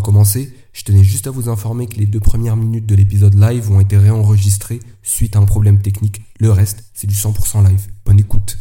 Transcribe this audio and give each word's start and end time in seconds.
de 0.00 0.04
commencer, 0.04 0.52
je 0.72 0.82
tenais 0.82 1.04
juste 1.04 1.26
à 1.26 1.30
vous 1.30 1.48
informer 1.48 1.86
que 1.86 1.96
les 1.96 2.06
deux 2.06 2.20
premières 2.20 2.56
minutes 2.56 2.86
de 2.86 2.94
l'épisode 2.94 3.34
live 3.34 3.70
ont 3.70 3.80
été 3.80 3.96
réenregistrées 3.96 4.80
suite 5.02 5.36
à 5.36 5.38
un 5.38 5.44
problème 5.44 5.80
technique. 5.80 6.22
Le 6.38 6.50
reste, 6.50 6.84
c'est 6.94 7.06
du 7.06 7.14
100% 7.14 7.68
live. 7.68 7.86
Bonne 8.04 8.18
écoute. 8.18 8.56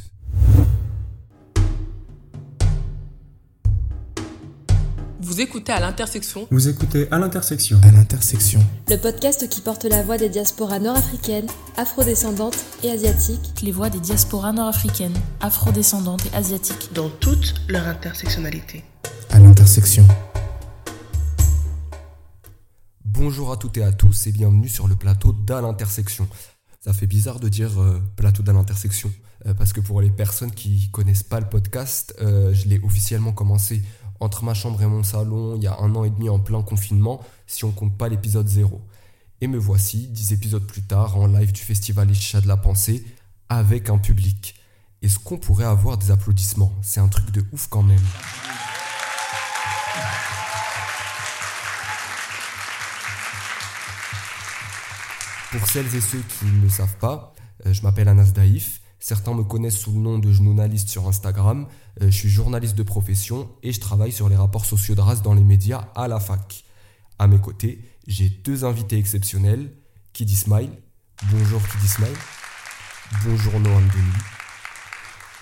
Vous 5.22 5.42
écoutez 5.42 5.72
à 5.72 5.80
l'intersection. 5.80 6.48
Vous 6.52 6.68
écoutez 6.68 7.08
à 7.12 7.20
l'intersection. 7.20 7.80
À 7.84 7.92
l'intersection. 7.92 8.60
Le 8.90 8.98
podcast 8.98 9.48
qui 9.48 9.62
porte 9.62 9.86
la 9.86 10.02
voix 10.02 10.18
des 10.18 10.28
diasporas 10.28 10.80
nord-africaines, 10.80 11.48
afrodescendantes 11.78 12.58
et 12.84 12.92
asiatiques. 12.92 13.62
Les 13.62 13.72
voix 13.72 13.90
des 13.90 14.00
diasporas 14.00 14.52
nord-africaines, 14.52 15.18
afrodescendantes 15.40 16.26
et 16.26 16.36
asiatiques. 16.36 16.90
Dans 16.94 17.10
toute 17.10 17.54
leur 17.70 17.88
intersectionnalité. 17.88 18.84
À 19.30 19.40
l'intersection. 19.40 20.06
Bonjour 23.22 23.52
à 23.52 23.58
toutes 23.58 23.76
et 23.76 23.84
à 23.84 23.92
tous 23.92 24.28
et 24.28 24.32
bienvenue 24.32 24.70
sur 24.70 24.88
le 24.88 24.96
plateau 24.96 25.34
d'À 25.34 25.60
l'intersection. 25.60 26.26
Ça 26.80 26.94
fait 26.94 27.06
bizarre 27.06 27.42
de 27.42 27.50
dire 27.50 27.78
euh, 27.82 28.02
plateau 28.16 28.44
d'À 28.44 28.54
l'intersection 28.54 29.12
euh, 29.46 29.54
parce 29.54 29.74
que 29.74 29.82
pour 29.82 30.00
les 30.00 30.10
personnes 30.10 30.52
qui 30.52 30.90
connaissent 30.92 31.24
pas 31.24 31.42
le 31.42 31.50
podcast, 31.50 32.16
euh, 32.22 32.54
je 32.54 32.70
l'ai 32.70 32.80
officiellement 32.80 33.34
commencé 33.34 33.84
entre 34.22 34.46
ma 34.46 34.54
chambre 34.54 34.82
et 34.82 34.86
mon 34.86 35.04
salon 35.04 35.58
il 35.58 35.64
y 35.64 35.68
a 35.68 35.78
un 35.80 35.94
an 35.96 36.06
et 36.06 36.10
demi 36.10 36.30
en 36.30 36.40
plein 36.40 36.62
confinement, 36.62 37.22
si 37.46 37.66
on 37.66 37.72
compte 37.72 37.98
pas 37.98 38.08
l'épisode 38.08 38.48
0. 38.48 38.82
Et 39.42 39.48
me 39.48 39.58
voici, 39.58 40.08
dix 40.08 40.32
épisodes 40.32 40.66
plus 40.66 40.84
tard, 40.84 41.18
en 41.18 41.28
live 41.28 41.52
du 41.52 41.62
festival 41.62 42.10
Isha 42.10 42.40
de 42.40 42.48
la 42.48 42.56
Pensée, 42.56 43.06
avec 43.50 43.90
un 43.90 43.98
public. 43.98 44.56
Est-ce 45.02 45.20
qu'on 45.20 45.38
pourrait 45.38 45.66
avoir 45.66 45.98
des 45.98 46.12
applaudissements? 46.12 46.72
C'est 46.82 47.02
un 47.02 47.10
truc 47.10 47.32
de 47.32 47.44
ouf 47.52 47.68
quand 47.68 47.84
même. 47.84 48.00
Pour 55.52 55.68
celles 55.68 55.96
et 55.96 56.02
ceux 56.02 56.20
qui 56.20 56.46
ne 56.46 56.62
le 56.62 56.70
savent 56.70 56.98
pas, 56.98 57.34
euh, 57.66 57.74
je 57.74 57.82
m'appelle 57.82 58.08
Anas 58.08 58.34
Daïf. 58.36 58.82
Certains 59.00 59.34
me 59.34 59.44
connaissent 59.44 59.80
sous 59.80 59.92
le 59.92 59.98
nom 59.98 60.20
de 60.20 60.32
journaliste 60.32 60.90
sur 60.90 61.08
Instagram. 61.08 61.66
Euh, 62.02 62.12
je 62.12 62.16
suis 62.16 62.30
journaliste 62.30 62.76
de 62.76 62.84
profession 62.84 63.50
et 63.64 63.72
je 63.72 63.80
travaille 63.80 64.12
sur 64.12 64.30
les 64.30 64.36
rapports 64.36 64.66
sociaux 64.66 64.94
de 64.94 65.02
race 65.02 65.24
dans 65.24 65.34
les 65.34 65.44
médias 65.44 65.88
à 65.96 66.08
la 66.08 66.20
fac. 66.20 66.64
À 67.18 67.26
mes 67.26 67.40
côtés, 67.40 67.82
j'ai 68.06 68.30
deux 68.30 68.64
invités 68.64 69.00
exceptionnels. 69.00 69.74
Kid 70.14 70.30
Smile. 70.30 70.70
Bonjour 71.32 71.62
Kid 71.68 71.90
Smile. 71.90 72.18
Bonjour 73.26 73.60
Noam 73.60 73.88
Denis. 73.88 74.24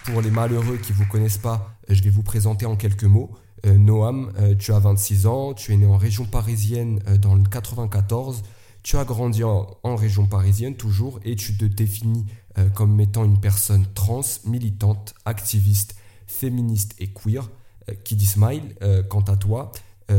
Pour 0.06 0.22
les 0.22 0.32
malheureux 0.32 0.78
qui 0.78 0.94
ne 0.94 0.98
vous 1.00 1.06
connaissent 1.08 1.38
pas, 1.38 1.78
euh, 1.90 1.94
je 1.94 2.02
vais 2.02 2.12
vous 2.12 2.24
présenter 2.24 2.66
en 2.66 2.78
quelques 2.78 3.04
mots. 3.04 3.36
Noam, 3.66 4.32
tu 4.60 4.72
as 4.72 4.80
26 4.80 5.26
ans, 5.26 5.54
tu 5.56 5.74
es 5.74 5.78
né 5.78 5.88
en 5.88 5.98
région 5.98 6.26
parisienne 6.26 7.00
dans 7.20 7.34
le 7.34 7.44
94. 7.44 8.44
Tu 8.88 8.96
as 8.96 9.04
grandi 9.04 9.44
en, 9.44 9.68
région 9.84 10.28
parisienne 10.28 10.78
toujours 10.78 11.20
et 11.26 11.36
tu 11.36 11.58
te 11.58 11.66
définis 11.66 12.26
euh, 12.58 12.70
comme 12.70 12.98
étant 13.02 13.26
une 13.26 13.38
personne 13.38 13.86
trans, 13.94 14.22
militante, 14.46 15.14
activiste, 15.26 15.98
féministe 16.26 16.96
et 16.98 17.12
queer. 17.12 17.50
Euh, 17.90 17.96
Kid 18.06 18.22
Smile, 18.22 18.78
euh, 18.82 19.04
quant 19.04 19.24
à 19.24 19.36
toi, 19.36 19.74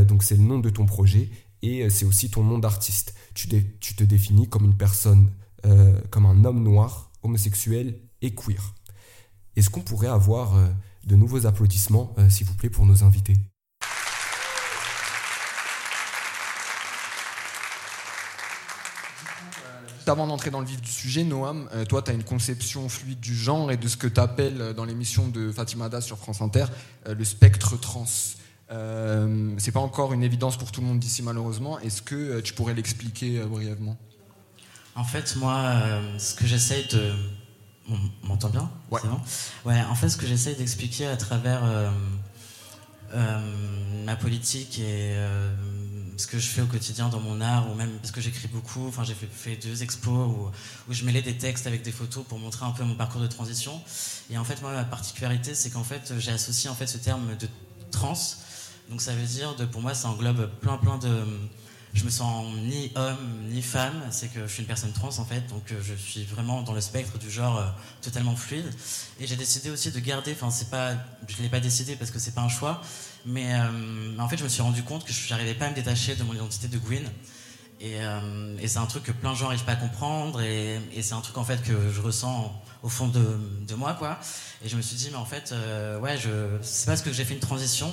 donc 0.07 0.23
c'est 0.23 0.35
le 0.35 0.43
nom 0.43 0.59
de 0.59 0.69
ton 0.69 0.85
projet 0.85 1.31
et 1.63 1.89
c'est 1.89 2.05
aussi 2.05 2.29
ton 2.29 2.45
nom 2.45 2.59
d'artiste. 2.59 3.15
Tu, 3.33 3.49
tu 3.81 3.95
te 3.95 4.05
définis 4.05 4.51
comme 4.51 4.67
une 4.67 4.77
personne, 4.77 5.31
comme 6.11 6.27
un 6.27 6.45
homme 6.45 6.63
noir, 6.63 7.11
homosexuel 7.23 7.99
et 8.21 8.35
queer. 8.35 8.75
Est-ce 9.57 9.71
qu'on 9.71 9.81
pourrait 9.81 10.09
avoir 10.09 10.53
de 11.07 11.17
nouveaux 11.17 11.47
applaudissements, 11.47 12.15
s'il 12.29 12.47
vous 12.47 12.55
plaît, 12.55 12.69
pour 12.69 12.85
nos 12.85 13.03
invités? 13.03 13.39
Juste 20.09 20.17
avant 20.17 20.27
d'entrer 20.27 20.51
dans 20.51 20.61
le 20.61 20.67
vif 20.67 20.81
du 20.81 20.91
sujet, 20.91 21.23
Noam, 21.23 21.69
euh, 21.75 21.85
toi, 21.85 22.01
tu 22.01 22.11
as 22.11 22.15
une 22.15 22.25
conception 22.25 22.89
fluide 22.89 23.21
du 23.21 23.35
genre 23.35 23.71
et 23.71 23.77
de 23.77 23.87
ce 23.87 23.99
que 23.99 24.07
tu 24.07 24.19
appelles 24.19 24.73
dans 24.75 24.87
l'émission 24.87 25.29
de 25.29 25.53
Fatima 25.53 25.91
Das 25.91 26.01
sur 26.01 26.17
France 26.17 26.41
Inter 26.41 26.65
euh, 27.07 27.15
le 27.15 27.25
spectre 27.27 27.79
trans. 27.79 28.07
Euh, 28.71 29.53
c'est 29.59 29.71
pas 29.71 29.81
encore 29.81 30.15
une 30.15 30.23
évidence 30.23 30.57
pour 30.57 30.73
tout 30.73 30.81
le 30.81 30.87
monde 30.87 30.99
d'ici, 30.99 31.23
malheureusement. 31.23 31.79
Est-ce 31.81 32.01
que 32.01 32.15
euh, 32.15 32.41
tu 32.41 32.55
pourrais 32.55 32.73
l'expliquer 32.73 33.39
euh, 33.39 33.45
brièvement? 33.45 33.99
En 34.95 35.05
fait, 35.05 35.37
moi, 35.37 35.57
euh, 35.59 36.19
ce 36.19 36.35
que 36.35 36.47
j'essaye 36.47 36.87
de. 36.87 37.13
On 37.91 38.29
m'entend 38.29 38.49
bien? 38.49 38.71
Ouais. 38.91 39.03
Bon? 39.05 39.21
Ouais, 39.71 39.83
en 39.91 39.95
fait, 39.95 40.09
ce 40.09 40.17
que 40.17 40.27
j'essaye 40.27 40.57
d'expliquer 40.57 41.07
à 41.07 41.19
travers 41.19 41.63
euh, 41.65 41.91
euh, 43.13 44.05
ma 44.07 44.17
politique 44.17 44.79
et 44.79 45.13
euh, 45.17 45.55
ce 46.19 46.27
que 46.27 46.39
je 46.39 46.49
fais 46.49 46.61
au 46.61 46.67
quotidien 46.67 47.09
dans 47.09 47.21
mon 47.21 47.41
art, 47.41 47.71
ou 47.71 47.75
même 47.75 47.91
parce 47.99 48.11
que 48.11 48.21
j'écris 48.21 48.49
beaucoup, 48.49 48.89
enfin, 48.89 49.05
j'ai 49.05 49.15
fait, 49.15 49.57
deux 49.57 49.83
expos 49.85 50.29
où, 50.89 50.93
je 50.93 51.05
mêlais 51.05 51.23
des 51.23 51.39
textes 51.39 51.67
avec 51.67 51.83
des 51.83 51.93
photos 51.93 52.25
pour 52.29 52.39
montrer 52.39 52.67
un 52.67 52.73
peu 52.73 52.83
mon 52.83 52.97
parcours 52.97 53.21
de 53.21 53.29
transition. 53.29 53.81
Et 54.29 54.37
en 54.37 54.45
fait, 54.45 54.61
moi, 54.61 54.73
ma 54.73 54.85
particularité, 54.85 55.55
c'est 55.55 55.71
qu'en 55.71 55.85
fait, 55.85 56.13
j'ai 56.19 56.33
associé 56.33 56.69
en 56.69 56.75
fait, 56.75 56.89
ce 56.89 56.99
terme 56.99 57.37
de 57.37 57.49
trans. 57.93 58.19
Donc, 58.91 59.01
ça 59.01 59.15
veut 59.15 59.27
dire, 59.27 59.55
de, 59.55 59.65
pour 59.65 59.81
moi, 59.81 59.95
ça 59.95 60.09
englobe 60.09 60.51
plein, 60.61 60.77
plein 60.77 60.99
de 60.99 61.25
je 61.95 62.05
me 62.05 62.11
sens 62.11 62.47
ni 62.57 62.93
homme 62.95 63.49
ni 63.49 63.63
femme, 63.63 64.03
c'est 64.11 64.29
que 64.29 64.47
je 64.47 64.53
suis 64.53 64.61
une 64.61 64.67
personne 64.67 64.93
trans 64.93 65.09
en 65.19 65.25
fait, 65.25 65.47
donc 65.49 65.73
je 65.81 65.95
suis 65.95 66.25
vraiment 66.25 66.63
dans 66.63 66.75
le 66.75 66.81
spectre 66.81 67.19
du 67.19 67.31
genre 67.31 67.59
euh, 67.59 67.67
totalement 68.03 68.37
fluide. 68.37 68.71
Et 69.19 69.27
j'ai 69.27 69.37
décidé 69.37 69.71
aussi 69.71 69.91
de 69.91 69.99
garder, 69.99 70.33
enfin 70.33 70.51
c'est 70.51 70.71
pas, 70.71 70.93
je 71.27 71.43
l'ai 71.43 71.49
pas 71.49 71.61
décidé 71.61 71.97
parce 71.97 72.11
que 72.11 72.19
c'est 72.19 72.35
pas 72.35 72.43
un 72.43 72.49
choix, 72.49 72.83
mais 73.27 73.53
euh, 73.53 74.19
en 74.19 74.29
fait 74.29 74.37
je 74.37 74.45
me 74.45 74.49
suis 74.49 74.63
rendu 74.63 74.83
compte 74.83 75.05
que 75.05 75.13
je 75.13 75.31
n'arrivais 75.31 75.55
pas 75.55 75.67
à 75.67 75.71
me 75.71 75.75
détacher 75.75 76.15
de 76.17 76.23
mon 76.23 76.35
identité 76.35 76.69
de 76.69 76.79
Gwyn. 76.79 77.05
Et, 77.81 78.01
euh, 78.01 78.67
c'est 78.67 78.79
un 78.79 78.87
truc 78.87 79.05
que 79.05 79.13
plein 79.13 79.33
de 79.33 79.37
gens 79.37 79.45
n'arrivent 79.47 79.65
pas 79.65 79.73
à 79.73 79.77
comprendre, 79.77 80.41
et, 80.41 80.81
c'est 81.01 81.15
un 81.15 81.21
truc 81.21 81.39
en 81.39 81.45
fait 81.45 81.63
que 81.63 81.91
je 81.93 82.01
ressens 82.01 82.53
au 82.83 82.89
fond 82.89 83.09
de, 83.09 83.75
moi 83.75 83.95
quoi. 83.95 84.19
Et 84.65 84.69
je 84.69 84.77
me 84.77 84.83
suis 84.83 84.97
dit 84.97 85.09
mais 85.11 85.17
en 85.17 85.25
fait 85.25 85.53
euh, 85.53 85.99
ouais 86.01 86.17
je, 86.19 86.59
c'est 86.63 86.87
parce 86.87 87.03
que 87.03 87.13
j'ai 87.13 87.25
fait 87.25 87.35
une 87.35 87.41
transition 87.41 87.93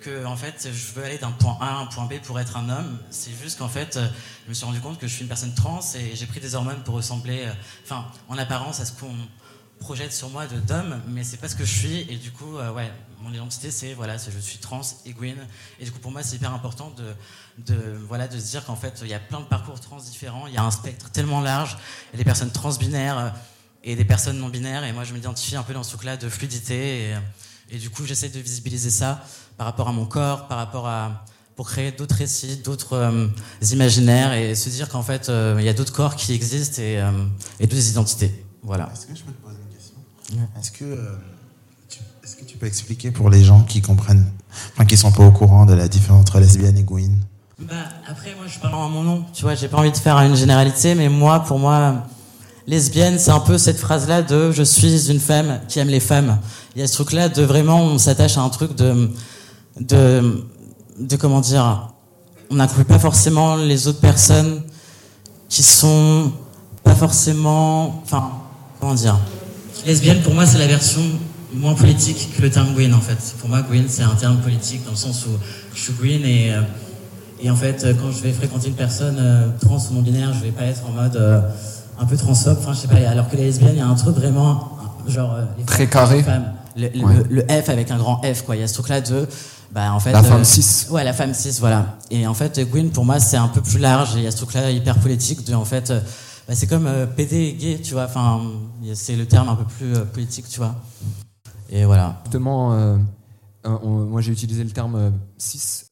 que 0.00 0.24
en 0.26 0.36
fait 0.36 0.68
je 0.72 0.92
veux 0.92 1.04
aller 1.04 1.18
d'un 1.18 1.32
point 1.32 1.56
A 1.60 1.66
à 1.66 1.78
un 1.78 1.86
point 1.86 2.04
B 2.04 2.14
pour 2.22 2.38
être 2.38 2.56
un 2.56 2.68
homme. 2.68 2.98
C'est 3.10 3.32
juste 3.42 3.58
qu'en 3.58 3.68
fait 3.68 3.98
je 4.44 4.48
me 4.48 4.54
suis 4.54 4.66
rendu 4.66 4.80
compte 4.80 4.98
que 4.98 5.08
je 5.08 5.14
suis 5.14 5.22
une 5.22 5.28
personne 5.28 5.54
trans 5.54 5.80
et 5.94 6.14
j'ai 6.14 6.26
pris 6.26 6.40
des 6.40 6.54
hormones 6.54 6.82
pour 6.84 6.94
ressembler, 6.94 7.48
enfin 7.84 8.06
en 8.28 8.38
apparence 8.38 8.80
à 8.80 8.84
ce 8.84 8.92
qu'on 8.92 9.14
projette 9.80 10.12
sur 10.12 10.30
moi 10.30 10.46
de 10.46 10.58
d'homme, 10.60 11.00
mais 11.08 11.24
c'est 11.24 11.38
pas 11.38 11.48
ce 11.48 11.56
que 11.56 11.64
je 11.64 11.76
suis 11.76 12.00
et 12.08 12.16
du 12.16 12.30
coup 12.30 12.56
ouais 12.56 12.92
mon 13.24 13.32
identité 13.32 13.70
c'est 13.70 13.94
voilà 13.94 14.16
je 14.18 14.38
suis 14.38 14.58
trans 14.58 14.82
et 15.06 15.12
Gwyn 15.12 15.36
et 15.80 15.84
du 15.84 15.90
coup 15.90 15.98
pour 15.98 16.12
moi 16.12 16.22
c'est 16.22 16.36
hyper 16.36 16.52
important 16.52 16.92
de, 16.96 17.72
de 17.72 17.76
voilà 18.06 18.28
de 18.28 18.38
se 18.38 18.50
dire 18.50 18.64
qu'en 18.64 18.76
fait 18.76 19.00
il 19.02 19.08
y 19.08 19.14
a 19.14 19.18
plein 19.18 19.40
de 19.40 19.46
parcours 19.46 19.80
trans 19.80 19.96
différents, 19.96 20.46
il 20.46 20.54
y 20.54 20.58
a 20.58 20.62
un 20.62 20.70
spectre 20.70 21.10
tellement 21.10 21.40
large, 21.40 21.76
il 22.12 22.12
y 22.12 22.16
a 22.16 22.18
des 22.18 22.24
personnes 22.24 22.50
transbinaires 22.52 23.18
euh, 23.18 23.30
et 23.82 23.96
des 23.96 24.04
personnes 24.04 24.38
non 24.38 24.48
binaires 24.48 24.84
et 24.84 24.92
moi 24.92 25.04
je 25.04 25.12
m'identifie 25.12 25.56
un 25.56 25.62
peu 25.62 25.74
dans 25.74 25.82
ce 25.82 25.90
truc 25.90 26.04
là 26.04 26.16
de 26.16 26.28
fluidité. 26.28 27.08
Et, 27.08 27.14
euh, 27.14 27.18
et 27.70 27.78
du 27.78 27.90
coup 27.90 28.04
j'essaie 28.04 28.28
de 28.28 28.38
visibiliser 28.38 28.90
ça 28.90 29.24
par 29.56 29.66
rapport 29.66 29.88
à 29.88 29.92
mon 29.92 30.06
corps, 30.06 30.48
par 30.48 30.58
rapport 30.58 30.86
à 30.86 31.24
pour 31.56 31.68
créer 31.68 31.92
d'autres 31.92 32.16
récits, 32.16 32.56
d'autres 32.56 32.94
euh, 32.94 33.28
imaginaires 33.70 34.32
et 34.32 34.54
se 34.54 34.68
dire 34.68 34.88
qu'en 34.88 35.02
fait 35.02 35.28
euh, 35.28 35.56
il 35.58 35.64
y 35.64 35.68
a 35.68 35.72
d'autres 35.72 35.92
corps 35.92 36.16
qui 36.16 36.32
existent 36.32 36.82
et, 36.82 37.00
euh, 37.00 37.10
et 37.60 37.66
d'autres 37.66 37.88
identités. 37.88 38.44
Voilà. 38.62 38.90
Est-ce 38.92 39.06
que 39.06 39.14
je 39.14 39.22
peux 39.22 39.32
te 39.32 39.42
poser 39.42 39.58
une 39.60 39.74
question? 39.74 39.96
Est-ce 40.58 40.72
que, 40.72 41.18
est-ce 42.24 42.36
que 42.36 42.44
tu 42.44 42.56
peux 42.56 42.64
expliquer 42.64 43.10
pour 43.10 43.28
les 43.28 43.44
gens 43.44 43.60
qui 43.60 43.82
comprennent, 43.82 44.24
enfin 44.72 44.86
qui 44.86 44.96
sont 44.96 45.12
pas 45.12 45.26
au 45.26 45.30
courant 45.30 45.66
de 45.66 45.74
la 45.74 45.88
différence 45.88 46.22
entre 46.22 46.40
lesbienne 46.40 46.78
et 46.78 46.82
Gwyn 46.82 47.18
Bah, 47.58 47.74
après, 48.08 48.34
moi, 48.34 48.46
je 48.46 48.58
parle 48.58 48.76
en 48.76 48.88
mon 48.88 49.02
nom. 49.02 49.24
Tu 49.34 49.42
vois, 49.42 49.54
j'ai 49.54 49.68
pas 49.68 49.76
envie 49.76 49.92
de 49.92 49.96
faire 49.98 50.16
une 50.20 50.34
généralité, 50.34 50.94
mais 50.94 51.10
moi, 51.10 51.40
pour 51.40 51.58
moi, 51.58 52.06
lesbienne, 52.66 53.18
c'est 53.18 53.30
un 53.30 53.40
peu 53.40 53.58
cette 53.58 53.76
phrase-là 53.76 54.22
de 54.22 54.52
je 54.52 54.62
suis 54.62 55.10
une 55.10 55.20
femme 55.20 55.60
qui 55.68 55.80
aime 55.80 55.88
les 55.88 56.00
femmes. 56.00 56.38
Il 56.74 56.80
y 56.80 56.82
a 56.82 56.86
ce 56.86 56.94
truc-là 56.94 57.28
de 57.28 57.42
vraiment, 57.42 57.82
on 57.82 57.98
s'attache 57.98 58.38
à 58.38 58.40
un 58.40 58.48
truc 58.48 58.74
de, 58.74 59.10
de, 59.80 60.46
de 60.98 61.16
comment 61.16 61.42
dire, 61.42 61.92
on 62.50 62.54
n'inclut 62.54 62.86
pas 62.86 62.98
forcément 62.98 63.56
les 63.56 63.86
autres 63.86 64.00
personnes 64.00 64.62
qui 65.50 65.62
sont 65.62 66.32
pas 66.84 66.94
forcément, 66.94 68.00
enfin, 68.02 68.30
comment 68.80 68.94
dire. 68.94 69.18
Lesbienne, 69.84 70.22
pour 70.22 70.32
moi, 70.32 70.46
c'est 70.46 70.56
la 70.56 70.66
version 70.66 71.02
moins 71.54 71.74
politique 71.74 72.30
que 72.36 72.42
le 72.42 72.50
terme 72.50 72.72
Gwyn, 72.74 72.92
en 72.94 73.00
fait. 73.00 73.18
Pour 73.38 73.48
moi, 73.48 73.62
Gwyn, 73.62 73.84
c'est 73.88 74.02
un 74.02 74.14
terme 74.14 74.38
politique 74.38 74.84
dans 74.84 74.90
le 74.92 74.96
sens 74.96 75.26
où 75.26 75.30
je 75.74 75.80
suis 75.80 75.92
Gwyn 75.92 76.24
et, 76.24 76.52
euh, 76.52 76.60
et 77.40 77.50
en 77.50 77.56
fait, 77.56 77.84
euh, 77.84 77.94
quand 77.94 78.10
je 78.10 78.22
vais 78.22 78.32
fréquenter 78.32 78.68
une 78.68 78.74
personne 78.74 79.16
euh, 79.18 79.48
trans 79.60 79.78
ou 79.90 79.94
non 79.94 80.02
binaire, 80.02 80.32
je 80.34 80.40
vais 80.44 80.50
pas 80.52 80.62
être 80.64 80.82
en 80.88 80.92
mode 80.92 81.16
euh, 81.16 81.40
un 81.98 82.06
peu 82.06 82.16
transphobe, 82.16 82.58
enfin, 82.60 82.72
je 82.72 82.78
sais 82.80 82.88
pas. 82.88 82.96
Alors 83.08 83.28
que 83.28 83.36
les 83.36 83.44
lesbiennes, 83.44 83.74
il 83.74 83.78
y 83.78 83.82
a 83.82 83.86
un 83.86 83.94
truc 83.94 84.16
vraiment, 84.16 84.76
genre, 85.08 85.36
les 85.58 85.64
Très 85.64 85.78
femmes, 85.86 85.88
carré. 85.92 86.16
les 86.18 86.22
femmes. 86.22 86.52
Le, 86.76 86.88
le- 86.88 87.04
Ouais. 87.04 87.22
le 87.30 87.42
F 87.62 87.68
avec 87.68 87.90
un 87.92 87.98
grand 87.98 88.20
F, 88.24 88.42
quoi. 88.42 88.56
Il 88.56 88.60
y 88.60 88.62
a 88.64 88.66
ce 88.68 88.74
truc-là 88.74 89.00
de, 89.00 89.28
bah, 89.72 89.92
en 89.92 90.00
fait. 90.00 90.10
La 90.12 90.22
femme 90.24 90.40
euh, 90.40 90.44
cis. 90.44 90.86
Ouais, 90.90 91.04
la 91.04 91.12
femme 91.12 91.32
cis, 91.34 91.56
voilà. 91.60 91.96
Et 92.10 92.26
en 92.26 92.34
fait, 92.34 92.58
Gwyn, 92.68 92.88
pour 92.90 93.04
moi, 93.04 93.20
c'est 93.20 93.36
un 93.36 93.46
peu 93.48 93.60
plus 93.60 93.78
large. 93.78 94.16
et 94.16 94.18
Il 94.18 94.24
y 94.24 94.26
a 94.26 94.30
ce 94.32 94.38
truc-là 94.38 94.70
hyper 94.72 94.96
politique 94.98 95.46
de, 95.46 95.54
en 95.54 95.64
fait, 95.64 95.92
bah, 96.48 96.54
c'est 96.56 96.66
comme 96.66 96.86
euh, 96.88 97.06
PD 97.06 97.36
et 97.36 97.52
gay, 97.52 97.80
tu 97.80 97.92
vois. 97.94 98.04
Enfin, 98.06 98.40
c'est 98.94 99.14
le 99.14 99.26
terme 99.26 99.48
un 99.50 99.54
peu 99.54 99.64
plus 99.64 99.94
euh, 99.94 100.04
politique, 100.04 100.46
tu 100.50 100.58
vois. 100.58 100.74
Et 101.70 101.84
voilà. 101.84 102.20
Justement, 102.24 102.72
euh, 102.72 102.96
euh, 103.66 103.78
on- 103.82 104.04
moi 104.04 104.20
j'ai 104.20 104.32
utilisé 104.32 104.62
le 104.62 104.70
terme 104.70 105.12
6. 105.38 105.90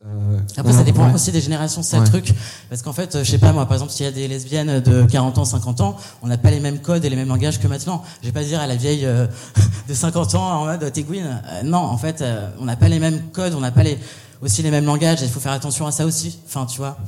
Après, 0.57 0.73
ça 0.73 0.83
dépend 0.85 1.13
aussi 1.13 1.33
des 1.33 1.41
générations, 1.41 1.83
c'est 1.83 1.99
Ouais. 1.99 2.05
truc. 2.05 2.35
Parce 2.69 2.83
qu'en 2.83 2.93
fait, 2.93 3.15
euh, 3.17 3.25
je 3.25 3.31
sais 3.31 3.39
pas, 3.39 3.53
moi, 3.53 3.65
par 3.67 3.75
exemple, 3.75 3.93
s'il 3.93 4.05
y 4.05 4.09
a 4.09 4.13
des 4.13 4.29
lesbiennes 4.29 4.81
de 4.81 5.05
40 5.05 5.39
ans, 5.39 5.45
50 5.45 5.81
ans, 5.81 5.97
on 6.23 6.27
n'a 6.27 6.37
pas 6.39 6.51
les 6.51 6.61
mêmes 6.61 6.81
codes 6.81 7.05
et 7.05 7.09
les 7.11 7.17
mêmes 7.17 7.29
langages 7.29 7.59
que 7.61 7.67
maintenant. 7.69 8.03
Je 8.21 8.27
vais 8.27 8.33
pas 8.33 8.45
dire 8.45 8.61
à 8.61 8.67
la 8.67 8.77
vieille 8.77 9.07
euh, 9.07 9.27
de 9.89 9.95
50 9.95 10.35
ans 10.35 10.61
en 10.63 10.65
mode 10.67 10.93
t'es. 10.93 11.05
Euh, 11.11 11.63
non, 11.65 11.79
en 11.79 11.97
fait, 11.99 12.21
euh, 12.21 12.51
on 12.61 12.65
n'a 12.67 12.77
pas 12.77 12.89
les 12.89 12.99
mêmes 12.99 13.21
codes, 13.33 13.55
on 13.55 13.61
n'a 13.61 13.71
pas 13.73 13.83
les, 13.83 13.99
aussi 14.43 14.63
les 14.63 14.71
mêmes 14.71 14.85
langages. 14.87 15.23
Il 15.23 15.29
faut 15.29 15.41
faire 15.41 15.53
attention 15.53 15.87
à 15.87 15.93
ça 15.93 16.05
aussi. 16.05 16.39
Enfin, 16.47 16.67
tu 16.67 16.79
vois. 16.79 16.99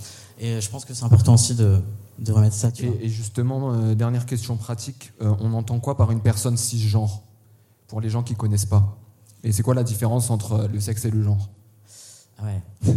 Et 0.41 0.49
euh, 0.53 0.61
je 0.61 0.69
pense 0.71 0.85
que 0.85 0.95
c'est 0.95 1.05
important 1.05 1.35
aussi 1.35 1.55
de, 1.55 1.81
de 2.19 2.33
remettre 2.33 2.57
ça, 2.57 2.71
tu 2.73 2.87
vois. 2.87 2.97
Et, 3.03 3.09
justement, 3.09 3.73
euh, 3.73 3.95
dernière 3.95 4.25
question 4.27 4.57
pratique, 4.57 5.13
euh, 5.21 5.33
on 5.41 5.53
entend 5.53 5.79
quoi 5.81 5.97
par 5.97 6.11
une 6.11 6.21
personne 6.21 6.57
cisgenre? 6.57 7.21
Pour 7.89 8.01
les 8.01 8.11
gens 8.11 8.23
qui 8.23 8.35
connaissent 8.35 8.67
pas. 8.67 8.97
Et 9.43 9.53
c'est 9.53 9.63
quoi 9.63 9.75
la 9.75 9.85
différence 9.85 10.31
entre 10.31 10.69
le 10.73 10.81
sexe 10.81 11.05
et 11.05 11.11
le 11.11 11.23
genre? 11.23 11.49
Ah 12.39 12.45
ouais. 12.45 12.63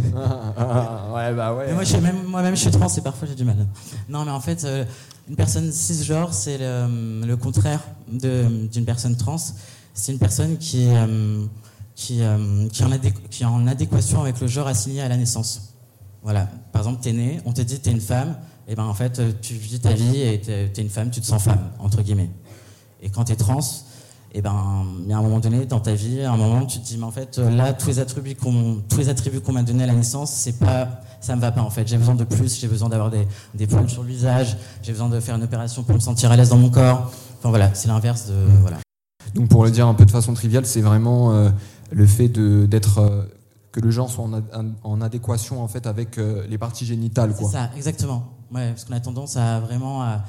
Ouais, 1.14 1.34
bah 1.34 1.54
ouais. 1.54 1.66
Mais 1.68 1.74
moi, 1.74 1.84
je 1.84 1.90
suis 1.90 2.00
même, 2.00 2.24
moi-même, 2.24 2.54
je 2.56 2.60
suis 2.62 2.70
trans 2.70 2.88
et 2.88 3.00
parfois 3.00 3.28
j'ai 3.28 3.34
du 3.34 3.44
mal. 3.44 3.66
Non, 4.08 4.24
mais 4.24 4.30
en 4.30 4.40
fait, 4.40 4.64
euh, 4.64 4.84
une 5.28 5.36
personne 5.36 5.70
cisgenre, 5.72 6.32
c'est 6.34 6.58
le, 6.58 7.24
le 7.26 7.36
contraire 7.36 7.80
de- 8.10 8.66
d'une 8.72 8.84
personne 8.84 9.16
trans. 9.16 9.36
C'est 9.94 10.12
une 10.12 10.18
personne 10.18 10.56
qui, 10.58 10.84
est, 10.84 10.96
euh, 10.96 11.44
qui, 11.94 12.22
euh, 12.22 12.68
qui, 12.68 12.82
est 12.82 12.86
en 12.86 12.90
adéqu- 12.92 13.28
qui 13.30 13.42
est 13.42 13.46
en 13.46 13.66
adéquation 13.66 14.20
avec 14.22 14.40
le 14.40 14.46
genre 14.46 14.66
assigné 14.66 15.02
à 15.02 15.08
la 15.08 15.16
naissance. 15.16 15.74
Voilà. 16.22 16.48
Par 16.72 16.82
exemple, 16.82 17.00
t'es 17.02 17.12
né, 17.12 17.40
on 17.44 17.52
te 17.52 17.60
dit 17.62 17.78
t'es 17.80 17.90
une 17.92 18.00
femme, 18.00 18.36
et 18.66 18.74
ben 18.74 18.84
en 18.84 18.94
fait, 18.94 19.20
tu 19.40 19.54
vis 19.54 19.80
ta 19.80 19.92
vie 19.92 20.20
et 20.22 20.40
t'es 20.40 20.68
t'es 20.68 20.82
une 20.82 20.90
femme, 20.90 21.10
tu 21.10 21.20
te 21.20 21.26
sens 21.26 21.42
femme, 21.42 21.70
entre 21.78 22.02
guillemets. 22.02 22.30
Et 23.02 23.10
quand 23.10 23.24
t'es 23.24 23.36
trans, 23.36 23.60
et 24.32 24.42
ben, 24.42 24.84
il 25.04 25.10
y 25.10 25.12
a 25.12 25.18
un 25.18 25.22
moment 25.22 25.38
donné 25.38 25.64
dans 25.66 25.80
ta 25.80 25.94
vie, 25.94 26.20
à 26.22 26.32
un 26.32 26.36
moment, 26.36 26.64
tu 26.66 26.78
te 26.80 26.84
dis, 26.86 26.98
mais 26.98 27.04
en 27.04 27.10
fait, 27.10 27.38
là, 27.38 27.72
tous 27.72 27.86
les 27.88 27.98
attributs 27.98 28.34
qu'on, 28.34 28.82
tous 28.88 28.98
les 28.98 29.08
attributs 29.08 29.40
qu'on 29.40 29.52
m'a 29.52 29.62
donnés 29.62 29.84
à 29.84 29.86
la 29.86 29.94
naissance, 29.94 30.30
c'est 30.32 30.58
pas, 30.58 31.00
ça 31.20 31.34
me 31.34 31.40
va 31.40 31.50
pas 31.50 31.62
en 31.62 31.70
fait. 31.70 31.88
J'ai 31.88 31.96
besoin 31.96 32.14
de 32.14 32.24
plus, 32.24 32.60
j'ai 32.60 32.68
besoin 32.68 32.88
d'avoir 32.88 33.10
des, 33.10 33.26
des 33.54 33.66
poils 33.66 33.88
sur 33.88 34.02
le 34.02 34.08
visage, 34.08 34.56
j'ai 34.82 34.92
besoin 34.92 35.08
de 35.08 35.18
faire 35.20 35.34
une 35.36 35.42
opération 35.42 35.82
pour 35.82 35.94
me 35.94 36.00
sentir 36.00 36.30
à 36.30 36.36
l'aise 36.36 36.50
dans 36.50 36.58
mon 36.58 36.70
corps. 36.70 37.10
Enfin 37.38 37.48
voilà, 37.50 37.72
c'est 37.74 37.88
l'inverse 37.88 38.26
de, 38.28 38.34
voilà. 38.60 38.76
Donc 39.34 39.48
pour 39.48 39.64
le 39.64 39.70
dire 39.70 39.86
un 39.86 39.94
peu 39.94 40.04
de 40.04 40.10
façon 40.10 40.34
triviale, 40.34 40.66
c'est 40.66 40.80
vraiment 40.80 41.32
euh, 41.32 41.48
le 41.90 42.06
fait 42.06 42.28
de- 42.28 42.66
d'être 42.66 42.98
euh, 42.98 43.22
que 43.72 43.80
le 43.80 43.90
genre 43.90 44.10
soit 44.10 44.24
en, 44.24 44.32
ad- 44.32 44.74
en 44.82 45.00
adéquation 45.00 45.62
en 45.62 45.68
fait 45.68 45.86
avec 45.86 46.18
euh, 46.18 46.46
les 46.48 46.58
parties 46.58 46.84
génitales 46.86 47.34
C'est 47.38 47.44
ça, 47.44 47.70
exactement. 47.76 48.24
Ouais, 48.52 48.68
parce 48.70 48.84
qu'on 48.84 48.94
a 48.94 49.00
tendance 49.00 49.36
à 49.36 49.60
vraiment 49.60 50.02
à, 50.02 50.22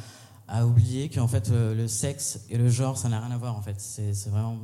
à 0.50 0.66
oublier 0.66 1.10
qu'en 1.10 1.28
fait 1.28 1.50
euh, 1.50 1.76
le 1.76 1.88
sexe 1.88 2.42
et 2.50 2.58
le 2.58 2.70
genre, 2.70 2.98
ça 2.98 3.10
n'a 3.10 3.20
rien 3.20 3.32
à 3.34 3.38
voir 3.38 3.56
en 3.56 3.62
fait. 3.62 3.76
C'est 3.80 4.30
vraiment. 4.30 4.58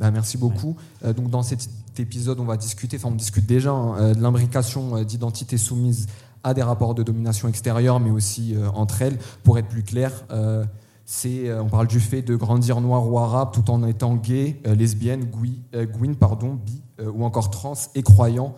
Bah, 0.00 0.10
merci 0.10 0.38
beaucoup. 0.38 0.76
Euh, 1.04 1.12
donc 1.12 1.30
dans 1.30 1.42
cet 1.42 1.68
épisode, 1.98 2.40
on 2.40 2.44
va 2.44 2.56
discuter, 2.56 2.96
enfin 2.96 3.10
on 3.10 3.14
discute 3.14 3.46
déjà 3.46 3.70
hein, 3.70 3.96
euh, 3.98 4.14
de 4.14 4.20
l'imbrication 4.20 5.02
d'identités 5.04 5.58
soumises 5.58 6.06
à 6.44 6.54
des 6.54 6.62
rapports 6.62 6.94
de 6.94 7.02
domination 7.02 7.48
extérieure, 7.48 8.00
mais 8.00 8.10
aussi 8.10 8.54
euh, 8.54 8.68
entre 8.70 9.02
elles. 9.02 9.18
Pour 9.44 9.58
être 9.58 9.68
plus 9.68 9.82
clair, 9.82 10.12
euh, 10.30 10.64
c'est, 11.04 11.48
euh, 11.48 11.62
on 11.62 11.68
parle 11.68 11.86
du 11.86 12.00
fait 12.00 12.22
de 12.22 12.36
grandir 12.36 12.80
noir 12.80 13.08
ou 13.08 13.18
arabe 13.18 13.52
tout 13.52 13.70
en 13.70 13.86
étant 13.86 14.14
gay, 14.14 14.60
lesbienne, 14.64 15.24
gwyn, 15.24 16.14
pardon, 16.14 16.54
bi 16.54 16.82
ou 17.14 17.24
encore 17.24 17.50
trans 17.50 17.74
et 17.96 18.02
croyant 18.02 18.54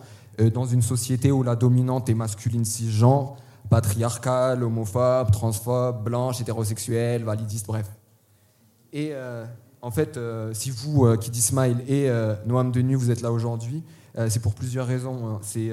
dans 0.53 0.65
une 0.65 0.83
société 0.83 1.31
où 1.31 1.41
la 1.41 1.55
dominante 1.55 2.09
est 2.09 2.13
masculine 2.13 2.65
cisgenre, 2.65 3.37
patriarcale, 3.69 4.63
homophobe, 4.63 5.31
transphobe, 5.31 6.03
blanche, 6.03 6.41
hétérosexuelle, 6.41 7.23
validiste, 7.23 7.67
bref. 7.67 7.89
Et 8.93 9.09
euh, 9.11 9.45
en 9.81 9.91
fait, 9.91 10.17
euh, 10.17 10.51
si 10.53 10.71
vous, 10.71 11.05
euh, 11.05 11.15
qui 11.15 11.29
dit 11.29 11.41
Smile 11.41 11.77
et 11.87 12.09
euh, 12.09 12.33
Noam 12.47 12.71
Denu, 12.71 12.95
vous 12.95 13.11
êtes 13.11 13.21
là 13.21 13.31
aujourd'hui, 13.31 13.83
c'est 14.29 14.41
pour 14.41 14.53
plusieurs 14.53 14.87
raisons. 14.87 15.27
hein. 15.27 15.39
C'est 15.41 15.71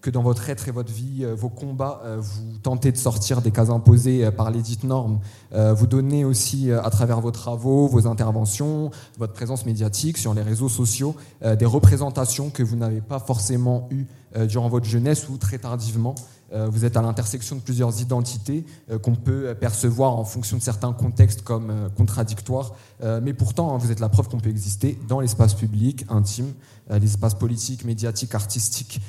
que 0.00 0.08
dans 0.08 0.22
votre 0.22 0.48
être 0.48 0.66
et 0.66 0.70
votre 0.70 0.90
vie, 0.90 1.26
vos 1.36 1.50
combats, 1.50 2.00
vous 2.18 2.56
tentez 2.62 2.90
de 2.90 2.96
sortir 2.96 3.42
des 3.42 3.50
cases 3.50 3.68
imposées 3.68 4.30
par 4.30 4.50
les 4.50 4.62
dites 4.62 4.82
normes. 4.82 5.20
Vous 5.52 5.86
donnez 5.86 6.24
aussi, 6.24 6.72
à 6.72 6.88
travers 6.88 7.20
vos 7.20 7.32
travaux, 7.32 7.86
vos 7.86 8.06
interventions, 8.06 8.90
votre 9.18 9.34
présence 9.34 9.66
médiatique 9.66 10.16
sur 10.16 10.32
les 10.32 10.40
réseaux 10.40 10.70
sociaux, 10.70 11.16
des 11.42 11.66
représentations 11.66 12.48
que 12.48 12.62
vous 12.62 12.76
n'avez 12.76 13.02
pas 13.02 13.18
forcément 13.18 13.88
eues 13.90 14.06
durant 14.46 14.70
votre 14.70 14.86
jeunesse 14.86 15.28
ou 15.28 15.36
très 15.36 15.58
tardivement. 15.58 16.14
Euh, 16.52 16.68
vous 16.68 16.84
êtes 16.84 16.96
à 16.96 17.02
l'intersection 17.02 17.56
de 17.56 17.60
plusieurs 17.60 18.00
identités 18.00 18.64
euh, 18.90 18.98
qu'on 18.98 19.16
peut 19.16 19.54
percevoir 19.58 20.16
en 20.16 20.24
fonction 20.24 20.56
de 20.56 20.62
certains 20.62 20.92
contextes 20.92 21.42
comme 21.42 21.70
euh, 21.70 21.88
contradictoires. 21.88 22.74
Mais 23.22 23.34
pourtant, 23.34 23.74
hein, 23.74 23.78
vous 23.78 23.90
êtes 23.90 24.00
la 24.00 24.08
preuve 24.08 24.28
qu'on 24.28 24.40
peut 24.40 24.50
exister 24.50 24.98
dans 25.08 25.20
l'espace 25.20 25.54
public, 25.54 26.04
intime, 26.08 26.52
l'espace 26.90 27.34
politique, 27.34 27.84
médiatique, 27.84 28.34
artistique. 28.34 29.00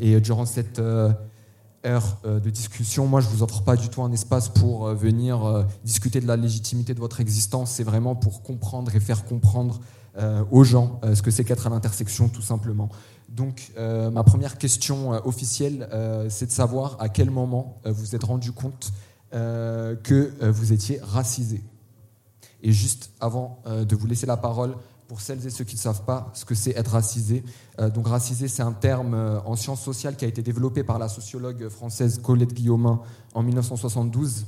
Et 0.00 0.20
durant 0.20 0.44
cette 0.44 0.78
heure 0.78 2.18
de 2.24 2.50
discussion, 2.50 3.06
moi, 3.06 3.20
je 3.20 3.28
vous 3.28 3.42
offre 3.42 3.62
pas 3.62 3.76
du 3.76 3.88
tout 3.88 4.02
un 4.02 4.12
espace 4.12 4.50
pour 4.50 4.88
venir 4.88 5.66
discuter 5.84 6.20
de 6.20 6.26
la 6.26 6.36
légitimité 6.36 6.92
de 6.92 7.00
votre 7.00 7.20
existence. 7.20 7.70
C'est 7.70 7.84
vraiment 7.84 8.14
pour 8.14 8.42
comprendre 8.42 8.94
et 8.94 9.00
faire 9.00 9.24
comprendre 9.24 9.80
aux 10.50 10.64
gens 10.64 11.00
ce 11.14 11.22
que 11.22 11.30
c'est 11.30 11.44
qu'être 11.44 11.66
à 11.66 11.70
l'intersection, 11.70 12.28
tout 12.28 12.42
simplement. 12.42 12.90
Donc, 13.28 13.72
euh, 13.76 14.10
ma 14.10 14.24
première 14.24 14.56
question 14.56 15.12
euh, 15.12 15.20
officielle, 15.24 15.88
euh, 15.92 16.28
c'est 16.30 16.46
de 16.46 16.50
savoir 16.50 16.96
à 16.98 17.08
quel 17.08 17.30
moment 17.30 17.80
vous 17.84 18.14
êtes 18.14 18.24
rendu 18.24 18.52
compte 18.52 18.92
que 19.30 20.32
vous 20.48 20.72
étiez 20.72 21.00
racisé. 21.02 21.62
Et 22.62 22.72
juste 22.72 23.10
avant 23.20 23.62
de 23.66 23.94
vous 23.94 24.06
laisser 24.06 24.24
la 24.24 24.38
parole, 24.38 24.74
pour 25.06 25.20
celles 25.20 25.46
et 25.46 25.50
ceux 25.50 25.64
qui 25.64 25.74
ne 25.74 25.80
savent 25.80 26.04
pas 26.06 26.30
ce 26.32 26.46
que 26.46 26.54
c'est 26.54 26.70
être 26.70 26.92
racisé, 26.92 27.44
donc 27.92 28.08
racisé, 28.08 28.48
c'est 28.48 28.62
un 28.62 28.72
terme 28.72 29.42
en 29.44 29.54
sciences 29.54 29.82
sociales 29.82 30.16
qui 30.16 30.24
a 30.24 30.28
été 30.28 30.40
développé 30.40 30.82
par 30.82 30.98
la 30.98 31.10
sociologue 31.10 31.68
française 31.68 32.22
Colette 32.22 32.54
Guillaumin 32.54 33.02
en 33.34 33.42
1972 33.42 34.46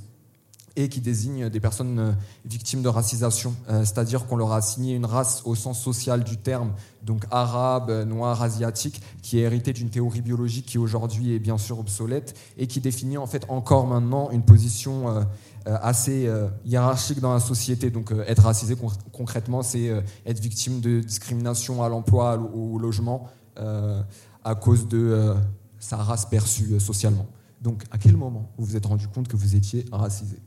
et 0.77 0.89
qui 0.89 1.01
désigne 1.01 1.49
des 1.49 1.61
personnes 1.61 1.99
euh, 1.99 2.13
victimes 2.45 2.83
de 2.83 2.89
racisation, 2.89 3.55
euh, 3.69 3.81
c'est-à-dire 3.81 4.27
qu'on 4.27 4.37
leur 4.37 4.53
a 4.53 4.57
assigné 4.59 4.95
une 4.95 5.05
race 5.05 5.43
au 5.45 5.55
sens 5.55 5.81
social 5.81 6.23
du 6.23 6.37
terme, 6.37 6.73
donc 7.03 7.27
arabe, 7.31 7.91
euh, 7.91 8.05
noir, 8.05 8.41
asiatique, 8.43 9.03
qui 9.23 9.39
est 9.39 9.43
héritée 9.43 9.73
d'une 9.73 9.91
théorie 9.91 10.23
biologique 10.23 10.67
qui 10.67 10.79
aujourd'hui 10.79 11.35
est 11.35 11.39
bien 11.39 11.59
sûr 11.59 11.79
obsolète 11.79 12.37
et 12.57 12.67
qui 12.67 12.81
définit 12.81 13.19
en 13.19 13.27
fait 13.27 13.45
encore 13.49 13.87
maintenant 13.87 14.31
une 14.31 14.43
position 14.43 15.27
assez 15.67 16.31
hiérarchique 16.65 17.21
dans 17.21 17.35
la 17.35 17.41
société. 17.41 17.91
Donc 17.91 18.13
être 18.27 18.43
racisé 18.43 18.77
con- 18.77 18.93
concrètement, 19.13 19.63
c'est 19.63 19.91
être 20.27 20.41
victime 20.41 20.81
de 20.81 21.01
discrimination 21.01 21.83
à 21.83 21.89
l'emploi, 21.89 22.39
au 22.39 22.75
au 22.75 22.79
logement, 22.79 23.29
à 23.57 24.55
cause 24.55 24.89
de 24.89 25.35
sa 25.79 25.97
race 25.97 26.27
perçue 26.27 26.79
socialement. 26.81 27.27
Donc 27.61 27.85
à 27.91 27.99
quel 27.99 28.17
moment 28.17 28.51
vous 28.57 28.67
vous 28.67 28.77
êtes 28.77 28.87
rendu 28.87 29.09
compte 29.09 29.29
que 29.29 29.37
vous 29.37 29.55
étiez 29.55 29.85
racisé? 29.93 30.39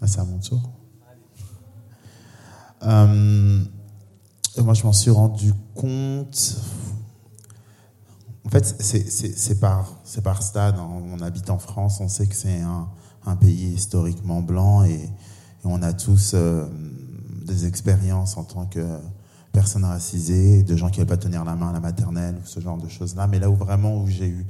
Ah, 0.00 0.06
c'est 0.06 0.20
à 0.20 0.24
mon 0.24 0.38
tour. 0.38 0.60
Euh, 2.82 3.64
moi, 4.58 4.74
je 4.74 4.84
m'en 4.84 4.92
suis 4.92 5.10
rendu 5.10 5.52
compte. 5.74 6.56
En 8.46 8.48
fait, 8.48 8.64
c'est- 8.82 9.60
par, 9.60 10.42
stade. 10.42 10.76
hein. 10.78 10.88
On 11.12 11.20
habite 11.20 11.50
en 11.50 11.58
France, 11.58 12.00
on 12.00 12.08
sait 12.08 12.26
que 12.26 12.34
c'est 12.34 12.60
un, 12.60 13.36
pays 13.36 13.74
historiquement 13.74 14.40
blanc 14.40 14.84
et, 14.84 15.08
on 15.62 15.82
a 15.82 15.92
tous 15.92 16.32
euh, 16.32 16.66
des 17.46 17.66
expériences 17.66 18.38
en 18.38 18.44
tant 18.44 18.64
que 18.64 18.98
personnes 19.52 19.84
racisées, 19.84 20.62
de 20.62 20.74
gens 20.74 20.88
qui 20.88 21.00
ne 21.00 21.04
pas 21.04 21.18
tenir 21.18 21.44
la 21.44 21.54
main 21.54 21.68
à 21.68 21.72
la 21.72 21.80
maternelle 21.80 22.40
ce 22.44 22.60
genre 22.60 22.78
de 22.78 22.88
choses-là. 22.88 23.26
Mais 23.26 23.38
là 23.38 23.50
où 23.50 23.56
vraiment 23.56 23.98
où 24.02 24.06
j'ai 24.08 24.28
eu 24.28 24.46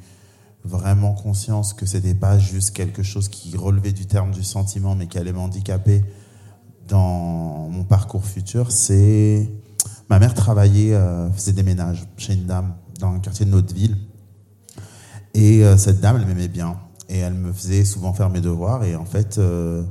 vraiment 0.64 1.12
conscience 1.12 1.72
que 1.72 1.86
c'était 1.86 2.14
pas 2.14 2.38
juste 2.38 2.72
quelque 2.72 3.02
chose 3.02 3.28
qui 3.28 3.56
relevait 3.56 3.92
du 3.92 4.06
terme 4.06 4.30
du 4.30 4.44
sentiment, 4.44 4.94
mais 4.94 5.06
qui 5.06 5.18
allait 5.18 5.32
m'handicaper 5.32 6.04
dans 6.88 7.68
mon 7.70 7.84
parcours 7.84 8.24
futur, 8.24 8.72
c'est 8.72 9.48
ma 10.08 10.18
mère 10.18 10.34
travaillait, 10.34 10.92
euh, 10.92 11.30
faisait 11.30 11.52
des 11.52 11.62
ménages 11.62 12.04
chez 12.16 12.34
une 12.34 12.46
dame 12.46 12.74
dans 12.98 13.12
un 13.12 13.20
quartier 13.20 13.46
de 13.46 13.50
notre 13.50 13.74
ville, 13.74 13.96
et 15.34 15.64
euh, 15.64 15.76
cette 15.76 16.00
dame, 16.00 16.16
elle 16.20 16.26
m'aimait 16.26 16.48
bien, 16.48 16.76
et 17.08 17.18
elle 17.18 17.34
me 17.34 17.52
faisait 17.52 17.84
souvent 17.84 18.12
faire 18.12 18.28
mes 18.28 18.40
devoirs, 18.40 18.84
et 18.84 18.96
en 18.96 19.04
fait, 19.04 19.38
euh, 19.38 19.84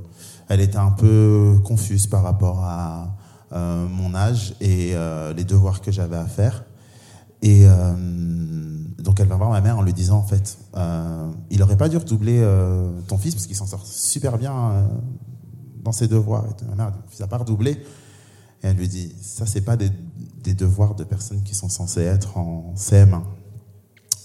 elle 0.49 0.59
était 0.59 0.77
un 0.77 0.91
peu 0.91 1.55
confuse 1.63 2.05
par 2.07 2.23
rapport 2.23 2.63
à 2.63 3.15
mon 3.51 4.13
âge 4.13 4.53
et 4.61 4.93
les 5.35 5.43
devoirs 5.43 5.81
que 5.81 5.91
j'avais 5.91 6.17
à 6.17 6.25
faire. 6.25 6.65
Et 7.41 7.65
donc 9.01 9.19
elle 9.19 9.27
va 9.27 9.35
voir 9.35 9.49
ma 9.49 9.61
mère 9.61 9.77
en 9.77 9.81
lui 9.81 9.93
disant 9.93 10.17
en 10.17 10.23
fait, 10.23 10.57
euh, 10.75 11.31
il 11.49 11.61
aurait 11.63 11.77
pas 11.77 11.89
dû 11.89 11.97
redoubler 11.97 12.39
euh, 12.39 12.91
ton 13.07 13.17
fils 13.17 13.35
parce 13.35 13.47
qu'il 13.47 13.55
s'en 13.55 13.65
sort 13.65 13.85
super 13.85 14.37
bien 14.37 14.53
euh, 14.53 14.87
dans 15.83 15.91
ses 15.91 16.07
devoirs. 16.07 16.45
Et 16.45 16.65
ma 16.65 16.75
mère, 16.75 16.93
il 17.11 17.21
n'a 17.21 17.27
pas. 17.27 17.43
Et 18.61 18.67
elle 18.67 18.75
lui 18.75 18.87
dit, 18.87 19.15
ça 19.21 19.45
c'est 19.45 19.61
pas 19.61 19.77
des, 19.77 19.89
des 20.43 20.53
devoirs 20.53 20.95
de 20.95 21.03
personnes 21.03 21.41
qui 21.43 21.55
sont 21.55 21.69
censées 21.69 22.01
être 22.01 22.37
en 22.37 22.73
CM1. 22.75 23.21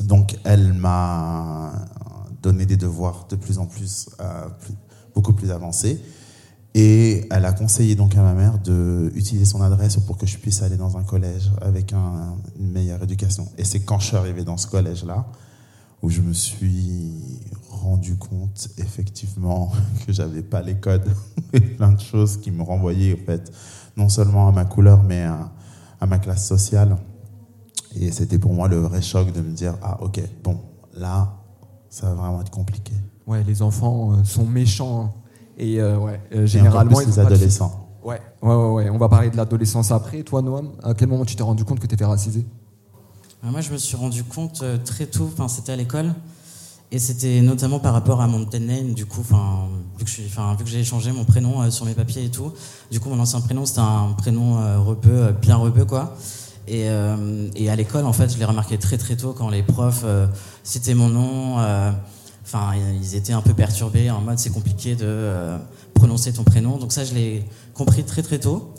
Donc 0.02 0.37
elle 0.45 0.73
m'a 0.73 1.73
donné 2.43 2.66
des 2.66 2.76
devoirs 2.76 3.26
de 3.28 3.37
plus 3.37 3.59
en 3.59 3.66
plus- 3.66 4.09
beaucoup 5.14 5.33
plus 5.33 5.50
avancés. 5.50 6.00
Et 6.76 7.26
elle 7.31 7.45
a 7.45 7.52
conseillé 7.52 7.95
donc 7.95 8.16
à 8.16 8.23
ma 8.23 8.35
mère 8.35 8.59
d'utiliser 8.59 9.45
son 9.45 9.62
adresse 9.62 9.97
pour 9.99 10.19
que 10.19 10.26
je 10.26 10.37
puisse 10.38 10.61
aller 10.61 10.76
dans 10.76 10.97
un 10.97 11.04
collège 11.04 11.52
avec 11.61 11.93
une 11.93 12.73
meilleure 12.73 13.02
éducation. 13.02 13.47
Et 13.57 13.64
c'est 13.64 13.81
quand 13.81 14.00
je 14.00 14.07
suis 14.07 14.16
arrivé 14.16 14.43
dans 14.43 14.57
ce 14.57 14.66
collège-là 14.66 15.25
où 16.02 16.11
je 16.11 16.21
me 16.21 16.35
suis 16.35 17.12
rendu 17.71 18.16
compte 18.16 18.69
effectivement 18.76 19.73
que 20.07 20.12
j'avais 20.12 20.43
pas 20.43 20.62
les 20.62 20.75
codes 20.75 21.09
et 21.52 21.61
plein 21.61 21.93
de 21.93 22.00
choses 22.00 22.38
qui 22.38 22.50
me 22.50 22.62
renvoyaient 22.62 23.14
en 23.14 23.25
fait 23.25 23.52
non 23.97 24.09
seulement 24.09 24.49
à 24.49 24.52
ma 24.52 24.64
couleur 24.64 25.02
mais 25.02 25.23
à, 25.23 26.07
ma 26.07 26.19
classe 26.19 26.47
sociale. 26.47 26.99
Et 27.97 28.11
c'était 28.11 28.38
pour 28.38 28.52
moi 28.52 28.69
le 28.69 28.76
vrai 28.76 29.00
choc 29.00 29.33
de 29.33 29.40
me 29.40 29.52
dire 29.52 29.76
ah 29.81 30.02
ok 30.02 30.21
bon 30.43 30.61
là 30.93 31.37
ça 31.88 32.09
va 32.09 32.14
vraiment 32.14 32.40
être 32.43 32.50
compliqué. 32.50 32.93
Ouais, 33.26 33.43
les 33.45 33.62
enfants 33.62 34.12
euh, 34.12 34.25
sont 34.25 34.45
méchants 34.45 35.04
hein. 35.04 35.24
Et 35.58 35.80
euh, 35.80 35.99
ouais, 35.99 36.20
euh, 36.34 36.46
généralement 36.46 36.99
les 37.00 37.18
adolescents. 37.18 37.88
Ouais, 38.02 38.20
ouais, 38.42 38.54
ouais, 38.54 38.73
ouais, 38.73 38.90
on 38.90 38.99
va 38.99 39.08
parler 39.08 39.30
de 39.30 39.37
l'adolescence 39.37 39.90
après. 39.90 40.23
Toi, 40.23 40.42
Noam, 40.42 40.73
à 40.82 40.94
quel 40.94 41.08
moment 41.08 41.25
tu 41.25 41.37
t'es 41.37 41.42
rendu 41.42 41.64
compte 41.64 41.80
que 41.80 41.87
tu 41.87 41.94
étais 41.94 42.04
racisé 42.04 42.44
Moi, 43.42 43.61
je 43.61 43.73
me 43.73 43.78
suis 43.78 43.96
rendu 43.96 44.25
compte 44.25 44.62
très 44.84 45.06
tôt, 45.06 45.30
enfin, 45.32 45.49
c'était 45.49 45.73
à 45.73 45.76
l'école, 45.76 46.12
et 46.92 46.99
c'était 46.99 47.40
notamment 47.40 47.78
par 47.78 47.94
rapport 47.94 48.20
à 48.20 48.26
mon 48.26 48.40
name, 48.40 48.92
du 48.92 49.06
coup, 49.06 49.20
enfin, 49.20 49.68
vu 49.99 50.04
que 50.04 50.11
je 50.11 50.23
enfin, 50.26 50.54
vu 50.58 50.64
que 50.64 50.70
j'ai 50.70 50.84
changé 50.84 51.12
mon 51.12 51.25
prénom 51.25 51.70
sur 51.70 51.87
mes 51.87 51.94
papiers 51.94 52.25
et 52.25 52.30
tout, 52.30 52.52
du 52.90 53.00
coup, 53.00 53.08
mon 53.08 53.18
ancien 53.18 53.40
prénom, 53.40 53.64
c'était 53.64 53.80
un 53.80 54.12
prénom 54.18 54.56
rebeu, 54.84 55.34
bien 55.40 55.56
rebeu, 55.56 55.87
quoi. 55.87 56.14
Et, 56.68 56.88
et 57.56 57.70
à 57.70 57.76
l'école, 57.76 58.04
en 58.04 58.12
fait, 58.12 58.30
je 58.30 58.38
l'ai 58.38 58.44
remarqué 58.44 58.76
très 58.76 58.99
très 58.99 59.16
tôt 59.16 59.32
quand 59.32 59.49
les 59.49 59.62
profs 59.62 60.04
citaient 60.62 60.94
mon 60.94 61.08
nom. 61.08 61.56
Ils 63.00 63.16
étaient 63.16 63.32
un 63.32 63.40
peu 63.40 63.54
perturbés 63.54 64.11
en 64.11 64.20
mode 64.20 64.38
c'est 64.38 64.50
compliqué 64.50 64.94
de 64.94 65.04
euh, 65.04 65.56
prononcer 65.94 66.32
ton 66.32 66.44
prénom. 66.44 66.78
Donc 66.78 66.92
ça, 66.92 67.04
je 67.04 67.14
l'ai 67.14 67.44
compris 67.75 68.04
très 68.04 68.23
très 68.23 68.38
tôt. 68.38 68.73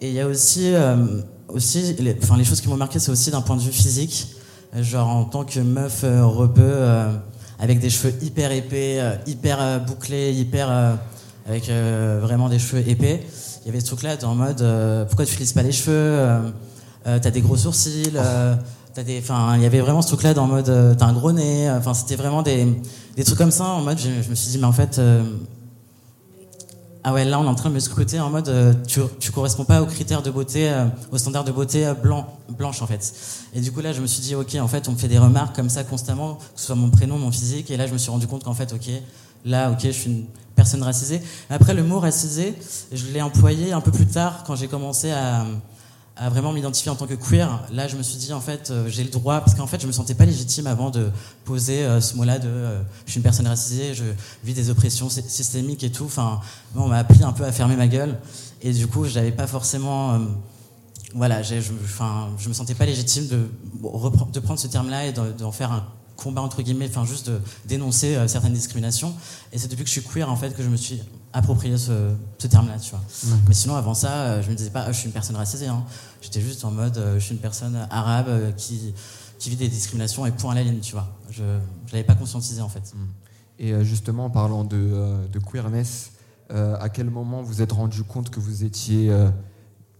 Et 0.00 0.08
il 0.08 0.14
y 0.14 0.20
a 0.20 0.26
aussi, 0.26 0.72
euh, 0.72 1.20
aussi 1.48 1.94
les, 1.98 2.16
enfin, 2.22 2.36
les 2.36 2.44
choses 2.44 2.60
qui 2.60 2.68
m'ont 2.68 2.76
marqué, 2.76 2.98
c'est 2.98 3.10
aussi 3.10 3.30
d'un 3.30 3.42
point 3.42 3.56
de 3.56 3.62
vue 3.62 3.72
physique. 3.72 4.28
Genre 4.74 5.08
en 5.08 5.24
tant 5.24 5.44
que 5.44 5.60
meuf 5.60 6.04
euh, 6.04 6.24
rebeu, 6.24 6.86
avec 7.58 7.80
des 7.80 7.90
cheveux 7.90 8.14
hyper 8.22 8.52
épais, 8.52 9.00
hyper 9.26 9.84
bouclés, 9.84 10.32
hyper 10.32 10.98
avec 11.46 11.68
vraiment 11.68 12.48
des 12.48 12.58
cheveux 12.58 12.88
épais. 12.88 13.22
Il 13.62 13.66
y 13.66 13.70
avait 13.70 13.80
ce 13.80 13.86
truc-là 13.86 14.16
en 14.22 14.34
mode 14.34 14.64
pourquoi 15.08 15.26
tu 15.26 15.36
lisses 15.38 15.52
pas 15.52 15.62
les 15.62 15.72
cheveux 15.72 16.26
T'as 17.04 17.30
des 17.30 17.42
gros 17.42 17.56
sourcils 17.56 18.12
Il 18.96 19.62
y 19.62 19.66
avait 19.66 19.80
vraiment 19.80 20.02
ce 20.02 20.08
truc-là 20.08 20.34
dans 20.34 20.46
mode, 20.46 20.68
euh, 20.68 20.94
t'as 20.94 21.06
un 21.06 21.12
gros 21.12 21.32
nez. 21.32 21.70
Enfin, 21.70 21.94
c'était 21.94 22.16
vraiment 22.16 22.42
des, 22.42 22.66
des, 23.16 23.24
trucs 23.24 23.38
comme 23.38 23.50
ça. 23.50 23.64
En 23.64 23.82
mode, 23.82 23.98
je, 23.98 24.28
me 24.28 24.34
suis 24.34 24.50
dit, 24.50 24.58
mais 24.58 24.66
en 24.66 24.72
fait, 24.72 24.98
euh, 24.98 25.22
ah 27.04 27.12
ouais, 27.12 27.24
là, 27.24 27.38
on 27.38 27.44
est 27.44 27.48
en 27.48 27.54
train 27.54 27.68
de 27.68 27.74
me 27.74 27.80
scruter 27.80 28.18
en 28.20 28.30
mode, 28.30 28.48
euh, 28.48 28.74
tu, 28.86 29.00
tu 29.20 29.30
corresponds 29.30 29.64
pas 29.64 29.80
aux 29.80 29.86
critères 29.86 30.22
de 30.22 30.30
beauté, 30.30 30.72
aux 31.12 31.18
standards 31.18 31.44
de 31.44 31.52
beauté 31.52 31.92
blanc, 32.02 32.26
blanche 32.50 32.82
en 32.82 32.86
fait. 32.86 33.14
Et 33.54 33.60
du 33.60 33.70
coup, 33.70 33.80
là, 33.80 33.92
je 33.92 34.00
me 34.00 34.06
suis 34.06 34.22
dit, 34.22 34.34
ok, 34.34 34.56
en 34.56 34.68
fait, 34.68 34.88
on 34.88 34.92
me 34.92 34.98
fait 34.98 35.08
des 35.08 35.18
remarques 35.18 35.54
comme 35.54 35.70
ça 35.70 35.84
constamment, 35.84 36.34
que 36.34 36.42
ce 36.56 36.66
soit 36.66 36.76
mon 36.76 36.90
prénom, 36.90 37.16
mon 37.16 37.30
physique. 37.30 37.70
Et 37.70 37.76
là, 37.76 37.86
je 37.86 37.92
me 37.92 37.98
suis 37.98 38.10
rendu 38.10 38.26
compte 38.26 38.44
qu'en 38.44 38.54
fait, 38.54 38.72
ok, 38.72 38.90
là, 39.44 39.70
ok, 39.70 39.78
je 39.82 39.90
suis 39.90 40.10
une 40.10 40.24
personne 40.56 40.82
racisée. 40.82 41.22
Après, 41.48 41.74
le 41.74 41.84
mot 41.84 42.00
racisé, 42.00 42.54
je 42.92 43.06
l'ai 43.06 43.22
employé 43.22 43.72
un 43.72 43.80
peu 43.80 43.92
plus 43.92 44.06
tard 44.06 44.42
quand 44.46 44.56
j'ai 44.56 44.68
commencé 44.68 45.10
à 45.10 45.46
à 46.20 46.28
vraiment 46.28 46.52
m'identifier 46.52 46.90
en 46.90 46.96
tant 46.96 47.06
que 47.06 47.14
queer, 47.14 47.66
là 47.72 47.88
je 47.88 47.96
me 47.96 48.02
suis 48.02 48.18
dit 48.18 48.34
en 48.34 48.42
fait 48.42 48.70
euh, 48.70 48.86
j'ai 48.88 49.02
le 49.02 49.08
droit, 49.08 49.40
parce 49.40 49.54
qu'en 49.54 49.66
fait 49.66 49.80
je 49.80 49.86
me 49.86 49.92
sentais 49.92 50.12
pas 50.12 50.26
légitime 50.26 50.66
avant 50.66 50.90
de 50.90 51.10
poser 51.46 51.82
euh, 51.82 52.02
ce 52.02 52.14
mot-là 52.14 52.38
de 52.38 52.46
euh, 52.46 52.82
je 53.06 53.12
suis 53.12 53.18
une 53.20 53.22
personne 53.22 53.46
racisée, 53.46 53.94
je 53.94 54.04
vis 54.44 54.52
des 54.52 54.68
oppressions 54.68 55.08
systémiques 55.08 55.82
et 55.82 55.90
tout. 55.90 56.04
Enfin, 56.04 56.40
on 56.76 56.88
m'a 56.88 56.98
appris 56.98 57.24
un 57.24 57.32
peu 57.32 57.44
à 57.44 57.52
fermer 57.52 57.74
ma 57.74 57.88
gueule 57.88 58.18
et 58.60 58.74
du 58.74 58.86
coup 58.86 59.06
j'avais 59.06 59.32
pas 59.32 59.46
forcément, 59.46 60.20
voilà, 61.14 61.42
je, 61.42 61.54
enfin, 61.84 62.28
je 62.38 62.50
me 62.50 62.54
sentais 62.54 62.74
pas 62.74 62.84
légitime 62.84 63.26
de, 63.26 63.48
de 63.80 64.40
prendre 64.40 64.60
ce 64.60 64.66
terme-là 64.66 65.06
et 65.06 65.12
d'en 65.12 65.52
faire 65.52 65.72
un 65.72 65.86
combat 66.16 66.42
entre 66.42 66.60
guillemets, 66.60 66.88
enfin 66.90 67.06
juste 67.06 67.30
de 67.30 67.40
dénoncer 67.64 68.18
certaines 68.26 68.52
discriminations. 68.52 69.14
Et 69.54 69.58
c'est 69.58 69.68
depuis 69.68 69.84
que 69.84 69.88
je 69.88 69.98
suis 69.98 70.02
queer 70.02 70.30
en 70.30 70.36
fait 70.36 70.54
que 70.54 70.62
je 70.62 70.68
me 70.68 70.76
suis 70.76 71.00
approprié 71.32 71.76
ce, 71.78 72.14
terme-là, 72.38 72.78
tu 72.78 72.90
vois. 72.90 73.00
Mais 73.48 73.54
sinon, 73.54 73.76
avant 73.76 73.94
ça, 73.94 74.12
euh, 74.12 74.42
je 74.42 74.50
me 74.50 74.54
disais 74.54 74.70
pas, 74.70 74.86
oh, 74.88 74.92
je 74.92 74.98
suis 74.98 75.06
une 75.06 75.12
personne 75.12 75.36
racisée. 75.36 75.66
Hein. 75.66 75.84
J'étais 76.20 76.40
juste 76.40 76.64
en 76.64 76.70
mode, 76.70 76.98
euh, 76.98 77.14
je 77.14 77.24
suis 77.24 77.34
une 77.34 77.40
personne 77.40 77.86
arabe 77.90 78.28
euh, 78.28 78.52
qui, 78.52 78.94
qui 79.38 79.50
vit 79.50 79.56
des 79.56 79.68
discriminations 79.68 80.26
et 80.26 80.32
point 80.32 80.52
à 80.52 80.54
la 80.56 80.64
ligne, 80.64 80.80
tu 80.80 80.92
vois. 80.92 81.08
Je 81.30 81.42
ne 81.42 81.60
l'avais 81.92 82.04
pas 82.04 82.14
conscientisé, 82.14 82.60
en 82.60 82.68
fait. 82.68 82.92
Mm. 82.94 83.06
Et 83.58 83.84
justement, 83.84 84.26
en 84.26 84.30
parlant 84.30 84.64
de, 84.64 85.28
de 85.30 85.38
queerness, 85.38 86.12
à 86.48 86.88
quel 86.88 87.10
moment 87.10 87.42
vous 87.42 87.60
êtes 87.60 87.72
rendu 87.72 88.02
compte 88.04 88.30
que 88.30 88.40
vous 88.40 88.64
étiez 88.64 89.14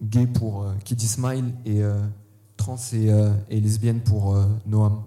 gay 0.02 0.26
pour 0.26 0.64
Kiddy 0.82 1.06
Smile 1.06 1.52
et 1.66 1.82
trans 2.56 2.78
et, 2.94 3.10
et, 3.50 3.60
lesbienne 3.60 4.00
pour 4.00 4.34
Noam? 4.64 5.02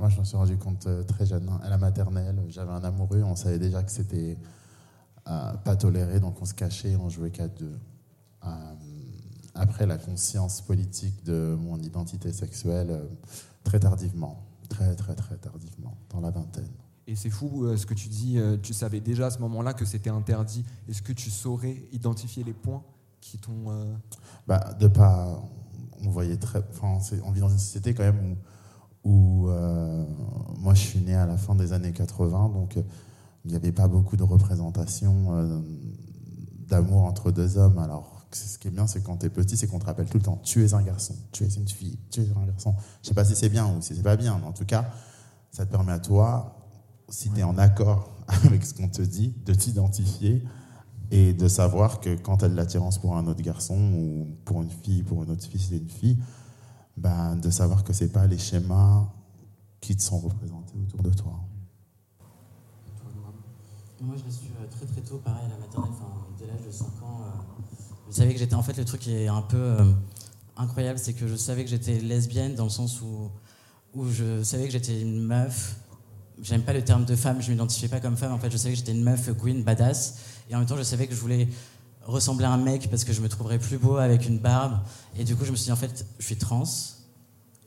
Moi, 0.00 0.08
je 0.08 0.16
m'en 0.16 0.24
suis 0.24 0.36
rendu 0.38 0.56
compte 0.56 0.86
euh, 0.86 1.02
très 1.02 1.26
jeune. 1.26 1.46
Hein. 1.46 1.60
À 1.62 1.68
la 1.68 1.76
maternelle, 1.76 2.42
j'avais 2.48 2.72
un 2.72 2.82
amoureux, 2.82 3.22
on 3.22 3.36
savait 3.36 3.58
déjà 3.58 3.82
que 3.82 3.92
c'était 3.92 4.38
euh, 5.28 5.52
pas 5.58 5.76
toléré, 5.76 6.20
donc 6.20 6.40
on 6.40 6.46
se 6.46 6.54
cachait, 6.54 6.96
on 6.96 7.10
jouait 7.10 7.30
qu'à 7.30 7.48
deux. 7.48 7.78
Euh, 8.46 8.48
après, 9.54 9.84
la 9.84 9.98
conscience 9.98 10.62
politique 10.62 11.22
de 11.24 11.54
mon 11.60 11.78
identité 11.78 12.32
sexuelle, 12.32 13.02
très 13.62 13.78
tardivement, 13.78 14.42
très 14.70 14.96
très 14.96 15.14
très 15.14 15.36
tardivement, 15.36 15.94
dans 16.08 16.20
la 16.20 16.30
vingtaine. 16.30 16.72
Et 17.06 17.14
c'est 17.14 17.28
fou 17.28 17.76
ce 17.76 17.84
que 17.84 17.92
tu 17.92 18.08
dis, 18.08 18.38
tu 18.62 18.72
savais 18.72 19.00
déjà 19.00 19.26
à 19.26 19.30
ce 19.30 19.40
moment-là 19.40 19.74
que 19.74 19.84
c'était 19.84 20.08
interdit. 20.08 20.64
Est-ce 20.88 21.02
que 21.02 21.12
tu 21.12 21.28
saurais 21.28 21.76
identifier 21.92 22.42
les 22.42 22.54
points 22.54 22.82
qui 23.20 23.36
t'ont... 23.36 23.98
Bah, 24.46 24.72
de 24.78 24.86
pas... 24.86 25.42
On 26.02 26.08
voyait 26.08 26.36
très... 26.36 26.62
Enfin, 26.70 26.98
on 27.24 27.32
vit 27.32 27.40
dans 27.40 27.48
une 27.50 27.58
société 27.58 27.92
quand 27.92 28.04
même 28.04 28.32
où 28.32 28.36
où 29.04 29.48
euh, 29.48 30.04
moi 30.58 30.74
je 30.74 30.80
suis 30.80 31.00
né 31.00 31.14
à 31.14 31.26
la 31.26 31.36
fin 31.36 31.54
des 31.54 31.72
années 31.72 31.92
80, 31.92 32.50
donc 32.50 32.76
euh, 32.76 32.82
il 33.44 33.50
n'y 33.50 33.56
avait 33.56 33.72
pas 33.72 33.88
beaucoup 33.88 34.16
de 34.16 34.22
représentation 34.22 35.28
euh, 35.30 35.60
d'amour 36.68 37.04
entre 37.04 37.30
deux 37.30 37.58
hommes. 37.58 37.78
Alors 37.78 38.26
ce 38.32 38.58
qui 38.58 38.68
est 38.68 38.70
bien, 38.70 38.86
c'est 38.86 39.02
quand 39.02 39.18
tu 39.18 39.26
es 39.26 39.30
petit, 39.30 39.56
c'est 39.56 39.66
qu'on 39.66 39.78
te 39.78 39.86
rappelle 39.86 40.06
tout 40.06 40.18
le 40.18 40.22
temps, 40.22 40.40
tu 40.42 40.64
es 40.64 40.74
un 40.74 40.82
garçon, 40.82 41.14
tu 41.32 41.44
es 41.44 41.48
une 41.48 41.66
fille, 41.68 41.98
tu 42.10 42.20
es 42.20 42.28
un 42.30 42.46
garçon. 42.46 42.74
Je 43.02 43.08
sais 43.08 43.14
pas 43.14 43.24
si 43.24 43.34
c'est 43.34 43.48
bien 43.48 43.66
ou 43.66 43.80
si 43.80 43.94
c'est 43.94 44.02
pas 44.02 44.16
bien, 44.16 44.38
mais 44.38 44.46
en 44.46 44.52
tout 44.52 44.66
cas, 44.66 44.90
ça 45.50 45.66
te 45.66 45.70
permet 45.70 45.92
à 45.92 45.98
toi, 45.98 46.56
si 47.08 47.30
tu 47.30 47.40
es 47.40 47.42
en 47.42 47.58
accord 47.58 48.10
avec 48.44 48.64
ce 48.64 48.74
qu'on 48.74 48.88
te 48.88 49.02
dit, 49.02 49.34
de 49.44 49.54
t'identifier 49.54 50.44
et 51.10 51.32
de 51.32 51.48
savoir 51.48 52.00
que 52.00 52.14
quand 52.14 52.38
tu 52.38 52.44
as 52.44 52.48
de 52.48 52.54
l'attirance 52.54 52.98
pour 52.98 53.16
un 53.16 53.26
autre 53.26 53.42
garçon 53.42 53.76
ou 53.76 54.28
pour 54.44 54.62
une 54.62 54.70
fille, 54.70 55.02
pour 55.02 55.24
une 55.24 55.30
autre 55.30 55.44
fille, 55.44 55.60
c'est 55.60 55.78
une 55.78 55.90
fille, 55.90 56.18
ben, 57.00 57.36
de 57.36 57.50
savoir 57.50 57.82
que 57.82 57.94
ce 57.94 58.04
n'est 58.04 58.10
pas 58.10 58.26
les 58.26 58.36
schémas 58.36 59.08
qui 59.80 59.96
te 59.96 60.02
sont 60.02 60.18
représentés 60.18 60.74
autour 60.78 61.02
de 61.02 61.10
toi. 61.10 61.40
Moi, 64.02 64.14
je 64.18 64.24
l'ai 64.24 64.30
su 64.30 64.44
euh, 64.60 64.66
très 64.70 64.86
très 64.86 65.00
tôt, 65.00 65.16
pareil, 65.24 65.44
à 65.46 65.48
la 65.48 65.56
maternelle, 65.56 65.92
dès 66.38 66.46
l'âge 66.46 66.66
de 66.66 66.70
5 66.70 66.86
ans. 67.02 67.20
Euh, 67.22 67.62
je 68.10 68.14
savais 68.14 68.34
que 68.34 68.38
j'étais. 68.38 68.54
En 68.54 68.62
fait, 68.62 68.76
le 68.76 68.84
truc 68.84 69.00
qui 69.00 69.14
est 69.14 69.28
un 69.28 69.40
peu 69.40 69.56
euh, 69.56 69.84
incroyable, 70.58 70.98
c'est 70.98 71.14
que 71.14 71.26
je 71.26 71.36
savais 71.36 71.64
que 71.64 71.70
j'étais 71.70 71.98
lesbienne 72.00 72.54
dans 72.54 72.64
le 72.64 72.70
sens 72.70 73.00
où, 73.00 73.30
où 73.94 74.06
je 74.10 74.42
savais 74.42 74.66
que 74.66 74.72
j'étais 74.72 75.00
une 75.00 75.22
meuf. 75.22 75.76
J'aime 76.42 76.62
pas 76.62 76.72
le 76.74 76.82
terme 76.82 77.06
de 77.06 77.16
femme, 77.16 77.40
je 77.40 77.50
m'identifiais 77.50 77.88
pas 77.88 78.00
comme 78.00 78.16
femme. 78.16 78.32
En 78.32 78.38
fait, 78.38 78.50
je 78.50 78.56
savais 78.58 78.74
que 78.74 78.78
j'étais 78.78 78.92
une 78.92 79.04
meuf 79.04 79.30
queen, 79.38 79.62
badass. 79.62 80.18
Et 80.50 80.54
en 80.54 80.58
même 80.58 80.68
temps, 80.68 80.76
je 80.76 80.82
savais 80.82 81.06
que 81.06 81.14
je 81.14 81.20
voulais 81.20 81.48
ressembler 82.04 82.46
à 82.46 82.50
un 82.50 82.56
mec 82.56 82.88
parce 82.90 83.04
que 83.04 83.12
je 83.12 83.20
me 83.20 83.28
trouverais 83.28 83.58
plus 83.58 83.78
beau 83.78 83.96
avec 83.96 84.26
une 84.26 84.38
barbe. 84.38 84.78
Et 85.18 85.24
du 85.24 85.36
coup, 85.36 85.44
je 85.44 85.50
me 85.50 85.56
suis 85.56 85.66
dit, 85.66 85.72
en 85.72 85.76
fait, 85.76 86.06
je 86.18 86.24
suis 86.24 86.36
trans, 86.36 86.64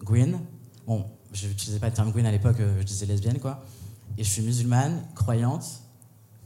Gwyn. 0.01 0.39
Bon, 0.87 1.05
je 1.33 1.47
n'utilisais 1.47 1.79
pas 1.79 1.87
le 1.87 1.93
terme 1.93 2.11
Gwyn 2.11 2.25
à 2.25 2.31
l'époque, 2.31 2.59
euh, 2.59 2.79
je 2.79 2.83
disais 2.83 3.05
lesbienne, 3.05 3.39
quoi. 3.39 3.63
Et 4.17 4.23
je 4.23 4.29
suis 4.29 4.41
musulmane, 4.41 5.01
croyante. 5.15 5.65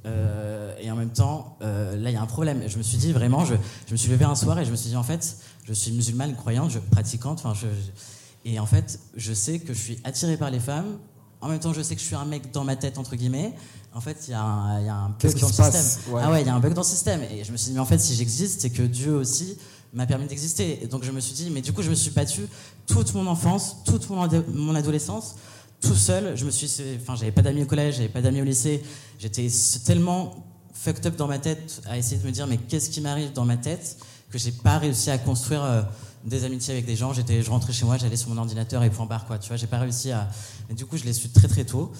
Euh, 0.05 0.75
et 0.79 0.89
en 0.89 0.95
même 0.95 1.09
temps, 1.09 1.57
euh, 1.61 1.97
là, 1.97 2.09
il 2.09 2.13
y 2.13 2.17
a 2.17 2.21
un 2.21 2.27
problème. 2.27 2.63
Je 2.67 2.77
me 2.77 2.83
suis 2.83 2.97
dit, 2.97 3.11
vraiment, 3.11 3.45
je, 3.45 3.55
je, 3.87 3.91
me 3.91 3.97
suis 3.97 4.09
levé 4.09 4.25
un 4.25 4.35
soir 4.35 4.57
et 4.59 4.65
je 4.65 4.71
me 4.71 4.75
suis 4.75 4.89
dit, 4.89 4.95
en 4.95 5.03
fait, 5.03 5.37
je 5.65 5.73
suis 5.73 5.91
musulmane, 5.91 6.35
croyante, 6.35 6.71
je, 6.71 6.79
pratiquante. 6.79 7.39
Enfin, 7.39 7.53
je, 7.53 7.67
et 8.45 8.59
en 8.59 8.65
fait, 8.65 8.99
je 9.15 9.33
sais 9.33 9.59
que 9.59 9.73
je 9.73 9.79
suis 9.79 9.99
attirée 10.03 10.37
par 10.37 10.51
les 10.51 10.59
femmes. 10.59 10.97
En 11.41 11.49
même 11.49 11.59
temps, 11.59 11.73
je 11.73 11.81
sais 11.81 11.95
que 11.95 12.01
je 12.01 12.05
suis 12.05 12.15
un 12.15 12.25
mec 12.25 12.51
dans 12.51 12.63
ma 12.63 12.75
tête, 12.75 12.97
entre 12.97 13.15
guillemets. 13.15 13.53
En 13.97 13.99
fait, 13.99 14.25
il 14.27 14.31
y, 14.31 14.35
a 14.35 14.43
un 14.43 15.09
bug 15.09 15.39
dans 15.39 15.47
le 15.47 15.53
système. 15.53 16.13
Ah 16.21 16.31
ouais, 16.31 16.43
il 16.43 16.45
y 16.45 16.49
a 16.51 16.53
un 16.53 16.59
bug 16.59 16.73
dans 16.75 16.81
le 16.81 16.87
système. 16.87 17.23
Et 17.31 17.43
je 17.43 17.51
me 17.51 17.57
suis 17.57 17.69
dit, 17.69 17.73
mais 17.73 17.79
en 17.79 17.85
fait, 17.85 17.97
si 17.97 18.13
j'existe, 18.13 18.61
c'est 18.61 18.69
que 18.69 18.83
Dieu 18.83 19.15
aussi 19.15 19.57
m'a 19.91 20.05
permis 20.05 20.27
d'exister. 20.27 20.83
Et 20.83 20.85
donc 20.85 21.03
je 21.03 21.09
me 21.09 21.19
suis 21.19 21.33
dit, 21.33 21.49
mais 21.49 21.61
du 21.61 21.73
coup, 21.73 21.81
je 21.81 21.89
me 21.89 21.95
suis 21.95 22.11
battu 22.11 22.41
toute 22.85 23.11
mon 23.15 23.25
enfance, 23.25 23.77
toute 23.85 24.07
mon, 24.11 24.27
mon 24.53 24.75
adolescence, 24.75 25.37
tout 25.81 25.95
seul. 25.95 26.37
Je 26.37 26.45
me 26.45 26.51
suis, 26.51 26.71
enfin, 27.01 27.15
j'avais 27.15 27.31
pas 27.31 27.41
d'amis 27.41 27.63
au 27.63 27.65
collège, 27.65 27.95
j'avais 27.95 28.07
pas 28.07 28.21
d'amis 28.21 28.39
au 28.39 28.43
lycée. 28.43 28.83
J'étais 29.17 29.47
tellement 29.83 30.45
fucked 30.73 31.07
up 31.07 31.15
dans 31.15 31.27
ma 31.27 31.39
tête 31.39 31.81
à 31.89 31.97
essayer 31.97 32.21
de 32.21 32.27
me 32.27 32.31
dire, 32.31 32.45
mais 32.45 32.57
qu'est-ce 32.57 32.91
qui 32.91 33.01
m'arrive 33.01 33.33
dans 33.33 33.45
ma 33.45 33.57
tête 33.57 33.97
que 34.29 34.37
j'ai 34.37 34.51
pas 34.51 34.77
réussi 34.77 35.09
à 35.09 35.17
construire 35.17 35.63
euh, 35.63 35.81
des 36.23 36.43
amitiés 36.43 36.75
avec 36.75 36.85
des 36.85 36.95
gens. 36.95 37.13
J'étais, 37.13 37.41
je 37.41 37.49
rentrais 37.49 37.73
chez 37.73 37.85
moi, 37.85 37.97
j'allais 37.97 38.15
sur 38.15 38.29
mon 38.29 38.37
ordinateur 38.37 38.83
et 38.83 38.91
point 38.91 39.07
barre 39.07 39.25
quoi. 39.25 39.39
Tu 39.39 39.47
vois, 39.47 39.57
j'ai 39.57 39.65
pas 39.65 39.79
réussi 39.79 40.11
à. 40.11 40.29
Mais 40.69 40.75
du 40.75 40.85
coup, 40.85 40.97
je 40.97 41.03
l'ai 41.03 41.13
su 41.13 41.29
très 41.29 41.47
très 41.47 41.65
tôt. 41.65 41.91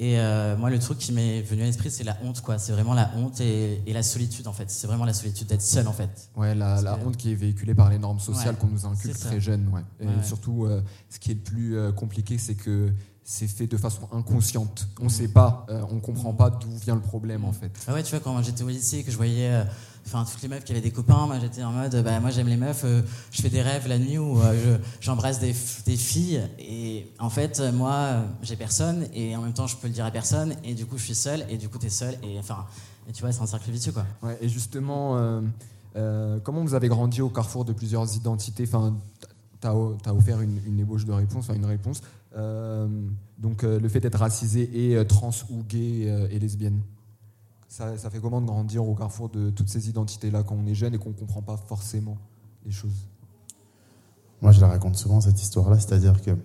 Et 0.00 0.18
euh, 0.20 0.56
moi, 0.56 0.70
le 0.70 0.78
truc 0.78 0.98
qui 0.98 1.10
m'est 1.12 1.42
venu 1.42 1.62
à 1.62 1.64
l'esprit, 1.64 1.90
c'est 1.90 2.04
la 2.04 2.16
honte, 2.22 2.40
quoi. 2.40 2.58
C'est 2.58 2.70
vraiment 2.72 2.94
la 2.94 3.10
honte 3.16 3.40
et, 3.40 3.82
et 3.84 3.92
la 3.92 4.04
solitude, 4.04 4.46
en 4.46 4.52
fait. 4.52 4.70
C'est 4.70 4.86
vraiment 4.86 5.04
la 5.04 5.12
solitude 5.12 5.48
d'être 5.48 5.60
seul, 5.62 5.88
en 5.88 5.92
fait. 5.92 6.30
Ouais, 6.36 6.54
la, 6.54 6.80
la 6.80 6.94
que- 6.94 7.04
honte 7.04 7.16
qui 7.16 7.32
est 7.32 7.34
véhiculée 7.34 7.74
par 7.74 7.90
les 7.90 7.98
normes 7.98 8.20
sociales 8.20 8.54
Ouais, 8.54 8.60
qu'on 8.60 8.68
nous 8.68 8.86
inculque 8.86 9.18
très 9.18 9.40
jeunes. 9.40 9.68
Ouais. 9.72 9.80
Et 10.00 10.06
Ouais, 10.06 10.22
surtout, 10.22 10.66
euh, 10.66 10.82
ce 11.10 11.18
qui 11.18 11.32
est 11.32 11.34
le 11.34 11.40
plus 11.40 11.76
euh, 11.76 11.90
compliqué, 11.90 12.38
c'est 12.38 12.54
que 12.54 12.92
c'est 13.24 13.48
fait 13.48 13.66
de 13.66 13.76
façon 13.76 14.08
inconsciente. 14.12 14.88
On 15.00 15.04
ne 15.04 15.08
sait 15.10 15.28
pas, 15.28 15.66
euh, 15.68 15.82
on 15.90 15.98
comprend 16.00 16.32
pas 16.32 16.48
d'où 16.48 16.70
vient 16.82 16.94
le 16.94 17.00
problème 17.02 17.44
en 17.44 17.52
fait. 17.52 17.72
Ah 17.86 17.92
ouais, 17.92 18.02
tu 18.02 18.10
vois, 18.10 18.20
quand 18.20 18.40
j'étais 18.42 18.62
au 18.62 18.68
lycée, 18.68 19.02
que 19.02 19.10
je 19.10 19.16
voyais 19.16 19.64
enfin, 20.08 20.24
toutes 20.30 20.42
les 20.42 20.48
meufs 20.48 20.64
qui 20.64 20.72
avaient 20.72 20.80
des 20.80 20.90
copains, 20.90 21.26
moi 21.26 21.38
j'étais 21.38 21.62
en 21.62 21.72
mode, 21.72 22.02
bah, 22.02 22.18
moi 22.20 22.30
j'aime 22.30 22.48
les 22.48 22.56
meufs, 22.56 22.82
euh, 22.84 23.02
je 23.30 23.42
fais 23.42 23.50
des 23.50 23.60
rêves 23.60 23.86
la 23.88 23.98
nuit 23.98 24.16
où 24.16 24.40
euh, 24.40 24.78
je- 24.80 25.04
j'embrasse 25.04 25.38
des, 25.38 25.52
filles. 25.52 26.40
Et 26.58 27.06
en 27.18 27.28
fait, 27.28 27.60
moi, 27.74 28.24
j'ai 28.42 28.56
personne, 28.56 29.06
et 29.14 29.36
en 29.36 29.42
même 29.42 29.52
temps, 29.52 29.66
je 29.66 29.76
peux 29.76 29.86
le 29.86 29.92
dire 29.92 30.06
à 30.06 30.10
personne, 30.10 30.54
et 30.64 30.74
du 30.74 30.86
coup, 30.86 30.96
je 30.96 31.04
suis 31.04 31.14
seul, 31.14 31.44
et 31.50 31.58
du 31.58 31.68
coup, 31.68 31.78
t'es 31.78 31.90
seul, 31.90 32.14
et 32.22 32.38
enfin, 32.38 32.66
tu 33.12 33.22
vois, 33.22 33.32
c'est 33.32 33.42
un 33.42 33.46
cercle 33.46 33.70
vicieux, 33.70 33.92
quoi. 33.92 34.06
Ouais, 34.22 34.38
et 34.40 34.48
justement, 34.48 35.16
euh, 35.16 35.40
euh, 35.96 36.38
comment 36.42 36.62
vous 36.62 36.74
avez 36.74 36.88
grandi 36.88 37.20
au 37.20 37.28
carrefour 37.28 37.64
de 37.64 37.72
plusieurs 37.72 38.14
identités? 38.16 38.64
Enfin, 38.66 38.96
tu 39.60 39.66
as, 39.66 40.14
offert 40.14 40.40
une, 40.40 40.60
une 40.66 40.80
ébauche 40.80 41.04
de 41.04 41.12
réponse, 41.12 41.44
enfin 41.48 41.54
une 41.54 41.66
réponse. 41.66 42.00
Donc, 43.38 43.62
le 43.62 43.88
fait 43.88 44.00
d'être 44.00 44.18
racisé 44.18 44.92
et 44.92 45.04
trans 45.06 45.30
ou 45.50 45.64
gay 45.64 46.28
et 46.30 46.38
lesbienne, 46.38 46.80
ça, 47.68 48.10
fait 48.10 48.18
comment 48.18 48.40
de 48.40 48.46
grandir 48.46 48.86
au 48.86 48.94
carrefour 48.94 49.28
de 49.28 49.50
toutes 49.50 49.68
ces 49.68 49.88
identités-là 49.88 50.42
quand 50.42 50.56
on 50.56 50.66
est 50.66 50.74
jeune 50.74 50.94
et 50.94 50.98
qu'on 50.98 51.10
ne 51.10 51.14
comprend 51.14 51.42
pas 51.42 51.56
forcément 51.56 52.16
les 52.64 52.72
choses? 52.72 53.06
Moi, 54.40 54.52
je 54.52 54.60
la 54.60 54.68
raconte 54.68 54.96
souvent, 54.96 55.20
cette 55.20 55.40
histoire-là, 55.40 55.78
c'est-à-dire 55.78 56.22
que 56.22 56.36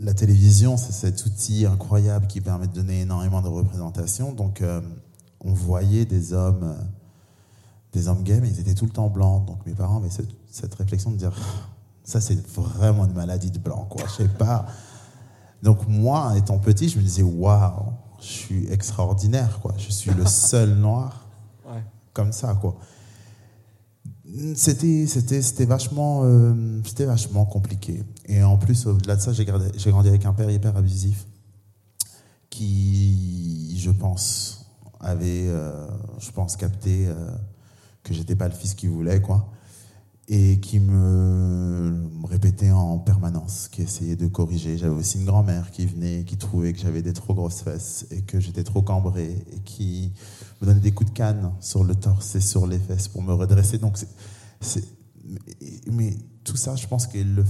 la 0.00 0.14
télévision, 0.14 0.76
c'est 0.76 0.92
cet 0.92 1.26
outil 1.26 1.66
incroyable 1.66 2.26
qui 2.26 2.40
permet 2.40 2.66
de 2.66 2.72
donner 2.72 3.02
énormément 3.02 3.42
de 3.42 3.48
représentation. 3.48 4.32
Donc, 4.32 4.62
euh, 4.62 4.80
on 5.40 5.52
voyait 5.52 6.06
des 6.06 6.32
hommes, 6.32 6.62
euh, 6.62 6.82
des 7.92 8.08
hommes 8.08 8.22
gays, 8.22 8.40
mais 8.40 8.48
ils 8.48 8.60
étaient 8.60 8.74
tout 8.74 8.86
le 8.86 8.92
temps 8.92 9.08
blancs. 9.08 9.44
Donc, 9.46 9.64
mes 9.66 9.74
parents 9.74 9.98
avaient 9.98 10.10
cette, 10.10 10.30
cette 10.50 10.74
réflexion 10.74 11.10
de 11.10 11.16
dire, 11.16 11.36
ça, 12.04 12.20
c'est 12.20 12.46
vraiment 12.48 13.04
une 13.04 13.12
maladie 13.12 13.50
de 13.50 13.58
blanc, 13.58 13.86
quoi. 13.90 14.04
Je 14.06 14.22
sais 14.24 14.28
pas. 14.28 14.66
Donc, 15.62 15.86
moi, 15.86 16.36
étant 16.38 16.58
petit, 16.58 16.88
je 16.88 16.98
me 16.98 17.02
disais, 17.02 17.22
waouh, 17.22 17.92
je 18.22 18.26
suis 18.26 18.72
extraordinaire, 18.72 19.58
quoi. 19.60 19.74
Je 19.76 19.90
suis 19.90 20.12
le 20.12 20.24
seul 20.26 20.70
noir 20.76 21.28
Ouais. 21.66 21.82
comme 22.14 22.32
ça, 22.32 22.54
quoi. 22.54 22.76
C'était, 24.54 25.06
c'était, 25.06 25.42
c'était 25.42 25.64
vachement, 25.66 26.22
euh, 26.24 26.80
c'était 26.86 27.04
vachement 27.04 27.44
compliqué. 27.44 28.02
Et 28.26 28.42
en 28.42 28.56
plus, 28.56 28.86
au-delà 28.86 29.16
de 29.16 29.20
ça, 29.20 29.32
j'ai, 29.32 29.44
gardé- 29.44 29.70
j'ai 29.76 29.90
grandi 29.90 30.08
avec 30.08 30.24
un 30.24 30.32
père 30.32 30.50
hyper 30.50 30.74
abusif 30.76 31.26
qui, 32.50 33.76
je 33.78 33.90
pense, 33.90 34.66
avait, 35.00 35.48
euh, 35.48 35.86
je 36.18 36.30
pense, 36.30 36.56
capté 36.56 37.06
euh, 37.08 37.30
que 38.02 38.14
j'étais 38.14 38.36
pas 38.36 38.48
le 38.48 38.54
fils 38.54 38.74
qu'il 38.74 38.90
voulait, 38.90 39.20
quoi. 39.20 39.48
Et 40.28 40.60
qui 40.60 40.78
me, 40.78 42.08
répétait 42.26 42.70
en 42.70 42.98
permanence, 42.98 43.68
qui 43.68 43.82
essayait 43.82 44.16
de 44.16 44.26
corriger. 44.26 44.78
J'avais 44.78 44.94
aussi 44.94 45.18
une 45.18 45.26
grand-mère 45.26 45.70
qui 45.70 45.84
venait, 45.84 46.24
qui 46.24 46.36
trouvait 46.36 46.72
que 46.72 46.78
j'avais 46.78 47.02
des 47.02 47.12
trop 47.12 47.34
grosses 47.34 47.60
fesses 47.60 48.06
et 48.10 48.22
que 48.22 48.40
j'étais 48.40 48.64
trop 48.64 48.82
cambré 48.82 49.44
et 49.52 49.60
qui 49.60 50.12
me 50.60 50.66
donnait 50.66 50.80
des 50.80 50.92
coups 50.92 51.10
de 51.10 51.16
canne 51.16 51.52
sur 51.60 51.84
le 51.84 51.94
torse 51.94 52.36
et 52.36 52.40
sur 52.40 52.66
les 52.66 52.78
fesses 52.78 53.08
pour 53.08 53.22
me 53.22 53.34
redresser. 53.34 53.78
Donc, 53.78 53.98
mais, 55.90 56.16
tout 56.44 56.56
ça, 56.56 56.76
je 56.76 56.86
pense 56.86 57.06
qu'ils 57.06 57.44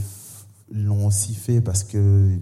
l'ont 0.71 1.07
aussi 1.07 1.35
fait 1.35 1.61
parce 1.61 1.85
que 1.85 2.38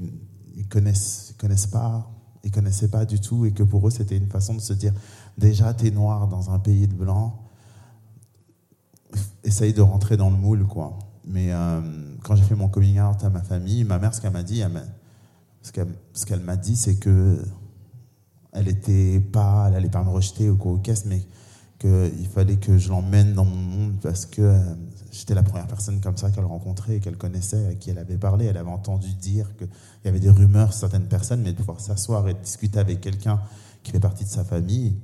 ils 0.56 0.66
connaissent, 0.68 1.34
connaissent 1.38 1.66
pas, 1.66 2.10
ils 2.44 2.50
connaissaient 2.50 2.88
pas 2.88 3.04
du 3.04 3.20
tout 3.20 3.46
et 3.46 3.52
que 3.52 3.62
pour 3.62 3.86
eux, 3.86 3.90
c'était 3.90 4.16
une 4.16 4.28
façon 4.28 4.54
de 4.54 4.60
se 4.60 4.72
dire 4.72 4.92
déjà, 5.38 5.74
t'es 5.74 5.90
noir 5.90 6.28
dans 6.28 6.50
un 6.50 6.58
pays 6.58 6.86
de 6.86 6.94
blancs, 6.94 7.34
essaye 9.50 9.72
de 9.72 9.82
rentrer 9.82 10.16
dans 10.16 10.30
le 10.30 10.36
moule, 10.36 10.64
quoi. 10.64 10.98
Mais 11.26 11.52
euh, 11.52 11.80
quand 12.22 12.36
j'ai 12.36 12.42
fait 12.42 12.54
mon 12.54 12.68
coming 12.68 13.00
out 13.00 13.22
à 13.22 13.30
ma 13.30 13.42
famille, 13.42 13.84
ma 13.84 13.98
mère, 13.98 14.14
ce 14.14 14.20
qu'elle 14.20 14.32
m'a 14.32 14.42
dit, 14.42 14.60
elle 14.60 14.82
ce 15.62 15.72
qu'elle, 15.72 15.88
qu'elle 16.26 16.40
m'a 16.40 16.56
dit, 16.56 16.76
c'est 16.76 16.96
que 16.96 17.42
elle 18.52 18.68
était 18.68 19.20
pas, 19.20 19.66
elle 19.68 19.76
allait 19.76 19.90
pas 19.90 20.02
me 20.02 20.10
rejeter 20.10 20.48
au 20.48 20.56
cours 20.56 20.80
mais 21.06 21.22
qu'il 21.78 22.26
fallait 22.26 22.56
que 22.56 22.78
je 22.78 22.88
l'emmène 22.88 23.34
dans 23.34 23.44
mon 23.44 23.56
monde 23.56 23.94
parce 24.02 24.26
que 24.26 24.42
euh, 24.42 24.58
j'étais 25.12 25.34
la 25.34 25.42
première 25.42 25.66
personne 25.66 26.00
comme 26.00 26.16
ça 26.16 26.30
qu'elle 26.30 26.44
rencontrait 26.44 27.00
qu'elle 27.00 27.16
connaissait, 27.16 27.66
à 27.66 27.74
qui 27.74 27.90
elle 27.90 27.98
avait 27.98 28.18
parlé. 28.18 28.46
Elle 28.46 28.56
avait 28.56 28.70
entendu 28.70 29.12
dire 29.14 29.54
qu'il 29.56 29.68
y 30.04 30.08
avait 30.08 30.20
des 30.20 30.30
rumeurs 30.30 30.72
sur 30.72 30.80
certaines 30.80 31.08
personnes, 31.08 31.42
mais 31.42 31.52
de 31.52 31.58
pouvoir 31.58 31.80
s'asseoir 31.80 32.28
et 32.28 32.34
discuter 32.34 32.78
avec 32.78 33.00
quelqu'un 33.00 33.40
qui 33.82 33.92
fait 33.92 34.00
partie 34.00 34.24
de 34.24 34.30
sa 34.30 34.44
famille, 34.44 34.96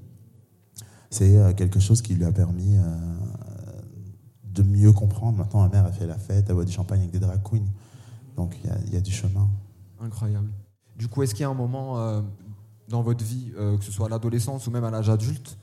c'est 1.10 1.36
euh, 1.36 1.52
quelque 1.52 1.80
chose 1.80 2.02
qui 2.02 2.14
lui 2.14 2.24
a 2.24 2.32
permis 2.32 2.76
de 4.56 4.62
mieux 4.62 4.92
comprendre. 4.92 5.38
Maintenant, 5.38 5.62
ma 5.62 5.68
mère 5.68 5.84
a 5.84 5.92
fait 5.92 6.06
la 6.06 6.18
fête, 6.18 6.46
elle 6.48 6.54
boit 6.54 6.64
du 6.64 6.72
champagne 6.72 7.00
avec 7.00 7.12
des 7.12 7.18
drag 7.20 7.40
queens. 7.42 7.66
Donc 8.36 8.56
il 8.86 8.92
y 8.92 8.96
a- 8.96 9.00
du 9.00 9.12
chemin. 9.12 9.48
Incroyable. 10.00 10.50
Du 10.96 11.08
coup, 11.08 11.22
est-ce 11.22 11.34
qu'il 11.34 11.42
y 11.42 11.44
a 11.44 11.48
un 11.50 11.54
moment 11.54 11.98
euh, 11.98 12.20
dans 12.88 13.02
votre 13.02 13.24
vie, 13.24 13.52
euh, 13.58 13.76
que 13.78 13.84
ce 13.84 13.92
soit 13.92 14.06
à 14.06 14.08
l'adolescence 14.08 14.66
ou 14.66 14.70
même 14.70 14.84
à 14.84 14.90
l'âge 14.90 15.08
adulte, 15.10 15.56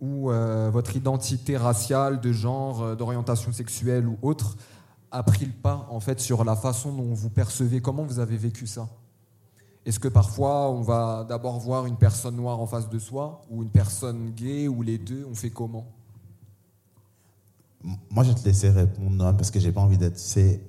où 0.00 0.30
euh, 0.30 0.70
votre 0.72 0.94
identité 0.96 1.56
raciale, 1.56 2.20
de 2.20 2.32
genre, 2.32 2.96
d'orientation 2.96 3.52
sexuelle 3.52 4.06
ou 4.06 4.16
autre 4.22 4.56
a 5.10 5.22
pris 5.22 5.46
le 5.46 5.52
pas 5.52 5.86
en 5.90 6.00
fait 6.00 6.20
sur 6.20 6.44
la 6.44 6.56
façon 6.56 6.92
dont 6.92 7.14
vous 7.14 7.30
percevez? 7.30 7.80
Comment 7.80 8.04
vous 8.04 8.18
avez 8.18 8.36
vécu 8.36 8.66
ça? 8.66 8.88
Est-ce 9.84 10.00
que 10.00 10.08
parfois 10.08 10.70
on 10.70 10.82
va 10.82 11.24
d'abord 11.28 11.58
voir 11.60 11.86
une 11.86 11.96
personne 11.96 12.34
noire 12.36 12.60
en 12.60 12.66
face 12.66 12.88
de 12.90 12.98
soi 12.98 13.42
ou 13.50 13.62
une 13.62 13.70
personne 13.70 14.30
gay 14.30 14.66
ou 14.68 14.82
les 14.82 14.98
deux 14.98 15.24
On 15.30 15.34
fait 15.34 15.50
comment? 15.50 15.86
Moi, 18.10 18.24
je 18.24 18.30
vais 18.30 18.34
te 18.34 18.44
laisser 18.44 18.70
répondre, 18.70 19.10
Noam, 19.12 19.36
parce 19.36 19.50
que 19.50 19.60
j'ai 19.60 19.70
pas 19.72 19.80
envie 19.80 19.98
d'être, 19.98 20.16
tu 20.16 20.22
sais, 20.22 20.60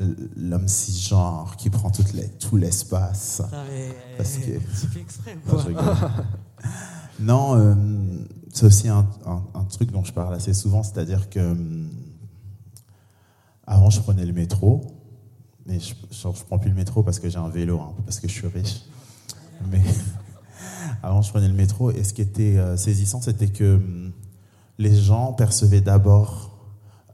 l- 0.00 0.28
l'homme 0.36 0.68
cisgenre 0.68 1.56
qui 1.56 1.70
prend 1.70 1.90
toute 1.90 2.12
les- 2.12 2.28
tout 2.28 2.56
l'espace. 2.56 3.42
Parce 4.16 4.36
que- 4.36 4.58
Tu 4.80 4.86
fais 4.88 5.00
exprès 5.00 5.36
ou 5.36 5.50
Non, 7.20 7.48
quoi 7.48 7.56
euh, 7.58 7.74
c'est 8.52 8.66
aussi 8.66 8.88
un, 8.88 9.06
un- 9.26 9.42
un 9.54 9.64
truc 9.64 9.90
dont 9.92 10.04
je 10.04 10.12
parle 10.12 10.34
assez 10.34 10.52
souvent, 10.54 10.82
c'est-à-dire 10.82 11.30
que 11.30 11.40
hum, 11.52 11.88
avant 13.66 13.90
je 13.90 14.00
prenais 14.00 14.24
le 14.24 14.32
métro, 14.32 14.80
mais 15.66 15.78
je, 15.80 15.94
je 16.10 16.44
prends 16.44 16.58
plus 16.58 16.70
le 16.70 16.76
métro 16.76 17.02
parce 17.02 17.18
que 17.18 17.28
j'ai 17.28 17.38
un 17.38 17.48
vélo, 17.48 17.80
hein, 17.80 17.92
parce 18.04 18.20
que 18.20 18.28
je 18.28 18.32
suis 18.32 18.46
riche. 18.46 18.82
Mais 19.70 19.82
avant 21.02 21.22
je 21.22 21.30
prenais 21.30 21.48
le 21.48 21.54
métro 21.54 21.90
et 21.90 22.04
ce 22.04 22.12
qui 22.14 22.22
était 22.22 22.56
euh, 22.56 22.76
saisissant, 22.76 23.20
c'était 23.20 23.48
que 23.48 23.80
les 24.78 24.94
gens 24.94 25.32
percevaient 25.32 25.80
d'abord 25.80 26.44
euh, 26.46 26.47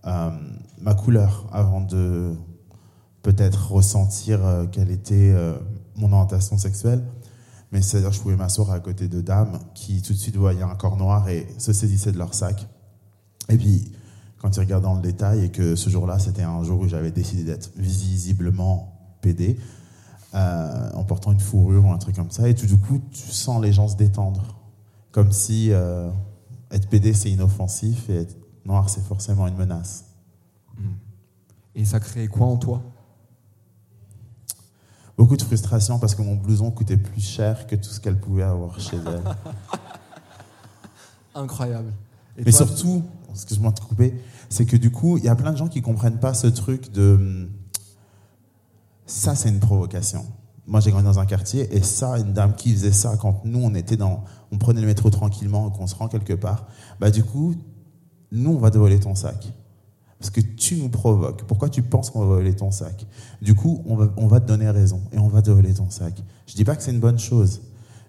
ma 0.05 0.95
couleur 0.95 1.49
avant 1.53 1.81
de 1.81 2.35
peut-être 3.23 3.73
ressentir 3.73 4.45
euh, 4.45 4.67
quelle 4.71 4.91
était 4.91 5.33
euh, 5.35 5.55
mon 5.97 6.13
orientation 6.13 6.59
sexuelle. 6.59 7.03
Mais 7.73 7.81
c'est-à-dire 7.83 8.11
que 8.11 8.17
je 8.17 8.21
pouvais 8.21 8.37
m'asseoir 8.37 8.71
à 8.71 8.81
côté 8.81 9.09
de 9.09 9.21
dames 9.21 9.59
qui 9.75 10.03
tout 10.03 10.13
de 10.13 10.19
suite 10.19 10.37
voyaient 10.37 10.63
un 10.63 10.75
corps 10.77 10.97
noir 10.97 11.29
et 11.29 11.47
se 11.59 11.73
saisissaient 11.73 12.13
de 12.13 12.19
leur 12.19 12.35
sac. 12.35 12.69
Et 13.49 13.57
puis, 13.57 13.93
quand 14.39 14.57
ils 14.57 14.61
regardent 14.61 14.85
dans 14.85 14.95
le 14.95 15.03
détail 15.03 15.45
et 15.45 15.49
que 15.51 15.75
ce 15.75 15.91
jour-là, 15.91 16.19
c'était 16.19 16.43
un 16.43 16.63
jour 16.63 16.81
où 16.81 16.89
j'avais 16.89 17.11
décidé 17.11 17.45
d'être 17.45 17.71
visiblement 17.77 18.91
euh, 20.35 20.91
en 20.93 21.05
portant 21.05 21.33
une 21.33 21.41
fourrure 21.41 21.87
ou 21.87 21.91
un 21.91 21.99
truc 21.99 22.17
comme 22.17 22.31
ça, 22.31 22.47
et 22.47 22.55
tout 22.55 22.67
du 22.67 22.77
coup, 22.77 23.01
tu 23.11 23.31
sens 23.31 23.63
les 23.63 23.73
gens 23.73 23.89
se 23.89 23.97
détendre. 23.97 24.61
Comme 25.13 25.33
si 25.33 25.69
euh, 25.71 26.11
être 26.71 26.89
pédé, 26.89 27.15
c'est 27.15 27.31
inoffensif 27.31 28.11
noir, 28.65 28.89
c'est 28.89 29.05
forcément 29.05 29.47
une 29.47 29.57
menace. 29.57 30.07
Et 31.75 31.85
ça 31.85 32.01
crée 32.01 32.29
quoi 32.29 32.47
en 32.47 32.57
toi? 32.57 32.83
Beaucoup 35.17 35.37
de 35.37 35.43
frustration 35.43 35.99
parce 35.99 36.15
que 36.15 36.23
mon 36.23 36.35
blouson 36.35 36.71
coûtait 36.71 36.97
plus 36.97 37.21
cher 37.21 37.67
que 37.67 37.77
tout 37.77 37.91
ce 37.91 38.01
qu'elle 38.01 38.19
pouvait 38.19 38.43
avoir 38.43 38.81
chez 38.81 38.97
elle. 38.97 39.23
Incroyable. 41.35 41.93
Et 42.37 42.43
Mais 42.45 42.53
toi, 42.53 42.67
surtout, 42.67 43.05
excuse-moi 43.31 43.71
de 43.71 43.77
te 43.77 43.83
couper, 43.83 44.21
c'est 44.49 44.67
que 44.67 44.77
du 44.77 44.91
coup, 44.91 45.19
il 45.19 45.25
y 45.25 45.29
a 45.29 45.37
plein 45.37 45.53
de 45.53 45.57
gens 45.57 45.69
qui 45.69 45.83
comprennent 45.83 46.19
pas 46.19 46.35
ce 46.35 46.47
truc 46.47 46.93
de 46.93 47.49
ça, 49.07 49.35
c'est 49.35 49.49
une 49.49 49.61
provocation. 49.61 50.25
Moi, 50.67 50.81
j'ai 50.81 50.91
grandi 50.91 51.05
dans 51.05 51.19
un 51.19 51.27
quartier 51.27 51.75
et 51.77 51.83
ça, 51.83 52.19
une 52.19 52.33
dame 52.33 52.55
qui 52.55 52.73
faisait 52.73 52.93
ça 52.93 53.17
quand 53.17 53.45
nous, 53.45 53.63
on 53.63 53.75
était 53.75 53.97
dans, 53.97 54.25
on 54.51 54.59
prenait 54.59 54.81
le 54.81 54.87
métro 54.87 55.11
tranquillement 55.11 55.69
et 55.69 55.77
qu'on 55.77 55.87
se 55.87 55.95
rend 55.95 56.09
quelque 56.09 56.33
part, 56.33 56.67
bah 57.01 57.11
du 57.11 57.23
coup, 57.23 57.55
nous, 58.35 58.51
on 58.51 58.59
va 58.59 58.71
te 58.71 58.79
voler 58.79 58.99
ton 58.99 59.15
sac. 59.15 59.53
Parce 60.19 60.31
que 60.31 60.41
tu 60.41 60.77
nous 60.77 60.89
provoques. 60.89 61.45
Pourquoi 61.45 61.69
tu 61.69 61.83
penses 61.83 62.11
qu'on 62.11 62.21
va 62.21 62.27
voler 62.27 62.55
ton 62.55 62.71
sac? 62.71 63.07
Du 63.41 63.55
coup, 63.55 63.83
on 63.87 64.27
va, 64.27 64.41
te 64.41 64.47
donner 64.47 64.69
raison 64.71 65.01
et 65.13 65.19
on 65.19 65.29
va 65.29 65.43
te 65.43 65.51
voler 65.51 65.73
ton 65.73 65.89
sac. 65.91 66.23
Je 66.47 66.55
dis 66.55 66.65
pas 66.65 66.77
que 66.77 66.83
c'est 66.83 66.91
une 66.91 67.01
bonne 67.01 67.19
chose, 67.19 67.63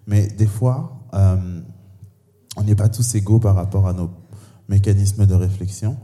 mais 0.08 0.28
des 0.28 0.48
fois, 0.48 1.00
euh, 1.14 1.62
on 2.58 2.64
n'est 2.64 2.76
pas 2.76 2.90
tous 2.90 3.16
égaux 3.16 3.40
par 3.40 3.56
rapport 3.56 3.88
à 3.88 3.94
nos 3.94 4.10
mécanismes 4.68 5.26
de 5.26 5.34
réflexion. 5.34 5.98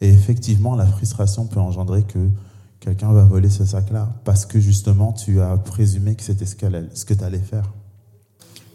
Et 0.00 0.08
effectivement, 0.08 0.76
la 0.76 0.86
frustration 0.86 1.46
peut 1.46 1.60
engendrer 1.60 2.04
que 2.04 2.30
quelqu'un 2.80 3.12
va 3.12 3.24
voler 3.24 3.50
ce 3.50 3.64
sac-là 3.64 4.08
parce 4.24 4.46
que 4.46 4.60
justement 4.60 5.12
tu 5.12 5.40
as 5.40 5.56
présumé 5.58 6.14
que 6.14 6.22
c'était 6.22 6.46
ce, 6.46 6.54
ce 6.94 7.04
que 7.04 7.14
tu 7.14 7.24
allais 7.24 7.38
faire 7.38 7.72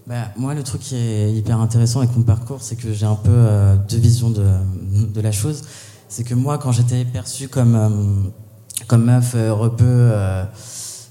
bah, 0.07 0.29
Moi, 0.37 0.53
le 0.53 0.63
truc 0.63 0.81
qui 0.81 0.95
est 0.95 1.31
hyper 1.33 1.59
intéressant 1.59 1.99
avec 1.99 2.15
mon 2.15 2.23
parcours, 2.23 2.61
c'est 2.61 2.75
que 2.75 2.93
j'ai 2.93 3.05
un 3.05 3.15
peu 3.15 3.31
euh, 3.31 3.75
deux 3.89 3.97
visions 3.97 4.29
de, 4.29 5.21
la 5.21 5.31
chose. 5.31 5.63
C'est 6.09 6.23
que 6.23 6.33
moi, 6.33 6.57
quand 6.57 6.71
j'étais 6.71 7.05
perçu 7.05 7.47
comme, 7.47 7.75
euh, 7.75 7.89
comme 8.87 9.05
meuf 9.05 9.33
euh, 9.35 9.53
rebeu, 9.53 10.11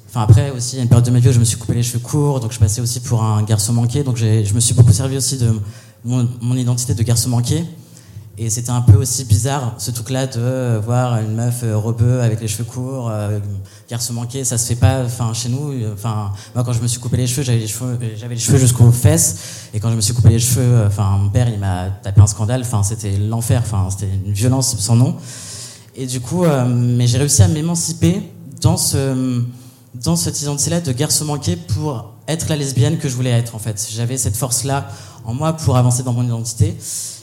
enfin 0.09 0.23
après 0.23 0.51
aussi, 0.51 0.77
il 0.77 0.79
y 0.79 0.81
a 0.81 0.83
une 0.83 0.89
période 0.89 1.07
de 1.07 1.11
ma 1.11 1.19
vie 1.19 1.29
où 1.29 1.33
je 1.33 1.41
me 1.41 1.45
suis 1.45 1.59
coupé 1.59 1.75
les 1.75 1.83
cheveux 1.83 1.99
courts, 1.99 2.41
donc 2.41 2.53
je 2.53 2.59
passais 2.59 2.81
aussi 2.81 3.01
pour 3.01 3.23
un 3.23 3.43
garçon 3.43 3.73
manqué, 3.73 4.05
donc 4.05 4.17
je 4.17 4.55
me 4.55 4.61
suis 4.61 4.75
beaucoup 4.75 4.93
servi 4.93 5.17
aussi 5.17 5.39
de 5.39 5.53
mon 6.05 6.57
identité 6.57 6.95
de 6.95 7.03
garçon 7.03 7.31
manqué. 7.31 7.65
Et 8.39 8.49
c'était 8.49 8.71
un 8.71 8.81
peu 8.81 8.97
aussi 8.97 9.27
bizarre, 9.27 9.75
ce 9.77 9.91
truc-là, 9.91 10.27
de 10.27 10.81
voir 10.83 11.19
une 11.21 11.35
meuf 11.35 11.63
euh, 11.65 11.77
rebeu 11.77 12.23
avec 12.23 12.41
les 12.41 12.49
cheveux 12.49 12.65
courts, 12.65 13.11
euh, 13.11 13.39
garçon 13.91 14.15
manqué, 14.15 14.43
ça 14.43 14.57
se 14.57 14.67
fait 14.67 14.75
pas, 14.75 15.05
enfin, 15.05 15.35
chez 15.35 15.51
nous, 15.51 15.75
enfin, 15.93 16.33
moi, 16.55 16.65
quand 16.65 16.73
je 16.73 16.81
me 16.81 16.87
suis 16.87 16.99
coupé 16.99 17.19
les 17.19 17.27
cheveux, 17.27 17.43
j'avais 17.43 17.59
les 17.59 17.67
cheveux, 17.67 17.99
j'avais 18.17 18.35
les 18.35 18.41
cheveux 18.41 18.57
jusqu'aux 18.57 18.91
fesses, 18.91 19.69
et 19.75 19.81
quand 19.81 19.91
je 19.91 19.97
me 19.97 20.01
suis 20.01 20.15
coupé 20.15 20.31
les 20.31 20.39
cheveux, 20.39 20.63
euh, 20.63 20.87
enfin, 20.87 21.11
mon 21.19 21.29
père, 21.29 21.47
il 21.51 21.59
m'a 21.59 21.91
tapé 22.03 22.23
un 22.23 22.27
scandale, 22.27 22.63
enfin, 22.63 22.83
c'était 22.83 23.19
l'enfer, 23.19 23.61
enfin, 23.67 23.89
c'était 23.91 24.11
une 24.25 24.33
violence 24.33 24.79
sans 24.79 24.97
nom. 24.97 25.17
Et 25.95 26.07
du 26.07 26.21
coup, 26.21 26.47
mais 26.47 27.07
j'ai 27.07 27.19
réussi 27.19 27.43
à 27.43 27.49
m'émanciper 27.49 28.23
dans 28.63 28.79
ce, 28.79 29.43
dans 29.95 30.17
cette 30.17 30.41
identité-là 30.41 30.81
de 30.81 30.91
garçon 30.93 31.27
manqué 31.27 31.57
pour 31.57 32.15
être 32.29 32.49
la 32.49 32.57
lesbienne 32.57 32.97
que 32.97 33.11
je 33.11 33.15
voulais 33.15 33.31
être, 33.31 33.55
en 33.55 33.59
fait. 33.59 33.89
J'avais 33.93 34.17
cette 34.17 34.37
force-là 34.37 34.89
en 35.25 35.35
moi 35.35 35.53
pour 35.53 35.77
avancer 35.77 36.03
dans 36.03 36.15
mon 36.15 36.25
identité. 36.25 36.75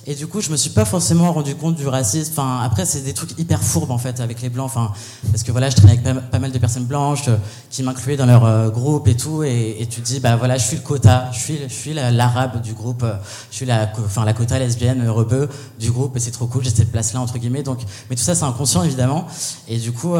Et 0.09 0.15
du 0.15 0.25
coup, 0.25 0.41
je 0.41 0.49
me 0.49 0.57
suis 0.57 0.71
pas 0.71 0.85
forcément 0.85 1.31
rendu 1.31 1.53
compte 1.53 1.75
du 1.75 1.87
racisme. 1.87 2.31
Enfin, 2.31 2.61
après, 2.63 2.83
c'est 2.83 3.01
des 3.01 3.13
trucs 3.13 3.37
hyper 3.37 3.61
fourbes 3.61 3.91
en 3.91 3.99
fait 3.99 4.19
avec 4.19 4.41
les 4.41 4.49
blancs. 4.49 4.65
Enfin, 4.65 4.91
parce 5.29 5.43
que 5.43 5.51
voilà, 5.51 5.69
je 5.69 5.75
traînais 5.75 5.99
avec 6.03 6.31
pas, 6.31 6.39
mal 6.39 6.51
de 6.51 6.57
personnes 6.57 6.85
blanches 6.85 7.27
euh, 7.27 7.37
qui 7.69 7.83
m'incluaient 7.83 8.17
dans 8.17 8.25
leur 8.25 8.43
euh, 8.43 8.71
groupe 8.71 9.07
et 9.07 9.15
tout. 9.15 9.43
Et, 9.43 9.87
tu 9.87 10.01
te 10.01 10.05
dis, 10.07 10.19
bah 10.19 10.35
voilà, 10.35 10.57
je 10.57 10.65
suis 10.65 10.77
le 10.77 10.81
quota, 10.81 11.29
je 11.31 11.37
suis, 11.37 11.59
je 11.61 11.71
suis 11.71 11.93
l'arabe 11.93 12.59
du 12.63 12.73
groupe, 12.73 13.03
euh, 13.03 13.13
je 13.51 13.57
suis 13.57 13.67
la, 13.67 13.87
enfin 14.03 14.25
la 14.25 14.33
quota 14.33 14.57
lesbienne 14.57 15.07
rebeu 15.07 15.47
du 15.79 15.91
groupe. 15.91 16.17
Et 16.17 16.19
c'est 16.19 16.31
trop 16.31 16.47
cool, 16.47 16.63
j'ai 16.63 16.71
cette 16.71 16.91
place-là 16.91 17.21
entre 17.21 17.37
guillemets. 17.37 17.61
Donc, 17.61 17.77
mais 18.09 18.15
tout 18.15 18.23
ça, 18.23 18.33
c'est 18.33 18.45
inconscient 18.45 18.81
évidemment. 18.81 19.27
Et 19.67 19.77
du 19.77 19.91
coup, 19.91 20.15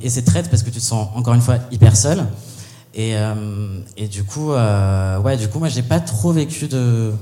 et 0.00 0.10
c'est 0.10 0.22
traite 0.22 0.48
parce 0.48 0.62
que 0.62 0.70
tu 0.70 0.78
te 0.78 0.84
sens 0.84 1.08
encore 1.16 1.34
une 1.34 1.42
fois 1.42 1.56
hyper 1.72 1.96
seul. 1.96 2.24
Et, 2.94 3.14
et 3.96 4.06
du 4.06 4.22
coup, 4.22 4.52
ouais, 4.52 5.36
du 5.36 5.48
coup, 5.48 5.58
moi, 5.58 5.68
j'ai 5.68 5.82
pas 5.82 5.98
trop 5.98 6.30
vécu 6.30 6.68
de 6.68 7.12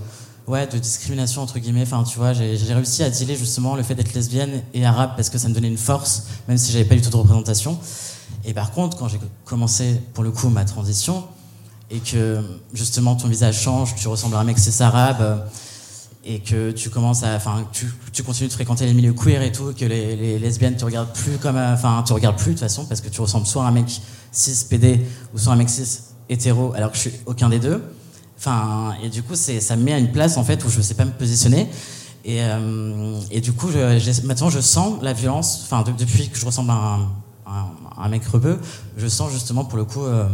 ouais, 0.46 0.66
de 0.66 0.78
discrimination 0.78 1.42
entre 1.42 1.58
guillemets. 1.58 1.82
Enfin, 1.82 2.02
tu 2.04 2.18
vois, 2.18 2.32
j'ai 2.32 2.74
réussi 2.74 3.02
à 3.02 3.10
dealer 3.10 3.36
justement 3.36 3.76
le 3.76 3.82
fait 3.82 3.94
d'être 3.94 4.14
lesbienne 4.14 4.62
et 4.74 4.84
arabe 4.84 5.12
parce 5.16 5.30
que 5.30 5.38
ça 5.38 5.48
me 5.48 5.54
donnait 5.54 5.68
une 5.68 5.78
force, 5.78 6.26
même 6.48 6.58
si 6.58 6.72
j'avais 6.72 6.84
pas 6.84 6.94
du 6.94 7.00
tout 7.00 7.10
de 7.10 7.16
représentation. 7.16 7.78
Et 8.44 8.54
par 8.54 8.72
contre, 8.72 8.96
quand 8.96 9.08
j'ai 9.08 9.20
commencé 9.44 10.00
pour 10.14 10.24
le 10.24 10.30
coup 10.30 10.48
ma 10.48 10.64
transition 10.64 11.24
et 11.90 12.00
que 12.00 12.40
justement 12.72 13.14
ton 13.14 13.28
visage 13.28 13.60
change, 13.60 13.94
tu 13.94 14.08
ressembles 14.08 14.34
à 14.36 14.40
un 14.40 14.44
mec 14.44 14.58
c'est 14.58 14.82
arabe 14.82 15.46
et 16.24 16.38
que 16.40 16.70
tu 16.70 16.88
commences 16.88 17.24
à, 17.24 17.34
enfin, 17.34 17.66
tu, 17.72 18.22
continues 18.22 18.48
de 18.48 18.52
fréquenter 18.52 18.86
les 18.86 18.94
milieux 18.94 19.12
queer 19.12 19.42
et 19.42 19.50
tout, 19.50 19.72
que 19.76 19.84
les, 19.84 20.14
les 20.14 20.38
lesbiennes 20.38 20.76
te 20.76 20.84
regardent 20.84 21.12
plus 21.12 21.36
comme, 21.38 21.56
enfin, 21.56 22.02
te 22.06 22.12
regardent 22.12 22.36
plus 22.36 22.52
de 22.52 22.58
toute 22.58 22.60
façon 22.60 22.84
parce 22.84 23.00
que 23.00 23.08
tu 23.08 23.20
ressembles 23.20 23.46
soit 23.46 23.64
à 23.64 23.68
un 23.68 23.72
mec 23.72 24.00
cis 24.30 24.66
PD 24.68 25.04
ou 25.34 25.38
soit 25.38 25.52
à 25.52 25.54
un 25.54 25.58
mec 25.58 25.68
cis 25.68 26.00
hétéro 26.28 26.72
alors 26.74 26.90
que 26.90 26.96
je 26.96 27.02
suis 27.02 27.12
aucun 27.26 27.48
des 27.48 27.58
deux. 27.58 27.82
Enfin, 28.44 28.96
et 29.00 29.08
du 29.08 29.22
coup, 29.22 29.36
ça 29.36 29.76
me 29.76 29.84
met 29.84 29.92
à 29.92 29.98
une 29.98 30.10
place 30.10 30.36
en 30.36 30.42
fait 30.42 30.64
où 30.64 30.68
je 30.68 30.78
ne 30.78 30.82
sais 30.82 30.94
pas 30.94 31.04
me 31.04 31.12
positionner. 31.12 31.68
Et, 32.24 32.38
euh, 32.40 33.16
et 33.30 33.40
du 33.40 33.52
coup, 33.52 33.68
je, 33.70 34.26
maintenant, 34.26 34.50
je 34.50 34.58
sens 34.58 35.00
la 35.00 35.12
violence. 35.12 35.60
Enfin, 35.62 35.84
depuis 35.96 36.28
que 36.28 36.36
je 36.36 36.44
ressemble 36.44 36.72
à 36.72 36.98
un, 37.46 37.66
un, 37.96 38.08
mec 38.08 38.24
rebeu, 38.26 38.58
je 38.96 39.06
sens 39.06 39.30
justement 39.30 39.64
pour 39.64 39.78
le 39.78 39.84
coup 39.84 40.04
euh, 40.04 40.26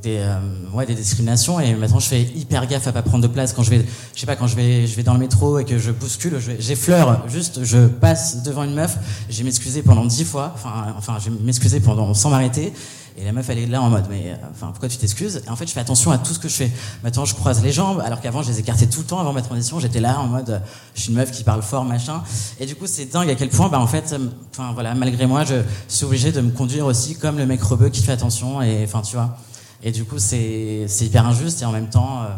des, 0.00 0.18
euh, 0.18 0.38
ouais, 0.72 0.86
des 0.86 0.94
discriminations. 0.94 1.58
Et 1.58 1.74
maintenant, 1.74 1.98
je 1.98 2.06
fais 2.06 2.22
hyper 2.22 2.64
gaffe 2.68 2.86
à 2.86 2.92
pas 2.92 3.02
prendre 3.02 3.26
de 3.26 3.32
place 3.32 3.52
quand 3.52 3.64
je 3.64 3.70
vais, 3.70 3.84
je 4.14 4.20
sais 4.20 4.26
pas, 4.26 4.36
quand 4.36 4.46
je 4.46 4.54
vais, 4.54 4.86
je 4.86 4.94
vais 4.94 5.02
dans 5.02 5.14
le 5.14 5.18
métro 5.18 5.58
et 5.58 5.64
que 5.64 5.78
je 5.78 5.90
bouscule, 5.90 6.38
j'effleure. 6.60 7.24
Juste, 7.26 7.64
je 7.64 7.88
passe 7.88 8.44
devant 8.44 8.62
une 8.62 8.74
meuf. 8.74 8.98
J'ai 9.28 9.42
m'excusé 9.42 9.82
pendant 9.82 10.04
dix 10.04 10.24
fois. 10.24 10.52
Enfin, 10.54 10.94
enfin, 10.96 11.16
je 11.18 11.28
m'excuser 11.28 11.80
pendant 11.80 12.14
sans 12.14 12.30
m'arrêter. 12.30 12.72
Et 13.16 13.24
la 13.24 13.32
meuf, 13.32 13.48
elle 13.50 13.58
est 13.58 13.66
là 13.66 13.82
en 13.82 13.90
mode, 13.90 14.06
mais 14.08 14.22
euh, 14.26 14.34
enfin, 14.50 14.68
pourquoi 14.68 14.88
tu 14.88 14.96
t'excuses? 14.96 15.42
Et 15.46 15.50
en 15.50 15.56
fait, 15.56 15.66
je 15.66 15.72
fais 15.72 15.80
attention 15.80 16.10
à 16.10 16.18
tout 16.18 16.32
ce 16.32 16.38
que 16.38 16.48
je 16.48 16.54
fais. 16.54 16.70
Maintenant, 17.02 17.24
je 17.24 17.34
croise 17.34 17.62
les 17.62 17.72
jambes, 17.72 18.00
alors 18.00 18.20
qu'avant, 18.20 18.42
je 18.42 18.48
les 18.48 18.60
écartais 18.60 18.86
tout 18.86 19.00
le 19.00 19.06
temps 19.06 19.20
avant 19.20 19.32
ma 19.32 19.42
transition. 19.42 19.78
J'étais 19.80 20.00
là 20.00 20.18
en 20.18 20.26
mode, 20.26 20.62
je 20.94 21.02
suis 21.02 21.10
une 21.10 21.16
meuf 21.16 21.30
qui 21.30 21.44
parle 21.44 21.62
fort, 21.62 21.84
machin. 21.84 22.22
Et 22.58 22.66
du 22.66 22.74
coup, 22.74 22.86
c'est 22.86 23.06
dingue 23.06 23.28
à 23.28 23.34
quel 23.34 23.50
point, 23.50 23.68
bah, 23.68 23.80
en 23.80 23.86
fait, 23.86 24.12
euh, 24.12 24.28
enfin, 24.52 24.72
voilà, 24.72 24.94
malgré 24.94 25.26
moi, 25.26 25.44
je 25.44 25.62
suis 25.88 26.04
obligé 26.04 26.32
de 26.32 26.40
me 26.40 26.50
conduire 26.50 26.86
aussi 26.86 27.16
comme 27.16 27.36
le 27.36 27.46
mec 27.46 27.62
rebeu 27.62 27.90
qui 27.90 28.02
fait 28.02 28.12
attention. 28.12 28.62
Et 28.62 28.84
enfin, 28.84 29.02
tu 29.02 29.16
vois. 29.16 29.36
Et 29.82 29.92
du 29.92 30.04
coup, 30.04 30.18
c'est 30.18 30.86
hyper 31.00 31.26
injuste 31.26 31.62
et 31.62 31.64
en 31.64 31.72
même 31.72 31.90
temps. 31.90 32.22
Euh, 32.22 32.28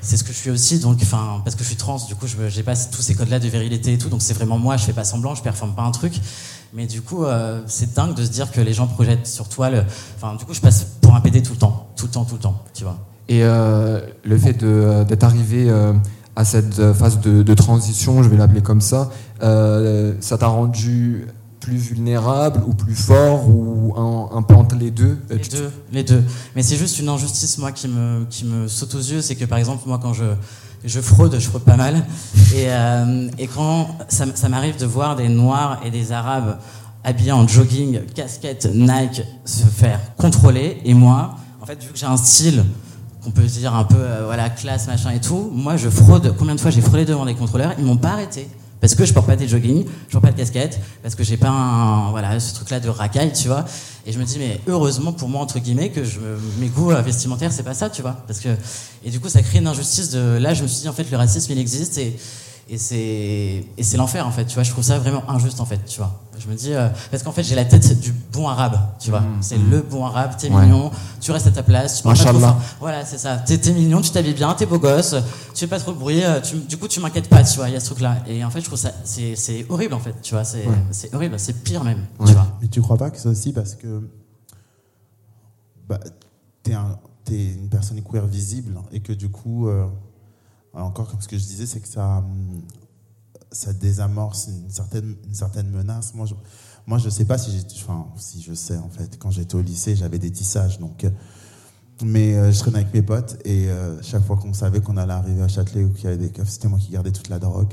c'est 0.00 0.16
ce 0.16 0.22
que 0.22 0.32
je 0.32 0.38
suis 0.38 0.50
aussi, 0.50 0.78
donc, 0.78 0.98
enfin, 1.02 1.40
parce 1.44 1.56
que 1.56 1.62
je 1.62 1.68
suis 1.68 1.76
trans, 1.76 1.96
du 1.96 2.14
coup, 2.14 2.26
je 2.28 2.36
j'ai 2.48 2.62
pas 2.62 2.76
tous 2.76 3.02
ces 3.02 3.16
codes-là 3.16 3.40
de 3.40 3.48
virilité 3.48 3.94
et 3.94 3.98
tout, 3.98 4.08
donc 4.08 4.22
c'est 4.22 4.34
vraiment 4.34 4.56
moi, 4.56 4.76
je 4.76 4.84
fais 4.84 4.92
pas 4.92 5.04
semblant, 5.04 5.34
je 5.34 5.42
performe 5.42 5.74
pas 5.74 5.82
un 5.82 5.90
truc. 5.90 6.14
Mais 6.74 6.86
du 6.86 7.00
coup, 7.00 7.24
euh, 7.24 7.60
c'est 7.66 7.94
dingue 7.94 8.14
de 8.14 8.24
se 8.24 8.30
dire 8.30 8.50
que 8.50 8.60
les 8.60 8.72
gens 8.72 8.86
projettent 8.86 9.26
sur 9.26 9.48
toi. 9.48 9.70
Le... 9.70 9.82
Enfin, 10.16 10.34
du 10.36 10.44
coup, 10.44 10.54
je 10.54 10.60
passe 10.60 10.84
pour 11.00 11.14
un 11.14 11.20
PD 11.20 11.42
tout 11.42 11.52
le 11.52 11.58
temps, 11.58 11.88
tout 11.96 12.06
le 12.06 12.12
temps, 12.12 12.24
tout 12.24 12.34
le 12.34 12.40
temps, 12.40 12.62
tu 12.74 12.84
vois. 12.84 12.98
Et 13.28 13.42
euh, 13.42 14.00
le 14.24 14.38
fait 14.38 14.62
euh, 14.62 15.04
d'être 15.04 15.24
arrivé 15.24 15.70
à 16.36 16.44
cette 16.44 16.92
phase 16.92 17.20
de, 17.20 17.54
transition, 17.54 18.22
je 18.22 18.28
vais 18.28 18.36
l'appeler 18.36 18.62
comme 18.62 18.80
ça, 18.80 19.10
ça 19.40 20.38
t'a 20.38 20.46
rendu 20.46 21.26
plus 21.60 21.76
vulnérable 21.76 22.62
ou 22.66 22.72
plus 22.72 22.94
fort 22.94 23.48
ou 23.48 23.94
un, 23.96 24.42
peu 24.42 24.54
entre 24.54 24.76
les 24.76 24.90
deux 24.90 25.18
Les 25.28 25.36
deux, 25.38 25.70
les 25.92 26.04
deux. 26.04 26.24
Mais 26.54 26.62
c'est 26.62 26.76
juste 26.76 26.98
une 26.98 27.08
injustice, 27.08 27.58
moi, 27.58 27.72
qui 27.72 27.88
me, 27.88 28.24
qui 28.30 28.44
me 28.44 28.68
saute 28.68 28.94
aux 28.94 28.98
yeux. 29.00 29.20
C'est 29.20 29.34
que, 29.34 29.44
par 29.44 29.58
exemple, 29.58 29.82
moi, 29.86 29.98
quand 30.00 30.12
je 30.12 30.24
je 30.84 31.00
fraude, 31.00 31.36
je 31.38 31.48
fraude 31.48 31.62
pas 31.62 31.76
mal. 31.76 32.06
Et, 32.54 32.66
euh, 32.68 33.28
quand 33.54 33.88
ça, 34.08 34.26
ça 34.34 34.48
m'arrive 34.48 34.78
de 34.78 34.86
voir 34.86 35.16
des 35.16 35.28
Noirs 35.28 35.80
et 35.84 35.90
des 35.90 36.12
Arabes 36.12 36.58
habillés 37.04 37.32
en 37.32 37.46
jogging, 37.46 38.00
casquette, 38.14 38.68
Nike, 38.72 39.22
se 39.44 39.64
faire 39.64 40.00
contrôler, 40.16 40.78
et 40.84 40.94
moi, 40.94 41.36
en 41.60 41.66
fait, 41.66 41.82
vu 41.82 41.92
que 41.92 41.98
j'ai 41.98 42.06
un 42.06 42.16
style 42.16 42.64
qu'on 43.22 43.30
peut 43.30 43.42
dire 43.42 43.74
un 43.74 43.84
peu, 43.84 43.96
euh, 43.98 44.22
voilà, 44.24 44.50
classe, 44.50 44.86
machin 44.86 45.10
et 45.10 45.20
tout, 45.20 45.50
moi, 45.52 45.76
je 45.76 45.88
fraude. 45.88 46.34
Combien 46.38 46.54
de 46.54 46.60
fois 46.60 46.70
j'ai 46.70 46.80
fraudé 46.80 47.04
devant 47.04 47.26
des 47.26 47.34
contrôleurs 47.34 47.74
Ils 47.78 47.84
m'ont 47.84 47.96
pas 47.96 48.10
arrêté. 48.10 48.48
Parce 48.80 48.94
que 48.94 49.04
je 49.04 49.12
porte 49.12 49.26
pas 49.26 49.36
des 49.36 49.48
jogging, 49.48 49.84
je 50.06 50.12
porte 50.12 50.24
pas 50.24 50.30
de 50.30 50.36
casquette, 50.36 50.80
parce 51.02 51.14
que 51.14 51.24
j'ai 51.24 51.36
pas 51.36 51.48
un, 51.48 52.10
voilà, 52.10 52.38
ce 52.38 52.54
truc-là 52.54 52.78
de 52.80 52.88
racaille, 52.88 53.32
tu 53.32 53.48
vois. 53.48 53.64
Et 54.06 54.12
je 54.12 54.18
me 54.18 54.24
dis, 54.24 54.38
mais 54.38 54.60
heureusement 54.68 55.12
pour 55.12 55.28
moi, 55.28 55.40
entre 55.40 55.58
guillemets, 55.58 55.90
que 55.90 56.04
je, 56.04 56.20
mes 56.58 56.68
goûts 56.68 56.90
vestimentaires, 57.04 57.52
c'est 57.52 57.64
pas 57.64 57.74
ça, 57.74 57.90
tu 57.90 58.02
vois. 58.02 58.22
Parce 58.26 58.38
que, 58.40 58.50
et 59.04 59.10
du 59.10 59.18
coup, 59.20 59.28
ça 59.28 59.42
crée 59.42 59.58
une 59.58 59.66
injustice 59.66 60.10
de, 60.10 60.38
là, 60.38 60.54
je 60.54 60.62
me 60.62 60.68
suis 60.68 60.82
dit, 60.82 60.88
en 60.88 60.92
fait, 60.92 61.10
le 61.10 61.16
racisme, 61.16 61.52
il 61.52 61.58
existe 61.58 61.98
et, 61.98 62.16
et 62.70 62.78
c'est, 62.78 63.64
et 63.76 63.82
c'est 63.82 63.96
l'enfer, 63.96 64.26
en 64.26 64.30
fait, 64.30 64.44
tu 64.44 64.54
vois. 64.54 64.62
Je 64.62 64.70
trouve 64.70 64.84
ça 64.84 64.98
vraiment 64.98 65.28
injuste, 65.28 65.60
en 65.60 65.66
fait, 65.66 65.80
tu 65.84 65.98
vois. 65.98 66.20
Je 66.40 66.48
me 66.48 66.54
dis, 66.54 66.72
euh, 66.72 66.88
parce 67.10 67.22
qu'en 67.22 67.32
fait, 67.32 67.42
j'ai 67.42 67.54
la 67.54 67.64
tête 67.64 67.98
du 68.00 68.12
bon 68.32 68.48
arabe, 68.48 68.78
tu 68.98 69.10
vois. 69.10 69.20
Mmh. 69.20 69.38
c'est 69.40 69.58
le 69.58 69.82
bon 69.82 70.04
arabe, 70.04 70.32
t'es 70.38 70.50
mignon, 70.50 70.90
tu 71.20 71.32
restes 71.32 71.46
à 71.46 71.50
ta 71.50 71.62
place, 71.62 71.98
tu 71.98 72.02
pas 72.02 72.14
trop 72.14 72.38
Voilà, 72.80 73.04
c'est 73.04 73.18
ça. 73.18 73.36
T'es, 73.38 73.54
es 73.68 73.72
mignon, 73.72 74.00
tu 74.00 74.10
t'habilles 74.10 74.34
bien, 74.34 74.54
t'es 74.54 74.66
beau 74.66 74.78
gosse, 74.78 75.14
tu 75.54 75.60
fais 75.60 75.66
pas 75.66 75.78
trop 75.78 75.92
de 75.92 75.98
bruit, 75.98 76.24
euh, 76.24 76.40
du 76.68 76.76
coup, 76.76 76.88
tu 76.88 77.00
m'inquiètes 77.00 77.28
pas, 77.28 77.42
tu 77.42 77.56
vois. 77.56 77.68
Il 77.68 77.74
y 77.74 77.76
a 77.76 77.80
ce 77.80 77.86
truc-là. 77.86 78.16
Et 78.26 78.44
en 78.44 78.50
fait, 78.50 78.60
je 78.60 78.66
trouve 78.66 78.78
ça, 78.78 78.92
c'est, 79.04 79.36
c'est 79.36 79.66
horrible, 79.68 79.94
en 79.94 80.00
fait, 80.00 80.14
tu 80.22 80.34
vois. 80.34 80.44
C'est, 80.44 80.64
c'est 80.90 81.14
horrible, 81.14 81.38
c'est 81.38 81.62
pire 81.62 81.84
même, 81.84 82.04
tu 82.24 82.32
vois. 82.32 82.46
Mais 82.60 82.68
tu 82.68 82.80
crois 82.80 82.96
pas 82.96 83.10
que 83.10 83.18
c'est 83.18 83.28
aussi 83.28 83.52
parce 83.52 83.74
que 83.74 84.02
bah, 85.88 85.98
t'es 86.62 86.72
es 87.30 87.54
une 87.54 87.68
personne 87.68 88.02
queer 88.02 88.26
visible 88.26 88.78
et 88.92 89.00
que 89.00 89.12
du 89.12 89.30
coup, 89.30 89.68
euh, 89.68 89.86
encore 90.74 91.08
comme 91.10 91.20
ce 91.20 91.28
que 91.28 91.36
je 91.36 91.44
disais, 91.44 91.66
c'est 91.66 91.80
que 91.80 91.88
ça, 91.88 92.24
ça 93.50 93.72
désamorce 93.72 94.48
une 94.48 94.70
certaine, 94.70 95.16
une 95.26 95.34
certaine 95.34 95.70
menace. 95.70 96.14
Moi, 96.14 96.26
je, 96.26 96.34
moi, 96.86 96.98
je 96.98 97.08
sais 97.08 97.24
pas 97.24 97.38
si 97.38 97.64
enfin, 97.76 98.06
si 98.16 98.42
je 98.42 98.54
sais 98.54 98.76
en 98.76 98.88
fait. 98.88 99.18
Quand 99.18 99.30
j'étais 99.30 99.54
au 99.54 99.62
lycée, 99.62 99.96
j'avais 99.96 100.18
des 100.18 100.30
tissages, 100.30 100.78
donc. 100.78 101.04
Euh, 101.04 101.10
mais 102.04 102.36
euh, 102.36 102.52
je 102.52 102.58
traînais 102.60 102.78
avec 102.78 102.94
mes 102.94 103.02
potes 103.02 103.38
et 103.44 103.68
chaque 104.02 104.22
fois 104.24 104.36
qu'on 104.36 104.52
savait 104.52 104.80
qu'on 104.80 104.96
allait 104.96 105.12
arriver 105.12 105.42
à 105.42 105.48
Châtelet 105.48 105.82
ou 105.82 105.92
qu'il 105.92 106.04
y 106.04 106.06
avait 106.06 106.16
des 106.16 106.30
keufs, 106.30 106.48
c'était 106.48 106.68
moi 106.68 106.78
qui 106.78 106.92
gardais 106.92 107.10
toute 107.10 107.28
la 107.28 107.40
drogue. 107.40 107.72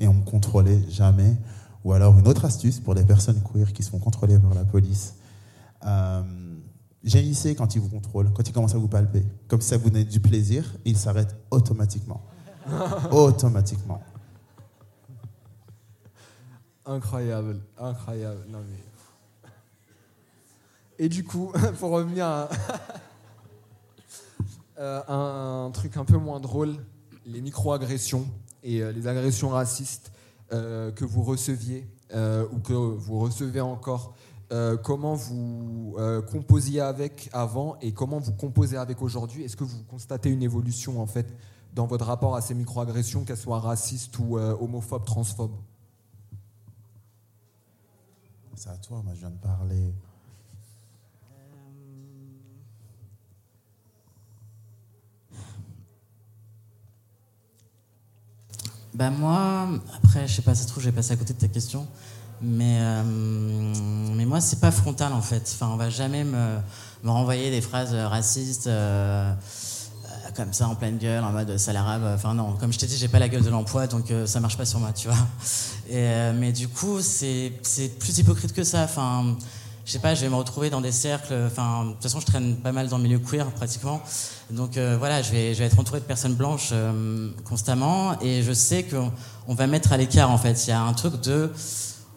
Et 0.00 0.08
on 0.08 0.14
me 0.14 0.24
contrôlait 0.24 0.82
jamais. 0.88 1.36
Ou 1.84 1.92
alors 1.92 2.18
une 2.18 2.26
autre 2.26 2.46
astuce 2.46 2.80
pour 2.80 2.94
les 2.94 3.04
personnes 3.04 3.40
queer 3.42 3.72
qui 3.74 3.82
se 3.82 3.90
font 3.90 3.98
contrôler 3.98 4.38
par 4.38 4.54
la 4.54 4.64
police. 4.64 5.14
Gémissez 7.04 7.54
quand 7.54 7.74
il 7.74 7.80
vous 7.80 7.88
contrôle, 7.88 8.32
quand 8.32 8.46
il 8.48 8.52
commence 8.52 8.74
à 8.74 8.78
vous 8.78 8.88
palper. 8.88 9.24
Comme 9.46 9.60
si 9.60 9.68
ça 9.68 9.76
vous 9.76 9.88
donnait 9.88 10.04
du 10.04 10.20
plaisir, 10.20 10.76
il 10.84 10.96
s'arrête 10.96 11.36
automatiquement. 11.50 12.22
automatiquement. 13.10 14.00
Incroyable, 16.88 17.60
incroyable. 17.78 18.46
Non 18.48 18.60
mais... 18.66 18.78
Et 20.98 21.10
du 21.10 21.22
coup, 21.22 21.52
pour 21.78 21.90
revenir 21.90 22.24
à 22.26 22.48
euh, 24.78 25.66
un, 25.66 25.70
truc 25.70 25.98
un 25.98 26.06
peu 26.06 26.16
moins 26.16 26.40
drôle, 26.40 26.76
les 27.26 27.42
micro-agressions 27.42 28.26
et 28.62 28.82
euh, 28.82 28.90
les 28.90 29.06
agressions 29.06 29.50
racistes 29.50 30.12
euh, 30.52 30.90
que 30.90 31.04
vous 31.04 31.22
receviez 31.22 31.86
ou 32.52 32.58
que 32.60 32.72
vous 32.72 33.18
recevez 33.18 33.60
encore 33.60 34.14
comment 34.82 35.14
vous 35.14 35.98
composiez 36.32 36.80
avec 36.80 37.28
avant 37.34 37.76
et 37.82 37.92
comment 37.92 38.18
vous 38.18 38.32
composez 38.32 38.78
avec 38.78 39.02
aujourd'hui? 39.02 39.44
Est-ce 39.44 39.58
que 39.58 39.64
vous 39.64 39.84
constatez 39.84 40.30
une 40.30 40.42
évolution 40.42 41.02
en 41.02 41.06
fait 41.06 41.26
dans 41.74 41.86
votre 41.86 42.06
rapport 42.06 42.34
à 42.34 42.40
ces 42.40 42.54
microagressions, 42.54 43.24
qu'elles 43.24 43.36
soient 43.36 43.60
racistes 43.60 44.18
ou 44.18 44.38
homophobes, 44.38 45.04
transphobes? 45.04 45.52
C'est 48.58 48.70
à 48.70 48.76
toi, 48.76 49.02
moi 49.04 49.12
je 49.14 49.20
viens 49.20 49.30
de 49.30 49.36
parler. 49.36 49.94
Bah 58.94 59.10
moi, 59.10 59.68
après, 60.02 60.26
je 60.26 60.34
sais 60.34 60.42
pas, 60.42 60.56
ça 60.56 60.64
se 60.64 60.68
trouve, 60.68 60.82
j'ai 60.82 60.90
passé 60.90 61.12
à 61.12 61.16
côté 61.16 61.34
de 61.34 61.38
ta 61.38 61.46
question. 61.46 61.86
Mais, 62.42 62.78
euh, 62.80 63.04
mais 64.16 64.24
moi, 64.24 64.40
c'est 64.40 64.58
pas 64.58 64.72
frontal 64.72 65.12
en 65.12 65.22
fait. 65.22 65.48
Enfin, 65.54 65.68
on 65.72 65.76
va 65.76 65.88
jamais 65.88 66.24
me, 66.24 66.58
me 67.04 67.10
renvoyer 67.10 67.52
des 67.52 67.60
phrases 67.60 67.94
racistes 67.94 68.66
euh, 68.66 69.32
euh, 69.32 69.34
comme 70.34 70.52
ça 70.52 70.68
en 70.68 70.74
pleine 70.74 70.98
gueule, 70.98 71.22
en 71.24 71.32
mode 71.32 71.56
sale 71.58 71.76
arabe. 71.76 72.02
Enfin, 72.14 72.34
non, 72.34 72.52
comme 72.52 72.72
je 72.72 72.78
t'ai 72.78 72.86
dit, 72.86 72.96
j'ai 72.96 73.08
pas 73.08 73.18
la 73.18 73.28
gueule 73.28 73.42
de 73.42 73.50
l'emploi, 73.50 73.86
donc 73.86 74.10
euh, 74.10 74.26
ça 74.26 74.40
marche 74.40 74.56
pas 74.56 74.64
sur 74.64 74.80
moi, 74.80 74.92
tu 74.92 75.08
vois. 75.08 75.16
Euh, 75.90 76.34
mais 76.38 76.52
du 76.52 76.68
coup, 76.68 77.00
c'est 77.00 77.50
plus 77.98 78.18
hypocrite 78.18 78.52
que 78.52 78.62
ça. 78.62 78.82
Enfin, 78.82 79.38
je 79.86 79.92
sais 79.92 80.00
pas, 80.00 80.14
je 80.14 80.20
vais 80.20 80.28
me 80.28 80.34
retrouver 80.34 80.68
dans 80.68 80.82
des 80.82 80.92
cercles. 80.92 81.34
Enfin, 81.46 81.86
de 81.86 81.92
toute 81.92 82.02
façon, 82.02 82.20
je 82.20 82.26
traîne 82.26 82.56
pas 82.56 82.72
mal 82.72 82.88
dans 82.88 82.98
le 82.98 83.04
milieu 83.04 83.18
queer 83.18 83.46
pratiquement. 83.52 84.02
Donc 84.50 84.76
euh, 84.76 84.96
voilà, 84.98 85.22
je 85.22 85.30
vais, 85.30 85.54
je 85.54 85.60
vais 85.60 85.64
être 85.64 85.78
entouré 85.78 86.00
de 86.00 86.04
personnes 86.04 86.34
blanches 86.34 86.70
euh, 86.72 87.30
constamment 87.44 88.20
et 88.20 88.42
je 88.42 88.52
sais 88.52 88.82
qu'on 88.82 89.10
on 89.46 89.54
va 89.54 89.66
mettre 89.66 89.92
à 89.92 89.96
l'écart 89.96 90.30
en 90.30 90.36
fait. 90.36 90.66
Il 90.66 90.70
y 90.70 90.72
a 90.72 90.80
un 90.82 90.92
truc 90.92 91.20
de. 91.22 91.50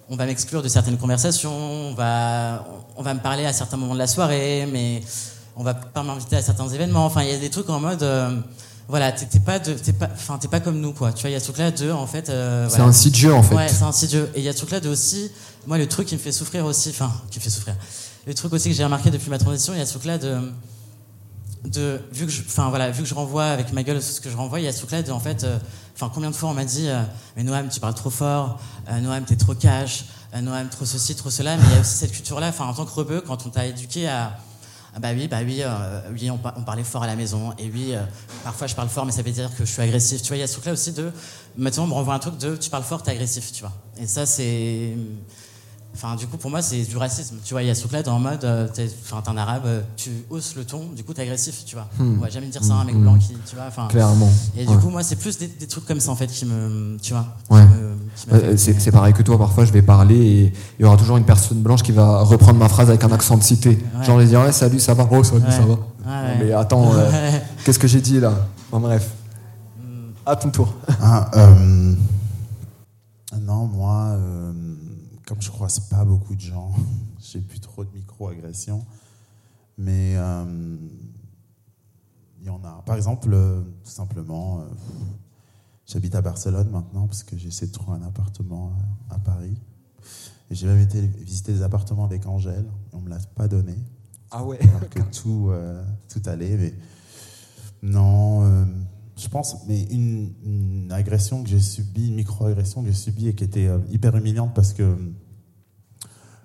On 0.10 0.17
va 0.17 0.26
m'exclure 0.26 0.62
de 0.62 0.67
certaines 0.67 0.97
conversations, 0.97 1.54
on 1.54 1.93
va, 1.93 2.67
on 2.97 3.04
va 3.04 3.13
me 3.13 3.21
parler 3.21 3.45
à 3.45 3.54
certains 3.54 3.78
moments 3.78 3.93
de 3.93 4.00
la 4.00 4.08
soirée, 4.08 4.67
mais 4.69 5.02
on 5.55 5.63
va 5.63 5.73
pas 5.73 6.03
m'inviter 6.03 6.35
à 6.37 6.41
certains 6.41 6.67
événements. 6.69 7.05
Enfin, 7.05 7.23
il 7.23 7.29
y 7.29 7.33
a 7.33 7.37
des 7.37 7.49
trucs 7.49 7.69
en 7.69 7.79
mode. 7.79 8.03
euh, 8.03 8.39
voilà, 8.87 9.11
t'es 9.13 9.39
pas, 9.39 9.57
de- 9.59 9.73
t'es 9.73 9.93
pas, 9.93 10.09
enfin, 10.13 10.37
t'es 10.37 10.49
pas 10.49 10.59
comme 10.59 10.79
nous, 10.81 10.91
quoi. 10.91 11.13
Tu 11.13 11.21
vois, 11.21 11.29
il 11.29 11.33
y 11.33 11.35
a 11.35 11.39
ce 11.39 11.45
truc-là 11.45 11.71
de, 11.71 11.91
en 11.91 12.07
fait. 12.07 12.29
euh, 12.29 12.67
C'est 12.67 12.75
voilà. 12.77 12.89
insidieux 12.89 13.33
en 13.33 13.41
fait. 13.43 13.55
Ouais, 13.55 13.67
c'est 13.69 13.83
insidieux. 13.83 14.29
Et 14.35 14.39
il 14.39 14.43
y 14.43 14.49
a 14.49 14.53
ce 14.53 14.57
truc-là 14.57 14.79
de 14.81 14.89
aussi, 14.89 15.31
moi, 15.65 15.77
le 15.77 15.87
truc 15.87 16.07
qui 16.07 16.15
me 16.15 16.19
fait 16.19 16.31
souffrir 16.33 16.65
aussi, 16.65 16.89
enfin, 16.89 17.11
qui 17.29 17.39
me 17.39 17.43
fait 17.43 17.49
souffrir. 17.49 17.75
Le 18.27 18.33
truc 18.33 18.51
aussi 18.53 18.69
que 18.69 18.75
j'ai 18.75 18.83
remarqué 18.83 19.09
depuis 19.09 19.29
ma 19.29 19.37
transition, 19.37 19.73
il 19.73 19.79
y 19.79 19.81
a 19.81 19.85
ce 19.85 19.91
truc-là 19.93 20.17
de, 20.17 20.39
de, 21.65 22.01
vu 22.11 22.25
que 22.25 22.31
je, 22.31 22.41
enfin 22.41 22.69
voilà, 22.69 22.91
vu 22.91 23.03
que 23.03 23.07
je 23.07 23.13
renvoie 23.13 23.45
avec 23.45 23.71
ma 23.71 23.83
gueule 23.83 24.01
ce 24.01 24.19
que 24.19 24.29
je 24.29 24.35
renvoie, 24.35 24.59
il 24.59 24.65
y 24.65 24.67
a 24.67 24.71
ce 24.73 24.79
truc-là 24.79 25.03
de, 25.03 25.11
en 25.11 25.19
fait, 25.19 25.43
euh, 25.43 25.57
enfin, 25.95 26.11
combien 26.13 26.29
de 26.31 26.35
fois 26.35 26.49
on 26.49 26.53
m'a 26.53 26.65
dit, 26.65 26.87
mais 27.37 27.43
Noam, 27.43 27.69
tu 27.69 27.79
parles 27.79 27.93
trop 27.95 28.09
fort, 28.09 28.59
Noam, 29.01 29.23
t'es 29.23 29.35
trop 29.37 29.53
cash, 29.55 30.05
Noam, 30.41 30.67
trop 30.69 30.85
ceci, 30.85 31.15
trop 31.15 31.29
cela, 31.29 31.55
mais 31.57 31.63
il 31.69 31.73
y 31.75 31.77
a 31.77 31.81
aussi 31.81 31.95
cette 31.97 32.11
culture-là, 32.11 32.49
enfin, 32.49 32.65
en 32.65 32.73
tant 32.73 32.85
que 32.85 32.91
rebeu, 32.91 33.21
quand 33.25 33.45
on 33.45 33.49
t'a 33.49 33.65
éduqué 33.67 34.07
à, 34.09 34.37
ah 34.93 34.99
bah 34.99 35.10
oui, 35.13 35.27
bah 35.27 35.38
oui, 35.45 35.62
euh, 35.62 36.01
oui 36.12 36.30
on, 36.30 36.38
par- 36.38 36.54
on 36.58 36.63
parlait 36.63 36.84
fort 36.84 37.04
à 37.04 37.08
la 37.08 37.15
maison. 37.15 37.54
Et 37.58 37.69
oui, 37.69 37.93
euh, 37.95 38.04
parfois 38.43 38.67
je 38.67 38.75
parle 38.75 38.89
fort, 38.89 39.06
mais 39.06 39.12
ça 39.12 39.21
veut 39.21 39.32
dire 39.32 39.49
que 39.56 39.63
je 39.65 39.71
suis 39.71 39.82
agressif. 39.82 40.21
Tu 40.21 40.27
vois, 40.27 40.38
il 40.38 40.41
y 40.41 40.43
a 40.43 40.47
ce 40.47 40.54
truc-là 40.54 40.73
aussi 40.73 40.91
de. 40.91 41.12
Maintenant, 41.58 41.84
on 41.84 41.88
me 41.88 41.93
renvoie 41.93 42.13
un 42.13 42.19
truc 42.19 42.38
de 42.38 42.56
tu 42.56 42.69
parles 42.69 42.84
fort, 42.84 43.01
t'es 43.04 43.12
agressif, 43.12 43.51
tu 43.51 43.62
vois. 43.62 43.71
Et 43.97 44.08
ça, 44.08 44.25
c'est. 44.25 44.95
Enfin, 45.93 46.15
du 46.15 46.25
coup, 46.25 46.38
pour 46.38 46.49
moi, 46.49 46.62
c'est 46.62 46.84
du 46.84 46.95
racisme. 46.95 47.36
Tu 47.43 47.54
vois, 47.54 47.63
il 47.63 47.67
y 47.67 47.69
a 47.69 47.75
ce 47.75 47.82
truc-là 47.82 48.01
dans 48.01 48.17
le 48.17 48.23
mode, 48.23 48.43
euh, 48.45 48.67
t'es 48.73 48.88
un 49.27 49.38
arabe, 49.38 49.63
euh, 49.65 49.82
tu 49.97 50.10
hausses 50.30 50.56
le 50.56 50.63
ton, 50.63 50.86
du 50.95 51.04
coup, 51.04 51.13
t'es 51.13 51.23
agressif, 51.23 51.63
tu 51.65 51.75
vois. 51.75 51.88
Hmm. 51.99 52.15
On 52.17 52.21
va 52.21 52.30
jamais 52.30 52.47
dire 52.47 52.63
ça 52.63 52.73
à 52.75 52.77
un 52.77 52.86
mec 52.86 52.95
Hmm. 52.95 53.01
blanc 53.01 53.17
qui, 53.17 53.36
tu 53.45 53.56
vois. 53.58 53.65
Enfin, 53.67 53.88
Clairement. 53.89 54.30
et 54.56 54.65
du 54.65 54.71
Ouais. 54.73 54.80
coup, 54.82 54.89
moi, 54.89 55.04
c'est 55.04 55.17
plus 55.17 55.38
des, 55.38 55.47
des 55.47 55.67
trucs 55.67 55.86
comme 55.86 55.99
ça, 55.99 56.12
en 56.12 56.15
fait, 56.15 56.27
qui 56.27 56.45
me. 56.45 56.97
Tu 57.01 57.12
vois. 57.13 57.25
Ouais. 57.49 57.65
Euh, 58.32 58.56
C'est 58.58 58.91
pareil 58.91 59.13
que 59.13 59.21
toi, 59.21 59.38
parfois 59.38 59.65
je 59.65 59.71
vais 59.71 59.82
parler 59.82 60.15
et 60.17 60.54
il 60.80 60.82
y 60.82 60.86
aura 60.86 60.95
toujours 60.97 61.17
une 61.17 61.25
personne 61.25 61.62
blanche 61.62 61.82
qui 61.84 61.91
va 61.91 62.19
reprendre 62.23 62.58
ma 62.60 62.69
phrase 62.69 62.89
avec 62.89 63.04
un 63.04 63.12
accent 63.12 63.38
de 63.38 63.43
cité. 63.43 63.69
Ouais. 63.97 64.06
Genre, 64.06 64.17
je 64.17 64.23
vais 64.23 64.30
dire, 64.30 64.41
ouais, 64.41 64.51
salut, 64.51 64.80
ça 64.80 64.93
va 64.93 65.08
Oh, 65.12 65.23
salut, 65.23 65.43
Ouais. 65.43 65.51
ça 65.51 65.60
va. 65.62 65.73
Ouais, 65.73 65.77
Non, 66.06 66.12
ouais. 66.12 66.45
mais 66.45 66.51
attends, 66.54 66.93
euh, 66.93 67.10
qu'est-ce 67.65 67.80
que 67.80 67.88
j'ai 67.88 68.01
dit 68.01 68.19
là? 68.19 68.34
Bon, 68.71 68.80
bref. 68.80 69.10
Hmm. 69.77 70.12
À 70.25 70.36
ton 70.38 70.49
tour. 70.51 70.73
Ah, 71.01 71.30
euh, 71.36 71.93
non, 73.41 73.65
moi, 73.67 74.08
euh, 74.17 74.51
comme 75.32 75.41
je 75.41 75.50
croise 75.50 75.80
pas 75.80 76.04
beaucoup 76.04 76.36
de 76.36 76.41
gens, 76.41 76.74
j'ai 77.20 77.39
plus 77.39 77.62
trop 77.62 77.86
de 77.86 77.89
micro-agressions. 77.94 78.86
Mais 79.78 80.17
euh, 80.17 80.76
il 82.41 82.48
y 82.48 82.50
en 82.50 82.62
a. 82.65 82.84
Par 82.86 82.98
exemple, 82.98 83.30
euh, 83.32 83.62
tout 83.82 83.91
simplement, 83.91 84.60
euh, 84.60 84.63
j'habite 85.86 86.15
à 86.15 86.22
Barcelone 86.22 86.70
maintenant 86.70 87.08
parce 87.08 87.24
que 87.24 87.38
j'essaie 87.38 87.67
de 87.67 87.72
trouver 87.72 87.98
un 87.98 88.06
appartement 88.06 88.74
à, 89.10 89.20
Paris. 89.20 89.56
Et 90.50 90.56
j'ai 90.56 90.67
même 90.67 90.82
été 90.82 91.00
visiter 91.00 91.54
des 91.54 91.62
appartements 91.62 92.04
avec 92.04 92.26
Angèle. 92.26 92.70
On 92.91 93.00
me 93.00 93.10
l'a 93.10 93.20
pas 93.34 93.48
donné. 93.48 93.78
Ah 94.32 94.44
ouais. 94.44 94.60
alors 94.62 94.89
que 94.89 95.00
tout, 95.13 95.50
tout 96.10 96.30
allait. 96.30 96.58
Mais 96.58 96.74
non, 97.84 98.65
je 99.15 99.30
pense, 99.30 99.65
mais 99.65 99.84
une, 99.84 100.34
une 100.44 100.91
agression 100.91 101.41
que 101.41 101.48
j'ai 101.48 101.60
subie, 101.62 102.10
une 102.10 102.15
micro-agression 102.15 102.82
que 102.82 102.89
j'ai 102.89 102.94
subie 102.94 103.30
et 103.30 103.34
qui 103.34 103.46
était 103.46 103.70
hyper 103.91 104.17
humiliante 104.17 104.54
parce 104.54 104.74
que 104.74 104.98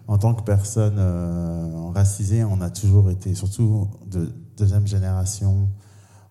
en 0.09 0.19
tant 0.19 0.35
que 0.35 0.43
personne 0.43 0.97
euh, 0.99 1.91
racisée, 1.95 2.45
on 2.45 2.61
a 2.61 2.71
toujours 2.71 3.11
été, 3.11 3.35
surtout 3.35 3.89
de 4.07 4.33
deuxième 4.57 4.87
génération, 4.87 5.69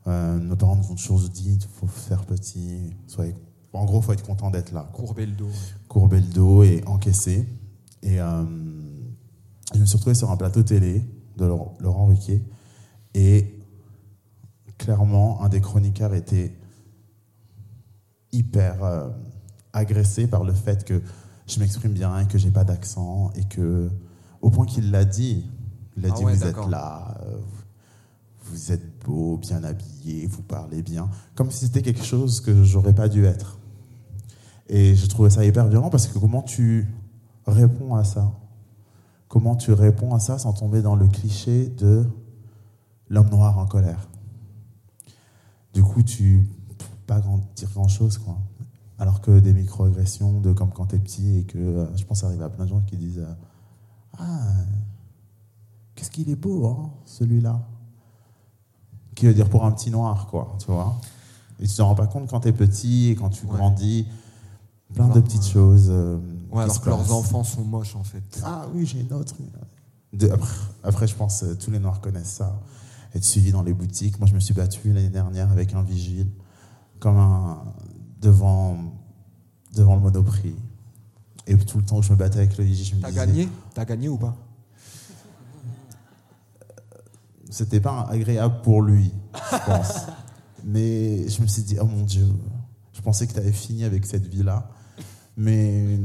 euh, 0.08 0.40
nos 0.40 0.56
parents 0.56 0.76
nous 0.76 0.92
ont 0.92 0.96
toujours 0.96 1.20
dit 1.20 1.58
il 1.60 1.68
faut 1.68 1.88
faire 1.88 2.26
petit, 2.26 2.96
soyez- 3.08 3.36
en 3.74 3.84
gros, 3.86 4.00
il 4.00 4.04
faut 4.04 4.14
être 4.14 4.26
content 4.26 4.50
d'être 4.52 4.72
là. 4.72 4.90
Courber 4.94 5.26
le 5.26 5.34
dos. 5.34 5.50
courber 5.90 6.22
le 6.22 6.28
dos 6.28 6.64
et 6.64 6.82
encaisser. 6.86 7.46
Et 8.02 8.22
euh, 8.22 8.44
je 9.74 9.80
me 9.80 9.86
suis 9.86 9.98
retrouvé 9.98 10.16
sur 10.16 10.32
un 10.32 10.38
plateau 10.38 10.64
télé 10.64 11.04
de 11.36 11.46
Laurent 11.46 12.06
Ruquier. 12.06 12.42
Et 13.14 13.60
clairement, 14.78 15.42
un 15.44 15.50
des 15.50 15.60
chroniqueurs 15.60 16.14
était 16.14 16.58
hyper 18.32 19.12
agressé 19.74 20.28
par 20.28 20.46
le 20.46 20.54
fait 20.54 20.86
que 20.86 21.02
je 21.48 21.60
m'exprime 21.60 21.94
bien 21.94 22.20
et 22.20 22.28
que 22.28 22.38
j'ai 22.38 22.52
pas 22.52 22.64
d'accent 22.64 23.32
et 23.36 23.44
que, 23.46 23.90
au 24.42 24.50
point 24.50 24.66
qu'il 24.66 24.92
l'a 24.92 25.06
dit, 25.06 25.46
il 25.98 26.06
a 26.06 26.10
Ah 26.12 26.18
dit 26.18 26.26
ouais, 26.26 26.36
vous 26.36 26.44
êtes 26.46 26.68
là, 26.68 27.18
euh, 27.22 27.38
vous 28.46 28.72
êtes 28.72 29.04
beau, 29.06 29.38
bien 29.38 29.64
habillé, 29.64 30.28
vous 30.28 30.42
parlez 30.42 30.82
bien, 30.82 31.10
comme 31.36 31.52
si 31.52 31.66
c'était 31.66 31.82
quelque 31.82 32.04
chose 32.04 32.42
que 32.42 32.64
j'aurais 32.64 32.94
pas 32.94 33.10
dû 33.10 33.26
être. 33.26 33.60
Et 34.68 34.96
je 34.96 35.06
trouvais 35.08 35.30
ça 35.30 35.46
hyper 35.46 35.68
violent 35.68 35.90
parce 35.90 36.08
que 36.08 36.18
comment 36.18 36.42
tu 36.42 36.88
réponds 37.46 37.96
à 37.96 38.04
ça? 38.04 38.32
Comment 39.28 39.56
tu 39.56 39.72
réponds 39.74 40.14
à 40.16 40.20
ça 40.20 40.40
sans 40.40 40.54
tomber 40.54 40.82
dans 40.82 40.96
le 40.96 41.08
cliché 41.08 41.68
de 41.68 42.06
l'homme 43.10 43.30
noir 43.30 43.60
en 43.60 43.66
colère? 43.66 44.08
Du 45.74 45.84
coup, 45.84 46.04
tu 46.04 46.48
peux 46.78 46.86
pas 47.06 47.20
grand, 47.20 47.42
dire 47.56 47.70
grand 47.74 47.88
chose, 47.88 48.18
quoi. 48.18 48.38
Alors 48.98 49.20
que 49.22 49.40
des 49.40 49.54
micro-agressions, 49.54 50.40
de 50.40 50.54
comme 50.54 50.72
quand 50.72 50.86
t'es 50.88 51.00
petit 51.00 51.40
et 51.40 51.44
que 51.44 51.58
euh, 51.58 51.98
je 51.98 52.06
pense 52.06 52.20
que 52.20 52.22
ça 52.22 52.28
arrive 52.28 52.42
à 52.44 52.50
plein 52.50 52.64
de 52.66 52.70
gens 52.70 52.82
qui 52.82 52.96
disent 52.98 53.20
euh, 53.20 53.34
Ah, 54.18 54.40
qu'est-ce 55.96 56.12
qu'il 56.12 56.30
est 56.30 56.36
beau, 56.36 56.66
hein, 56.68 56.92
celui-là 57.06 57.62
Qui 59.16 59.26
veut 59.28 59.34
dire 59.34 59.50
pour 59.50 59.66
un 59.66 59.72
petit 59.72 59.92
noir, 59.92 60.28
quoi, 60.28 60.56
tu 60.60 60.68
vois 60.68 60.96
Et 61.60 61.68
tu 61.68 61.76
t'en 61.76 61.88
rends 61.88 61.96
pas 61.96 62.08
compte 62.08 62.30
quand 62.30 62.40
t'es 62.42 62.54
petit 62.54 63.10
et 63.10 63.16
quand 63.16 63.30
tu 63.30 63.46
Ouais. 63.46 63.54
grandis, 63.58 64.08
plein 64.94 65.08
de 65.10 65.20
petites 65.20 65.44
ouais. 65.46 65.52
choses. 65.52 65.88
euh, 65.90 66.18
Ouais, 66.52 66.64
alors 66.64 66.80
que 66.80 66.88
leurs 66.90 67.12
enfants 67.14 67.44
sont 67.44 67.66
moches 67.66 67.98
en 67.98 68.04
fait. 68.04 68.24
Ah 68.46 68.66
oui, 68.74 68.86
j'ai 68.86 69.02
une 69.02 69.12
autre. 69.12 69.36
De- 70.14 70.30
après, 70.30 70.56
après, 70.84 71.08
je 71.08 71.16
pense 71.16 71.42
que 71.42 71.54
tous 71.56 71.70
les 71.70 71.80
Noirs 71.80 72.00
connaissent 72.00 72.32
ça. 72.36 72.62
Être 73.14 73.26
suivi 73.26 73.52
dans 73.52 73.62
les 73.64 73.74
boutiques. 73.74 74.20
Moi, 74.20 74.28
je 74.28 74.34
me 74.36 74.40
suis 74.40 74.54
battu 74.54 74.94
l'année 74.94 75.10
dernière 75.10 75.52
avec 75.52 75.74
un 75.74 75.82
vigile, 75.84 76.30
comme 77.00 77.18
un 77.18 77.58
devant 78.22 78.78
devant 79.74 79.96
le 79.96 80.02
Monoprix. 80.02 80.56
Et 81.48 81.58
tout 81.58 81.78
le 81.78 81.86
temps 81.86 82.00
que 82.00 82.06
je 82.06 82.12
me 82.12 82.18
battais 82.18 82.38
avec 82.40 82.58
le 82.58 82.66
je 82.66 82.96
me 82.96 83.02
T'as 83.02 83.10
disais, 83.10 83.26
gagné 83.26 83.50
T'as 83.74 83.86
gagné 83.86 84.10
ou 84.10 84.18
pas 84.18 84.36
c'était 87.50 87.80
pas 87.80 88.02
agréable 88.10 88.56
pour 88.64 88.82
lui, 88.82 89.12
je 89.34 89.66
pense. 89.66 89.94
Mais 90.66 91.30
je 91.30 91.42
me 91.42 91.48
suis 91.48 91.62
dit, 91.62 91.78
oh 91.80 91.86
mon 91.86 92.04
Dieu, 92.04 92.28
je 92.92 93.00
pensais 93.02 93.28
que 93.28 93.34
tu 93.34 93.40
avais 93.40 93.52
fini 93.54 93.84
avec 93.86 94.06
cette 94.06 94.28
vie-là. 94.28 94.68
Mais 95.38 95.98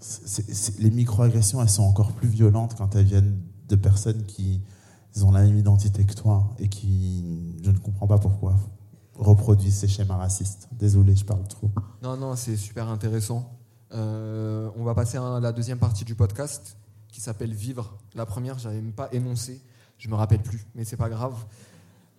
c'est- 0.00 0.50
c'est- 0.54 0.78
les 0.78 0.90
microagressions, 0.90 1.60
elles 1.60 1.68
sont 1.68 1.82
encore 1.82 2.12
plus 2.12 2.28
violentes 2.28 2.74
quand 2.78 2.94
elles 2.94 3.04
viennent 3.04 3.38
de 3.68 3.76
personnes 3.76 4.22
qui 4.24 4.62
ont 5.22 5.30
la 5.32 5.42
même 5.42 5.58
identité 5.58 6.04
que 6.04 6.14
toi 6.14 6.54
et 6.58 6.68
qui, 6.68 7.54
je 7.62 7.70
ne 7.70 7.78
comprends 7.78 8.06
pas 8.06 8.18
pourquoi, 8.18 8.54
reproduisent 9.18 9.76
ces 9.76 9.88
schémas 9.88 10.16
racistes. 10.16 10.68
Désolé, 10.72 11.14
je 11.16 11.24
parle 11.24 11.46
trop. 11.48 11.70
Non, 12.02 12.16
non, 12.16 12.36
c'est 12.36 12.56
super 12.56 12.88
intéressant. 12.88 13.56
Euh, 13.92 14.68
on 14.76 14.84
va 14.84 14.94
passer 14.94 15.16
à 15.16 15.40
la 15.40 15.52
deuxième 15.52 15.78
partie 15.78 16.04
du 16.04 16.14
podcast 16.14 16.76
qui 17.08 17.20
s'appelle 17.20 17.54
Vivre. 17.54 17.96
La 18.14 18.26
première, 18.26 18.58
j'avais 18.58 18.80
même 18.80 18.92
pas 18.92 19.08
énoncé, 19.12 19.62
je 19.98 20.08
me 20.08 20.14
rappelle 20.14 20.42
plus, 20.42 20.66
mais 20.74 20.84
c'est 20.84 20.96
pas 20.96 21.08
grave. 21.08 21.34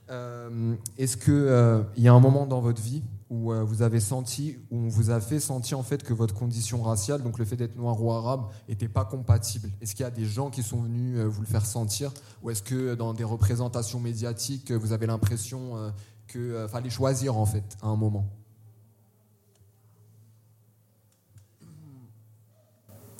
Euh, 0.09 0.75
Est-ce 0.97 1.17
qu'il 1.17 1.33
euh, 1.33 1.83
y 1.97 2.07
a 2.07 2.13
un 2.13 2.19
moment 2.21 2.47
dans 2.47 2.61
votre 2.61 2.81
vie 2.81 3.03
où 3.29 3.51
vous 3.51 3.81
avez 3.81 3.99
senti, 3.99 4.57
où 4.71 4.77
on 4.77 4.87
vous 4.87 5.11
a 5.11 5.19
fait 5.19 5.41
sentir 5.41 5.77
en 5.77 5.83
fait 5.83 6.01
que 6.01 6.13
votre 6.13 6.33
condition 6.33 6.81
raciale, 6.81 7.21
donc 7.21 7.37
le 7.37 7.43
fait 7.43 7.57
d'être 7.57 7.75
noir 7.75 8.01
ou 8.01 8.09
arabe, 8.13 8.45
n'était 8.69 8.87
pas 8.87 9.03
compatible? 9.03 9.69
Est-ce 9.81 9.95
qu'il 9.95 10.03
y 10.03 10.07
a 10.07 10.11
des 10.11 10.23
gens 10.23 10.49
qui 10.49 10.63
sont 10.63 10.81
venus 10.81 11.19
vous 11.19 11.41
le 11.41 11.47
faire 11.47 11.65
sentir? 11.65 12.13
Ou 12.41 12.51
est-ce 12.51 12.63
que 12.63 12.95
dans 12.95 13.13
des 13.13 13.25
représentations 13.25 13.99
médiatiques, 13.99 14.71
vous 14.71 14.93
avez 14.93 15.07
l'impression 15.07 15.91
euh, 16.35 16.63
qu'il 16.65 16.71
fallait 16.71 16.89
choisir 16.89 17.37
en 17.37 17.45
fait 17.45 17.77
à 17.81 17.87
un 17.87 17.95
moment 17.95 18.25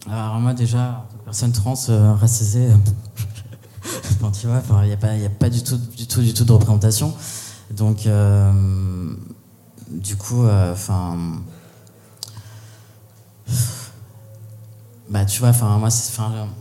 Alors 0.09 0.39
moi 0.39 0.53
déjà, 0.53 1.05
que 1.11 1.25
personne 1.25 1.51
trans 1.51 1.73
euh, 1.89 2.13
racisée, 2.13 2.69
enfin, 3.83 4.31
tu 4.31 4.47
vois, 4.47 4.61
il 4.83 4.87
n'y 4.87 4.93
a, 4.93 4.97
pas- 4.97 5.15
y 5.15 5.25
a 5.25 5.29
pas 5.29 5.49
du 5.49 5.61
tout, 5.63 5.77
du 5.77 6.07
tout, 6.07 6.21
du 6.21 6.33
tout 6.33 6.45
de 6.45 6.53
représentation. 6.53 7.13
Donc, 7.71 8.05
euh, 8.05 9.13
du 9.91 10.15
coup, 10.15 10.43
euh, 10.45 10.71
enfin, 10.71 11.17
bah 15.09 15.25
tu 15.25 15.39
vois, 15.39 15.49
enfin 15.49 15.77
moi, 15.77 15.89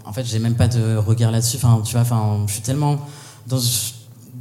en 0.04 0.12
fait, 0.12 0.24
j'ai 0.24 0.38
même 0.40 0.56
pas 0.56 0.68
de 0.68 0.96
regard 0.96 1.30
là-dessus. 1.30 1.56
Enfin, 1.56 1.80
tu 1.84 1.92
vois, 1.92 2.02
enfin, 2.02 2.44
je 2.48 2.52
suis 2.52 2.62
tellement 2.62 2.98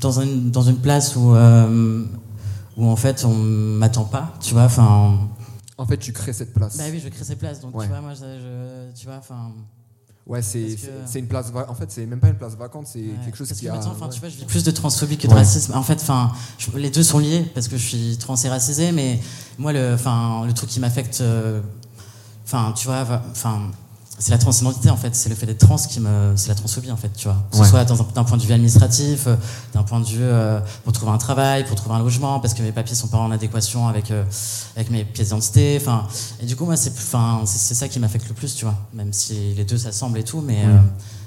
dans 0.05 0.19
une 0.21 0.51
dans 0.51 0.61
une 0.61 0.77
place 0.77 1.15
où 1.15 1.33
euh, 1.33 2.03
où 2.77 2.85
en 2.87 2.95
fait 2.95 3.25
on 3.25 3.33
m'attend 3.33 4.05
pas, 4.05 4.33
tu 4.39 4.53
vois, 4.53 4.63
enfin. 4.65 5.17
En 5.77 5.85
fait, 5.85 5.97
tu 5.97 6.13
crées 6.13 6.31
cette 6.31 6.53
place. 6.53 6.77
Bah 6.77 6.85
oui, 6.89 7.01
je 7.03 7.09
crée 7.09 7.25
ces 7.25 7.35
places, 7.35 7.59
donc 7.59 7.75
Ouais. 7.75 7.83
tu 7.85 7.89
vois, 7.91 7.99
moi, 7.99 8.13
je, 8.13 8.19
je- 8.23 8.97
tu 8.97 9.07
vois, 9.07 9.17
enfin. 9.17 9.51
Ouais, 10.25 10.41
c'est 10.41 10.75
que- 10.75 11.19
une 11.19 11.27
place. 11.27 11.51
En 11.67 11.75
fait, 11.75 11.91
c'est 11.91 12.05
même 12.05 12.19
pas 12.19 12.29
une 12.29 12.37
place 12.37 12.55
vacante, 12.55 12.87
c'est 12.87 12.99
Ouais. 12.99 13.09
quelque 13.25 13.35
chose 13.37 13.47
Parce 13.49 13.59
qui 13.59 13.65
que 13.65 13.71
a. 13.71 13.75
maintenant, 13.75 13.91
enfin, 13.91 14.05
ouais. 14.05 14.11
tu 14.13 14.19
vois, 14.21 14.29
je 14.29 14.37
vis 14.37 14.45
plus 14.45 14.63
de 14.63 14.71
transphobie 14.71 15.17
que 15.17 15.27
de 15.27 15.33
Ouais. 15.33 15.39
racisme. 15.39 15.73
En 15.75 15.83
fait, 15.83 15.99
enfin, 16.01 16.31
les 16.75 16.89
deux 16.89 17.03
sont 17.03 17.19
liés 17.19 17.45
parce 17.53 17.67
que 17.67 17.75
je 17.77 17.85
suis 17.85 18.17
trans 18.17 18.35
et 18.35 18.47
racisé, 18.49 18.91
mais 18.93 19.19
moi, 19.57 19.73
le, 19.73 19.93
enfin, 19.95 20.45
le 20.45 20.53
truc 20.53 20.69
qui 20.69 20.79
m'affecte, 20.79 21.19
euh, 21.21 21.61
enfin, 22.45 22.71
tu 22.75 22.87
vois, 22.87 23.05
enfin, 23.31 23.69
c'est 24.17 24.31
la 24.31 24.37
transidentité 24.37 24.89
en 24.89 24.95
fait, 24.97 25.13
c'est 25.15 25.27
le 25.29 25.35
fait 25.35 25.45
d'être 25.45 25.59
trans 25.59 25.75
qui 25.75 25.99
me, 25.99 26.33
c'est 26.35 26.47
la 26.49 26.55
transphobie 26.55 26.91
en 26.91 26.95
fait, 26.97 27.11
tu 27.13 27.27
vois. 27.27 27.37
Que 27.51 27.57
ce 27.57 27.61
Ouais. 27.63 27.67
soit 27.67 27.83
d'un 27.85 28.23
point 28.23 28.37
de 28.37 28.41
vue 28.43 28.53
administratif, 28.53 29.27
euh, 29.27 29.35
d'un 29.73 29.83
point 29.83 29.99
de 29.99 30.05
vue 30.05 30.19
euh, 30.21 30.59
pour 30.83 30.93
trouver 30.93 31.11
un 31.11 31.17
travail, 31.17 31.65
pour 31.65 31.75
trouver 31.75 31.95
un 31.95 31.99
logement, 31.99 32.39
parce 32.39 32.53
que 32.53 32.61
mes 32.61 32.71
papiers 32.71 32.95
sont 32.95 33.07
pas 33.09 33.17
en 33.17 33.31
adéquation 33.31 33.87
avec 33.87 34.11
euh, 34.11 34.23
avec 34.75 34.89
mes 34.89 35.03
pièces 35.03 35.27
d'identité, 35.29 35.77
enfin. 35.81 36.07
Et 36.41 36.45
du 36.45 36.55
coup, 36.55 36.65
moi, 36.65 36.77
c'est, 36.77 36.91
plus- 36.93 37.03
enfin, 37.03 37.41
c'est 37.45 37.73
ça 37.75 37.87
qui 37.89 37.99
m'affecte 37.99 38.27
le 38.29 38.33
plus, 38.35 38.55
tu 38.55 38.65
vois. 38.65 38.75
Même 38.93 39.11
si 39.13 39.53
les 39.53 39.65
deux 39.65 39.77
s'assemblent 39.77 40.17
et 40.19 40.23
tout, 40.23 40.41
mais 40.41 40.63
euh, 40.65 40.77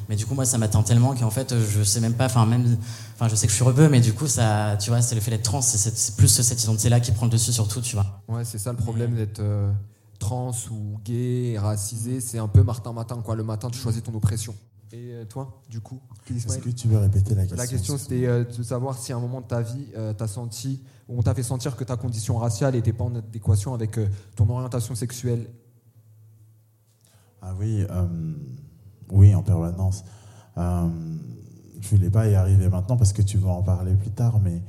mais 0.08 0.16
du 0.16 0.24
coup, 0.24 0.34
moi, 0.34 0.46
ça 0.46 0.56
m'atteint 0.56 0.82
tellement 0.82 1.14
qu'en 1.14 1.28
fait, 1.30 1.52
euh, 1.52 1.62
je 1.70 1.82
sais 1.82 2.00
même 2.00 2.14
pas, 2.14 2.24
enfin, 2.24 2.46
même, 2.46 2.78
enfin, 3.16 3.28
je 3.28 3.34
sais 3.36 3.46
que 3.46 3.50
je 3.50 3.56
suis 3.56 3.64
rebeu, 3.64 3.90
mais 3.90 4.00
du 4.00 4.14
coup, 4.14 4.26
ça, 4.26 4.76
tu 4.80 4.88
vois, 4.88 5.02
c'est 5.02 5.14
le 5.14 5.20
fait 5.20 5.30
d'être 5.30 5.42
trans, 5.42 5.60
c'est 5.60 6.16
plus 6.16 6.28
cette 6.28 6.62
identité-là 6.62 7.00
qui 7.00 7.12
prend 7.12 7.26
le 7.26 7.32
dessus 7.32 7.52
sur 7.52 7.68
tout, 7.68 7.82
tu 7.82 7.94
vois. 7.96 8.22
Ouais, 8.28 8.42
c'est 8.46 8.56
ça 8.56 8.70
le 8.72 8.78
problème 8.78 9.14
d'être 9.14 9.40
euh, 9.40 9.70
trans 10.18 10.52
ou 10.70 10.98
gay, 11.04 11.56
racisé. 11.58 12.20
C'est 12.20 12.38
un 12.38 12.48
peu 12.48 12.62
Martin 12.62 12.92
Matin, 12.92 13.20
quoi. 13.24 13.36
Le 13.36 13.44
matin, 13.44 13.70
tu 13.70 13.78
choisis 13.78 14.02
ton 14.02 14.14
oppression. 14.14 14.54
Et 14.92 15.12
euh, 15.12 15.24
toi, 15.26 15.60
du 15.68 15.80
coup, 15.80 16.00
Est-ce 16.34 16.58
que 16.58 16.70
tu 16.70 16.88
veux 16.88 16.98
répéter 16.98 17.34
la 17.34 17.42
question 17.42 17.56
La 17.56 17.66
question, 17.66 17.98
c'était 17.98 18.26
euh, 18.26 18.44
de 18.44 18.62
savoir 18.62 18.96
si 18.96 19.12
à 19.12 19.16
un 19.16 19.20
moment 19.20 19.42
de 19.42 19.46
ta 19.46 19.60
vie, 19.60 19.86
euh, 19.96 20.14
t'as 20.14 20.28
senti, 20.28 20.82
ou 21.08 21.18
on 21.18 21.22
t'a 21.22 21.34
fait 21.34 21.42
sentir 21.42 21.76
que 21.76 21.84
ta 21.84 21.96
condition 21.96 22.38
raciale 22.38 22.74
n'était 22.74 22.94
pas 22.94 23.04
en 23.04 23.14
adéquation 23.14 23.74
avec 23.74 23.98
ton 24.34 24.48
orientation 24.48 24.94
sexuelle. 24.94 25.46
Ah 27.40 27.54
oui, 27.58 27.84
euh, 27.88 28.06
oui, 29.10 29.34
en 29.34 29.42
permanence. 29.42 30.04
Euh, 30.56 30.88
je 31.80 31.88
voulais 31.88 32.10
pas 32.10 32.26
y 32.28 32.34
arriver 32.34 32.68
maintenant 32.68 32.96
parce 32.96 33.12
que 33.12 33.22
tu 33.22 33.38
vas 33.38 33.50
en 33.50 33.62
parler 33.62 33.94
plus 33.94 34.10
tard, 34.10 34.40
mais 34.40 34.62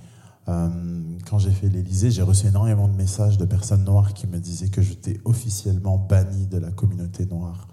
quand 1.30 1.38
j'ai 1.38 1.52
fait 1.52 1.70
l'Élysée, 1.70 2.12
j'ai 2.12 2.22
reçu 2.22 2.48
énormément 2.48 2.88
de 2.88 2.96
messages 2.96 3.38
de 3.38 3.46
personnes 3.46 3.84
noires 3.84 4.14
qui 4.14 4.26
me 4.28 4.40
disaient 4.40 4.70
que 4.70 4.82
j'étais 4.82 5.20
officiellement 5.26 5.98
banni 5.98 6.48
de 6.48 6.58
la 6.58 6.72
communauté 6.72 7.26
noire 7.26 7.68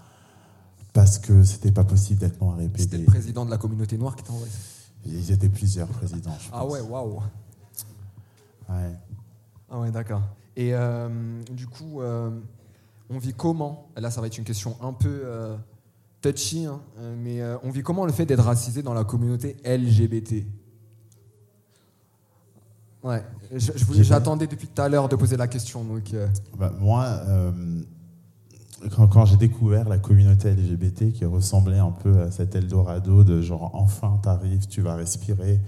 parce 0.93 1.19
que 1.19 1.43
c'était 1.45 1.73
pas 1.73 1.85
possible 1.85 2.21
d'être 2.21 2.41
noir 2.41 2.59
et 2.61 2.71
C'était 2.77 2.99
le 2.99 3.05
président 3.05 3.45
de 3.45 3.51
la 3.51 3.59
communauté 3.59 3.97
noire 3.99 4.17
qui 4.17 4.25
t'a 4.25 4.33
envoyé. 4.33 4.53
Ils 5.07 5.31
étaient 5.31 5.49
plusieurs 5.49 5.89
présidents. 5.89 6.37
je 6.41 6.49
Ah 6.53 6.61
pense. 6.61 6.73
ouais, 6.73 6.81
waouh. 6.81 7.21
Ouais. 8.69 8.95
Ah 9.71 9.79
ouais, 9.81 9.91
d'accord. 9.91 10.23
Et 10.57 10.75
euh, 10.75 11.09
du 11.53 11.67
coup, 11.67 12.01
euh, 12.01 12.31
on 13.11 13.19
vit 13.19 13.35
comment? 13.35 13.89
Là, 13.97 14.11
ça 14.11 14.21
va 14.21 14.27
être 14.27 14.39
une 14.39 14.45
question 14.45 14.77
un 14.81 14.93
peu 14.93 15.23
euh, 15.25 15.57
touchy, 16.23 16.65
hein, 16.65 16.81
euh, 16.99 17.15
mais 17.23 17.41
euh, 17.41 17.57
on 17.63 17.71
vit 17.71 17.83
comment 17.83 18.07
le 18.07 18.13
fait 18.13 18.27
d'être 18.27 18.43
racisé 18.43 18.83
dans 18.83 18.95
la 18.95 19.05
communauté 19.05 19.57
LGBT 19.65 20.45
Ouais, 23.07 23.23
j'attendais 24.01 24.49
depuis 24.49 24.67
tout 24.67 24.83
à 24.83 24.89
l'heure 24.89 25.09
de 25.09 25.15
poser 25.15 25.37
la 25.37 25.47
question. 25.47 25.85
Donc, 25.85 26.13
euh, 26.13 26.27
Bah, 26.59 26.73
moi, 26.81 27.05
euh, 27.29 27.53
quand, 28.97 29.07
quand 29.07 29.25
j'ai 29.27 29.37
découvert 29.37 29.89
la 29.89 29.99
communauté 29.99 30.51
LGBT 30.51 31.13
qui 31.13 31.25
ressemblait 31.25 31.79
un 31.79 31.93
peu 31.93 32.21
à 32.23 32.33
cet 32.33 32.57
Eldorado 32.57 33.23
de 33.23 33.41
genre 33.41 33.71
enfin 33.75 34.19
t'arrives, 34.25 34.67
tu 34.67 34.81
vas 34.81 34.97
respirer, 34.97 35.61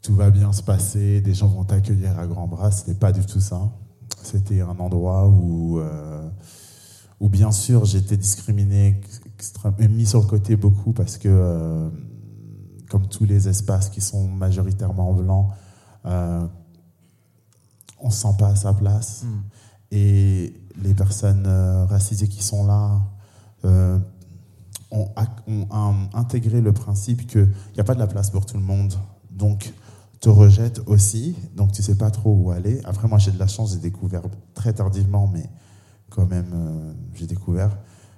tout 0.00 0.14
va 0.14 0.30
bien 0.30 0.54
se 0.54 0.62
passer, 0.62 1.20
des 1.20 1.34
gens 1.34 1.48
vont 1.48 1.64
t'accueillir 1.64 2.18
à 2.18 2.26
grands 2.26 2.48
bras, 2.48 2.70
c'était 2.70 2.98
pas 2.98 3.12
du 3.12 3.26
tout 3.26 3.40
ça. 3.40 3.70
C'était 4.22 4.62
un 4.62 4.78
endroit 4.78 5.28
où, 5.28 5.78
euh, 5.80 6.26
où 7.20 7.28
bien 7.28 7.52
sûr 7.52 7.84
j'étais 7.84 8.16
discriminé, 8.16 9.02
et 9.78 9.88
mis 9.88 10.06
sur 10.06 10.20
le 10.20 10.26
côté 10.26 10.56
beaucoup 10.56 10.92
parce 10.94 11.18
que, 11.18 11.90
comme 12.88 13.06
tous 13.06 13.26
les 13.26 13.48
espaces 13.48 13.90
qui 13.90 14.00
sont 14.00 14.26
majoritairement 14.28 15.12
blancs, 15.12 15.50
euh, 16.08 16.46
on 18.00 18.10
se 18.10 18.22
sent 18.22 18.36
pas 18.38 18.48
à 18.48 18.56
sa 18.56 18.72
place. 18.72 19.24
hmm. 19.24 19.42
Et 19.90 20.54
les 20.82 20.94
personnes 20.94 21.44
euh, 21.46 21.86
racisées 21.86 22.28
qui 22.28 22.42
sont 22.42 22.66
là 22.66 23.00
euh, 23.64 23.98
ont, 24.90 25.08
intégré 26.14 26.60
le 26.60 26.72
principe 26.72 27.26
qu'il 27.26 27.48
n'y 27.74 27.80
a 27.80 27.84
pas 27.84 27.94
de 27.94 27.98
la 27.98 28.06
place 28.06 28.30
pour 28.30 28.46
tout 28.46 28.56
le 28.56 28.62
monde. 28.62 28.94
Donc, 29.30 29.72
te 30.20 30.28
rejettent 30.28 30.82
aussi. 30.86 31.36
Donc, 31.56 31.72
tu 31.72 31.82
sais 31.82 31.96
pas 31.96 32.10
trop 32.10 32.34
où 32.34 32.50
aller. 32.50 32.80
Après, 32.84 33.08
moi, 33.08 33.18
j'ai 33.18 33.30
de 33.30 33.38
la 33.38 33.46
chance, 33.46 33.72
j'ai 33.72 33.78
découvert 33.78 34.22
très 34.54 34.72
tardivement, 34.72 35.28
mais 35.28 35.48
quand 36.10 36.26
même, 36.26 36.50
euh, 36.54 36.92
j'ai 37.14 37.26
découvert 37.26 37.76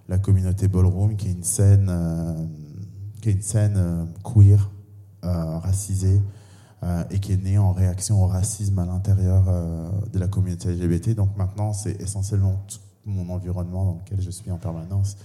la 0.08 0.18
communauté 0.18 0.68
Ballroom, 0.68 1.16
qui 1.16 1.28
est 1.28 1.32
une 1.32 1.44
scène, 1.44 1.88
euh, 1.88 2.46
qui 3.20 3.28
est 3.28 3.32
une 3.32 3.42
scène 3.42 4.08
queer, 4.24 4.70
racisée, 5.22 6.20
euh, 6.82 7.04
et 7.10 7.18
qui 7.18 7.34
est 7.34 7.36
née 7.42 7.58
en 7.58 7.72
réaction 7.72 8.24
au 8.24 8.26
racisme 8.26 8.78
à 8.78 8.86
l'intérieur 8.86 9.44
euh, 9.48 9.90
de 10.14 10.18
la 10.18 10.28
communauté 10.28 10.72
LGBT. 10.72 11.14
Donc 11.14 11.36
maintenant, 11.36 11.74
c'est 11.74 12.00
essentiellement 12.00 12.64
tout 12.66 12.78
mon 13.04 13.28
environnement 13.34 13.84
dans 13.84 13.98
lequel 14.02 14.20
je 14.22 14.30
suis 14.30 14.50
en 14.50 14.56
permanence, 14.56 15.18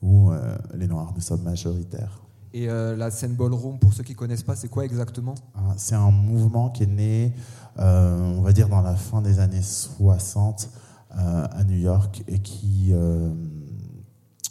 où 0.00 0.30
euh, 0.30 0.56
les 0.74 0.88
Noirs, 0.88 1.12
nous 1.14 1.20
sommes 1.20 1.42
majoritaires. 1.42 2.22
Et 2.54 2.66
la 2.66 3.10
scène 3.10 3.34
ballroom, 3.34 3.78
pour 3.78 3.94
ceux 3.94 4.02
qui 4.02 4.14
connaissent 4.14 4.42
pas, 4.42 4.54
c'est 4.54 4.68
quoi 4.68 4.84
exactement? 4.84 5.34
Hein, 5.54 5.72
C'est 5.78 5.94
un 5.94 6.10
mouvement 6.10 6.68
qui 6.68 6.82
est 6.82 6.86
né, 6.86 7.32
on 7.78 8.42
va 8.42 8.52
dire, 8.52 8.68
dans 8.68 8.82
la 8.82 8.94
fin 8.94 9.22
des 9.22 9.40
années 9.40 9.62
60 9.62 10.68
euh, 11.16 11.46
à 11.50 11.64
New 11.64 11.78
York 11.78 12.22
et 12.28 12.40
qui 12.40 12.92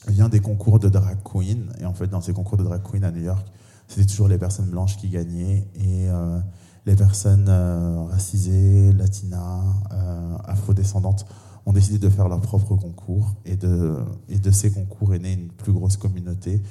vient 0.07 0.29
des 0.29 0.39
concours 0.39 0.79
de 0.79 0.89
drag 0.89 1.19
queen. 1.23 1.71
Et 1.79 1.85
en 1.85 1.93
fait, 1.93 2.07
dans 2.07 2.21
ces 2.21 2.33
concours 2.33 2.57
de 2.57 2.63
drag 2.63 2.81
queen 2.81 3.03
à 3.03 3.11
New 3.11 3.21
York, 3.21 3.45
c'était 3.91 4.07
toujours 4.07 4.29
les 4.29 4.37
personnes 4.37 4.69
blanches 4.69 4.95
qui 4.95 5.09
gagnaient 5.09 5.67
et 5.75 6.07
euh, 6.07 6.39
les 6.85 6.95
personnes 6.95 7.47
euh, 7.49 8.05
racisées, 8.09 8.93
latinas, 8.93 9.63
euh, 9.91 10.37
afrodescendantes 10.45 11.25
ont 11.65 11.73
décidé 11.73 11.99
de 11.99 12.09
faire 12.09 12.29
leur 12.29 12.39
propre 12.39 12.75
concours. 12.75 13.35
Et 13.45 13.57
de, 13.57 14.51
ces 14.51 14.71
concours 14.71 15.13
est 15.13 15.19
née 15.19 15.33
une 15.33 15.49
plus 15.49 15.73
grosse 15.73 15.97
communauté 15.97 16.61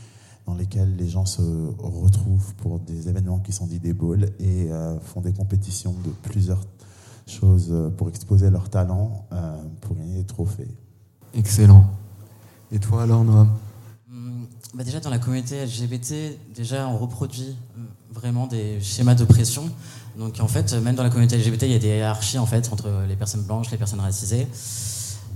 dans 0.47 0.55
lesquels 0.55 0.97
les 0.97 1.09
gens 1.09 1.27
se 1.27 1.43
retrouvent 1.79 2.55
pour 2.55 2.81
des 2.81 3.09
événements 3.09 3.39
qui 3.39 3.53
sont 3.53 3.67
dits 3.67 3.79
des 3.79 3.93
balls 3.93 4.31
et 4.41 4.73
euh, 4.73 4.99
font 4.99 5.21
des 5.21 5.33
compétitions 5.33 5.95
de 6.05 6.11
plusieurs 6.23 6.63
choses 7.27 7.73
pour 7.97 8.09
exposer 8.09 8.51
leurs 8.51 8.71
talents, 8.71 9.29
pour 9.83 9.95
gagner 9.95 10.17
des 10.17 10.25
trophées. 10.25 10.67
Excellent. 11.35 11.85
Et 12.73 12.81
toi 12.81 13.05
alors, 13.05 13.23
Noam? 13.23 13.51
Bah 14.75 14.85
déjà 14.85 15.01
dans 15.01 15.11
la 15.11 15.19
communauté 15.19 15.65
LGBT, 15.65 16.39
déjà 16.55 16.87
on 16.87 16.97
reproduit 16.97 17.57
euh, 17.77 17.83
vraiment 18.13 18.47
des 18.47 18.81
schémas 18.81 19.15
d'oppression. 19.15 19.69
Donc 20.17 20.39
en 20.41 20.47
fait, 20.47 20.73
même 20.75 20.95
dans 20.95 21.03
la 21.03 21.11
communauté 21.11 21.37
LGBT, 21.37 21.63
il 21.63 21.73
y 21.73 21.75
a 21.75 21.79
des 21.79 21.89
hiérarchies 21.89 22.39
en 22.39 22.47
fait 22.47 22.73
entre 22.73 22.89
les 23.09 23.17
personnes 23.17 23.43
blanches, 23.43 23.71
les 23.71 23.79
personnes 23.79 24.01
racisées. 24.01 24.47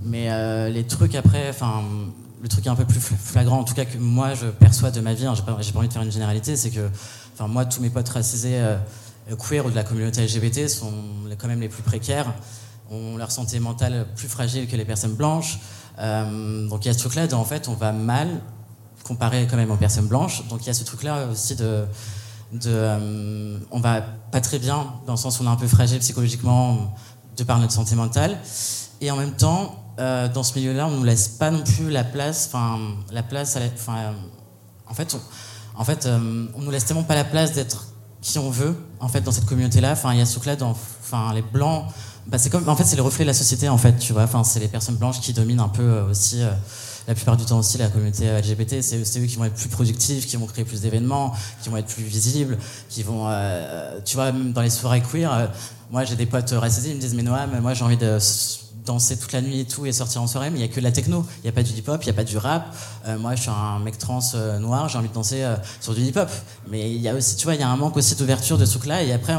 Mais 0.05 0.31
euh, 0.31 0.69
les 0.69 0.85
trucs 0.85 1.15
après, 1.15 1.49
enfin 1.49 1.83
le 2.43 2.49
truc 2.49 2.67
un 2.67 2.77
peu 2.77 2.85
plus 2.85 3.01
flagrant, 3.01 3.59
en 3.59 3.65
tout 3.65 3.75
cas 3.75 3.87
que 3.87 3.99
moi 3.99 4.35
je 4.35 4.47
perçois 4.47 4.91
de 4.91 5.01
ma 5.01 5.15
vie, 5.15 5.27
hein, 5.27 5.35
j'ai 5.35 5.43
pas, 5.43 5.53
envie 5.53 5.89
de 5.89 5.93
faire 5.93 6.03
une 6.03 6.13
généralité, 6.13 6.57
c'est 6.57 6.71
que, 6.71 6.91
enfin 7.33 7.49
moi 7.49 7.65
tous 7.65 7.81
mes 7.81 7.91
potes 7.91 8.11
racisés, 8.11 8.59
euh, 8.59 8.77
queer 9.37 9.65
ou 9.65 9.71
de 9.71 9.75
la 9.75 9.83
communauté 9.83 10.25
LGBT 10.25 10.69
sont 10.69 10.93
quand 11.39 11.49
même 11.49 11.61
les 11.61 11.71
plus 11.71 11.83
précaires, 11.83 12.33
ont 12.91 13.17
leur 13.17 13.33
santé 13.33 13.59
mentale 13.61 14.07
plus 14.15 14.29
fragile 14.29 14.69
que 14.69 14.77
les 14.77 14.85
personnes 14.85 15.15
blanches. 15.15 15.59
Euh, 15.99 16.69
donc 16.69 16.85
il 16.85 16.89
y 16.89 16.91
a 16.91 16.95
ce 16.95 16.99
truc-là, 16.99 17.27
en 17.33 17.45
fait, 17.45 17.69
on 17.69 17.75
va 17.75 17.93
mal 17.93 18.29
comparé 19.05 19.47
quand 19.49 19.57
même 19.57 19.71
aux 19.71 19.77
personnes 19.77 20.07
blanches. 20.07 20.47
Donc 20.49 20.63
il 20.63 20.67
y 20.67 20.71
a 20.71 20.75
ce 20.75 20.85
truc-là 20.85 21.27
aussi 21.31 21.55
de, 21.55 21.85
euh, 22.67 23.59
on 23.71 23.81
va 23.81 24.01
pas 24.01 24.41
très 24.41 24.59
bien 24.59 24.87
dans 25.07 25.13
le 25.13 25.19
sens 25.19 25.39
où 25.39 25.45
on 25.45 25.47
est 25.47 25.51
un 25.51 25.57
peu 25.57 25.69
fragile 25.69 25.99
psychologiquement 26.01 26.95
de 27.37 27.45
par 27.45 27.59
notre 27.59 27.73
santé 27.73 27.95
mentale, 27.97 28.39
et 29.01 29.11
en 29.11 29.17
même 29.17 29.33
temps, 29.33 29.75
euh, 29.99 30.29
dans 30.29 30.43
ce 30.43 30.57
milieu-là, 30.59 30.87
on 30.87 30.93
nous 30.93 31.05
laisse 31.05 31.29
pas 31.29 31.51
non 31.51 31.63
plus 31.63 31.91
la 31.91 32.05
place, 32.05 32.47
enfin 32.47 32.79
la 33.13 33.23
place, 33.23 33.59
enfin, 33.75 34.15
en 34.89 34.95
fait, 34.95 35.15
on, 35.15 35.81
en 35.81 35.85
fait, 35.85 36.07
on 36.07 36.61
nous 36.61 36.71
laisse 36.71 36.85
tellement 36.85 37.03
pas 37.03 37.17
la 37.17 37.25
place 37.25 37.53
d'être 37.53 37.89
qui 38.21 38.39
on 38.39 38.49
veut 38.49 38.75
en 39.01 39.09
fait 39.09 39.21
dans 39.21 39.33
cette 39.33 39.45
communauté-là. 39.45 39.93
Enfin, 39.93 40.13
il 40.13 40.19
y 40.19 40.23
a 40.23 40.27
ce 40.27 40.39
truc-là, 40.39 40.57
enfin 40.63 41.35
les 41.35 41.43
blancs 41.43 41.87
bah, 42.27 42.39
c'est 42.39 42.51
comme, 42.51 42.69
en 42.69 42.77
fait, 42.77 42.85
c'est 42.85 42.97
le 42.97 43.03
reflet 43.03 43.25
de 43.25 43.29
la 43.29 43.35
société, 43.35 43.69
en 43.69 43.79
fait, 43.79 43.99
tu 43.99 44.13
vois. 44.13 44.23
Enfin, 44.23 44.45
c'est 44.45 44.61
les 44.61 44.69
personnes 44.69 44.97
blanches 44.97 45.21
qui 45.21 45.33
dominent 45.33 45.61
un 45.61 45.69
peu 45.69 45.83
euh, 45.83 46.11
aussi, 46.11 46.43
euh, 46.43 46.51
la 47.07 47.15
plupart 47.15 47.37
du 47.37 47.45
temps 47.45 47.59
aussi, 47.59 47.79
la 47.79 47.89
communauté 47.89 48.27
LGBT. 48.27 48.81
C'est, 48.81 48.99
eux 49.19 49.27
qui 49.27 49.37
vont 49.37 49.45
être 49.45 49.55
plus 49.55 49.69
productifs, 49.69 50.27
qui 50.27 50.37
vont 50.37 50.47
créer 50.47 50.65
plus 50.65 50.81
d'événements, 50.81 51.33
qui 51.63 51.69
vont 51.69 51.77
être 51.77 51.87
plus 51.87 52.05
visibles, 52.05 52.59
qui 52.89 53.03
vont, 53.03 53.27
euh, 53.29 53.99
tu 54.05 54.17
vois, 54.17 54.33
même 54.33 54.53
dans 54.53 54.63
les 54.63 54.71
soirées 54.71 55.03
queer. 55.03 55.51
moi, 55.91 56.05
j'ai 56.05 56.17
des 56.17 56.27
potes 56.27 56.51
racisés, 56.51 56.91
ils 56.91 56.97
me 56.97 57.01
disent, 57.01 57.15
mais 57.15 57.23
Noam, 57.23 57.61
moi, 57.61 57.75
j'ai 57.75 57.85
envie 57.85 57.97
de 57.97 58.19
danser 58.85 59.17
toute 59.17 59.33
la 59.33 59.41
nuit 59.41 59.61
et 59.61 59.65
tout 59.65 59.87
et 59.87 59.93
sortir 59.93 60.23
en 60.23 60.27
soirée, 60.27 60.51
mais 60.51 60.59
il 60.59 60.63
n'y 60.63 60.71
a 60.71 60.73
que 60.73 60.81
la 60.81 60.93
techno. 60.93 61.25
Il 61.39 61.43
n'y 61.45 61.49
a 61.49 61.53
pas 61.53 61.63
du 61.63 61.73
hip-hop, 61.73 62.03
il 62.03 62.07
n'y 62.07 62.11
a 62.11 62.15
pas 62.15 62.25
du 62.25 62.37
rap. 62.37 62.75
Euh, 63.07 63.19
moi, 63.19 63.35
je 63.35 63.43
suis 63.43 63.51
un 63.51 63.79
mec 63.79 63.99
trans 63.99 64.21
euh, 64.35 64.59
noir, 64.59 64.89
j'ai 64.89 64.99
envie 64.99 65.09
de 65.09 65.15
danser 65.15 65.43
euh, 65.43 65.57
sur 65.81 65.95
du 65.95 66.03
hip-hop. 66.03 66.29
Mais 66.69 66.91
il 66.95 67.01
y 67.01 67.09
a 67.09 67.15
aussi, 67.15 67.37
tu 67.37 67.45
vois, 67.45 67.55
il 67.55 67.61
y 67.61 67.65
a 67.65 67.69
un 67.69 67.77
manque 67.77 67.97
aussi 67.97 68.15
d'ouverture 68.15 68.59
de 68.59 68.65
ce 68.65 68.73
truc-là. 68.73 69.03
Et 69.03 69.13
après, 69.13 69.37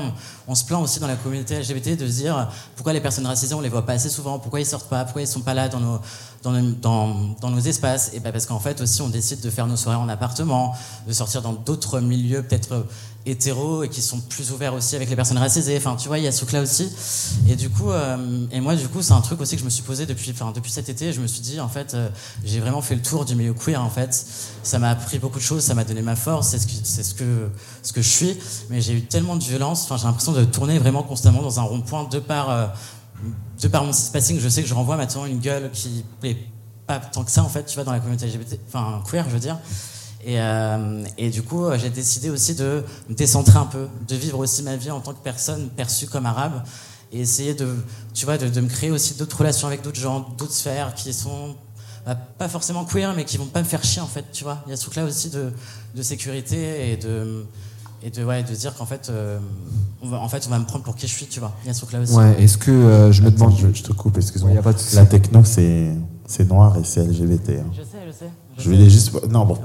on, 0.47 0.55
se 0.55 0.63
plaint 0.65 0.81
aussi 0.81 0.99
dans 0.99 1.07
la 1.07 1.15
communauté 1.15 1.59
LGBT 1.59 1.97
de 1.97 2.07
se 2.07 2.13
dire 2.13 2.49
pourquoi 2.75 2.93
les 2.93 3.01
personnes 3.01 3.25
racisées, 3.25 3.55
on 3.55 3.61
les 3.61 3.69
voit 3.69 3.85
pas 3.85 3.93
assez 3.93 4.09
souvent, 4.09 4.39
pourquoi 4.39 4.59
ils 4.59 4.65
sortent 4.65 4.89
pas, 4.89 5.03
pourquoi 5.03 5.21
ils 5.21 5.27
sont 5.27 5.41
pas 5.41 5.53
là 5.53 5.69
dans 5.69 5.79
nos, 5.79 5.99
dans 6.43 6.53
dans, 6.81 7.35
dans 7.41 7.49
nos 7.49 7.59
espaces? 7.59 8.11
Et 8.13 8.19
ben 8.19 8.31
parce 8.31 8.45
qu'en 8.45 8.59
fait, 8.59 8.81
aussi, 8.81 9.01
on 9.01 9.09
décide 9.09 9.41
de 9.41 9.49
faire 9.49 9.67
nos 9.67 9.77
soirées 9.77 9.97
en 9.97 10.09
appartement, 10.09 10.73
de 11.07 11.13
sortir 11.13 11.41
dans 11.41 11.53
d'autres 11.53 11.99
milieux, 11.99 12.43
peut-être 12.43 12.85
hétéros 13.25 13.83
et 13.83 13.89
qui 13.89 14.01
sont 14.01 14.19
plus 14.19 14.51
ouverts 14.51 14.73
aussi 14.73 14.95
avec 14.95 15.09
les 15.09 15.15
personnes 15.15 15.37
racisées. 15.37 15.77
Enfin, 15.77 15.95
tu 15.95 16.07
vois, 16.07 16.19
il 16.19 16.23
y 16.23 16.27
a 16.27 16.31
ce 16.31 16.39
truc-là 16.39 16.61
aussi. 16.61 16.89
Et 17.47 17.55
du 17.55 17.69
coup, 17.69 17.91
euh, 17.91 18.45
et 18.51 18.59
moi, 18.59 18.75
du 18.75 18.87
coup, 18.87 19.01
c'est 19.01 19.13
un 19.13 19.21
truc 19.21 19.41
aussi 19.41 19.55
que 19.55 19.61
je 19.61 19.65
me 19.65 19.69
suis 19.69 19.83
posé 19.83 20.05
depuis, 20.05 20.31
enfin, 20.31 20.51
depuis 20.53 20.71
cet 20.71 20.89
été. 20.89 21.11
Je 21.13 21.21
me 21.21 21.27
suis 21.27 21.41
dit, 21.41 21.59
en 21.59 21.69
fait, 21.69 21.93
euh, 21.93 22.09
j'ai 22.43 22.59
vraiment 22.59 22.81
fait 22.81 22.95
le 22.95 23.01
tour 23.01 23.25
du 23.25 23.35
milieu 23.35 23.53
queer. 23.53 23.81
En 23.81 23.89
fait, 23.89 24.25
ça 24.63 24.79
m'a 24.79 24.89
appris 24.89 25.19
beaucoup 25.19 25.39
de 25.39 25.43
choses, 25.43 25.63
ça 25.63 25.73
m'a 25.73 25.83
donné 25.83 26.01
ma 26.01 26.15
force, 26.15 26.49
c'est 26.49 26.59
ce 26.59 26.67
que, 26.67 26.73
c'est 26.83 27.03
ce 27.03 27.13
que, 27.15 27.49
ce 27.81 27.93
que 27.93 28.01
je 28.01 28.09
suis. 28.09 28.37
Mais 28.69 28.81
j'ai 28.81 28.93
eu 28.93 29.01
tellement 29.01 29.35
de 29.35 29.43
violence. 29.43 29.83
Enfin, 29.83 29.97
j'ai 29.97 30.05
l'impression 30.05 30.31
de 30.31 30.43
tourner 30.45 30.77
vraiment 30.77 31.03
constamment 31.03 31.41
dans 31.41 31.59
un 31.59 31.63
rond-point 31.63 32.05
de 32.05 32.19
par, 32.19 32.49
euh, 32.49 32.67
de 33.61 33.67
par 33.67 33.83
mon 33.83 33.91
passing. 34.13 34.39
Je 34.39 34.49
sais 34.49 34.61
que 34.61 34.67
je 34.67 34.73
renvoie 34.73 34.97
maintenant 34.97 35.25
une 35.25 35.39
gueule 35.39 35.71
qui 35.71 36.05
plaît 36.21 36.37
pas 36.87 36.99
tant 36.99 37.23
que 37.23 37.31
ça, 37.31 37.43
en 37.43 37.49
fait, 37.49 37.65
tu 37.65 37.75
vois, 37.75 37.83
dans 37.83 37.91
la 37.91 37.99
communauté 37.99 38.27
LGBT, 38.27 38.59
enfin 38.67 39.01
queer, 39.09 39.25
je 39.27 39.33
veux 39.33 39.39
dire. 39.39 39.57
Et, 40.25 40.41
euh, 40.41 41.03
et, 41.19 41.29
du 41.29 41.43
coup, 41.43 41.65
j'ai 41.77 41.91
décidé 41.91 42.31
aussi 42.31 42.55
de 42.55 42.83
me 43.07 43.13
décentrer 43.13 43.59
un 43.59 43.67
peu, 43.67 43.87
de 44.07 44.15
vivre 44.15 44.39
aussi 44.39 44.63
ma 44.63 44.75
vie 44.75 44.89
en 44.89 44.99
tant 44.99 45.13
que 45.13 45.23
personne 45.23 45.69
perçue 45.69 46.07
comme 46.07 46.25
arabe, 46.25 46.63
et 47.13 47.21
essayer 47.21 47.53
de, 47.53 47.67
tu 48.13 48.25
vois, 48.25 48.39
de, 48.39 48.49
de 48.49 48.61
me 48.61 48.67
créer 48.67 48.89
aussi 48.89 49.13
d'autres 49.13 49.37
relations 49.37 49.67
avec 49.67 49.83
d'autres 49.83 49.99
gens, 49.99 50.27
d'autres 50.37 50.53
sphères 50.53 50.95
qui 50.95 51.13
sont 51.13 51.55
bah, 52.05 52.15
pas 52.15 52.47
forcément 52.47 52.85
queer, 52.85 53.13
mais 53.15 53.23
qui 53.25 53.37
vont 53.37 53.45
pas 53.45 53.61
me 53.61 53.65
faire 53.65 53.83
chier 53.83 54.01
en 54.01 54.07
fait, 54.07 54.25
tu 54.31 54.43
vois. 54.43 54.59
Il 54.67 54.69
y 54.69 54.73
a 54.73 54.75
ce 54.75 54.83
truc-là 54.83 55.05
aussi 55.05 55.29
de, 55.29 55.51
de, 55.95 56.01
sécurité 56.03 56.91
et 56.91 56.97
de 56.97 57.45
et 58.03 58.11
de 58.11 58.23
ouais, 58.23 58.43
de 58.43 58.53
dire 58.53 58.75
qu'en 58.75 58.85
fait, 58.85 59.09
euh, 59.09 59.39
on 60.03 60.09
va, 60.09 60.19
en 60.19 60.29
fait, 60.29 60.43
on 60.45 60.51
va 60.51 60.59
me 60.59 60.65
prendre 60.65 60.83
pour 60.83 60.95
qui 60.95 61.07
je 61.07 61.13
suis, 61.13 61.25
tu 61.25 61.39
vois. 61.39 61.53
Il 61.63 61.67
y 61.67 61.69
a 61.71 61.73
ce 61.73 61.81
truc-là 61.81 62.01
aussi. 62.01 62.13
Ouais. 62.13 62.43
Est-ce 62.43 62.59
que 62.59 62.69
euh, 62.69 63.11
je 63.11 63.23
me 63.23 63.31
demande, 63.31 63.55
je, 63.57 63.81
te 63.81 63.91
coupe, 63.91 64.17
excuse-moi. 64.17 64.51
La 64.93 65.05
techno, 65.05 65.43
c'est 65.43 65.91
c'est 66.27 66.47
noir 66.47 66.77
et 66.77 66.83
c'est 66.83 67.03
LGBT. 67.03 67.49
Hein. 67.49 67.71
Je 67.71 67.81
sais, 67.81 68.05
je 68.05 68.11
sais. 68.11 68.29
Je 68.57 68.69
voulais 68.69 68.89
juste. 68.89 69.11
Non, 69.29 69.45
bon, 69.45 69.59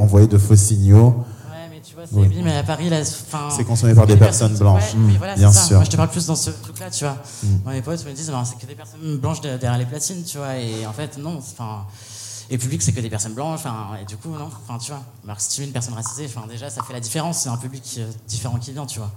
on 0.00 0.06
voyait 0.06 0.26
de 0.26 0.38
faux 0.38 0.56
signaux. 0.56 1.24
Ouais, 1.48 1.68
mais 1.70 1.80
tu 1.80 1.94
vois, 1.94 2.04
c'est 2.06 2.16
oui. 2.16 2.40
mais 2.42 2.56
à 2.56 2.62
Paris, 2.62 2.88
là. 2.88 3.02
C'est 3.04 3.64
consommé 3.64 3.94
par 3.94 4.06
des 4.06 4.16
personnes, 4.16 4.56
blanches. 4.56 4.94
Ouais, 4.94 5.16
voilà, 5.18 5.34
bien 5.34 5.52
sûr. 5.52 5.76
Moi, 5.76 5.84
je 5.84 5.90
te 5.90 5.96
parle 5.96 6.10
plus 6.10 6.26
dans 6.26 6.36
ce 6.36 6.50
truc-là, 6.50 6.90
tu 6.90 7.04
vois. 7.04 7.16
Mm. 7.42 7.48
Moi, 7.64 7.72
mes 7.74 7.82
potes 7.82 8.04
me 8.06 8.12
disent, 8.12 8.32
c'est 8.44 8.58
que 8.58 8.66
des 8.66 8.74
personnes 8.74 9.18
blanches 9.18 9.40
derrière 9.40 9.78
les 9.78 9.86
platines, 9.86 10.22
tu 10.24 10.38
vois. 10.38 10.56
Et 10.56 10.86
en 10.86 10.92
fait, 10.92 11.18
non. 11.18 11.38
Enfin. 11.38 11.86
Et 12.50 12.58
public, 12.58 12.82
c'est 12.82 12.92
que 12.92 13.00
des 13.00 13.08
personnes 13.08 13.32
blanches, 13.32 13.60
enfin, 13.60 13.96
et 14.00 14.04
du 14.04 14.18
coup, 14.18 14.28
non, 14.28 14.50
enfin, 14.68 14.76
tu 14.76 14.90
vois. 14.90 15.02
Alors 15.24 15.40
si 15.40 15.56
tu 15.56 15.62
es 15.62 15.64
une 15.64 15.72
personne 15.72 15.94
racisée, 15.94 16.26
enfin, 16.26 16.46
déjà, 16.46 16.68
ça 16.68 16.82
fait 16.82 16.92
la 16.92 17.00
différence. 17.00 17.38
C'est 17.38 17.48
un 17.48 17.56
public 17.56 17.82
euh, 17.96 18.10
différent 18.28 18.58
qui 18.58 18.72
vient, 18.72 18.84
tu 18.84 18.98
vois. 18.98 19.10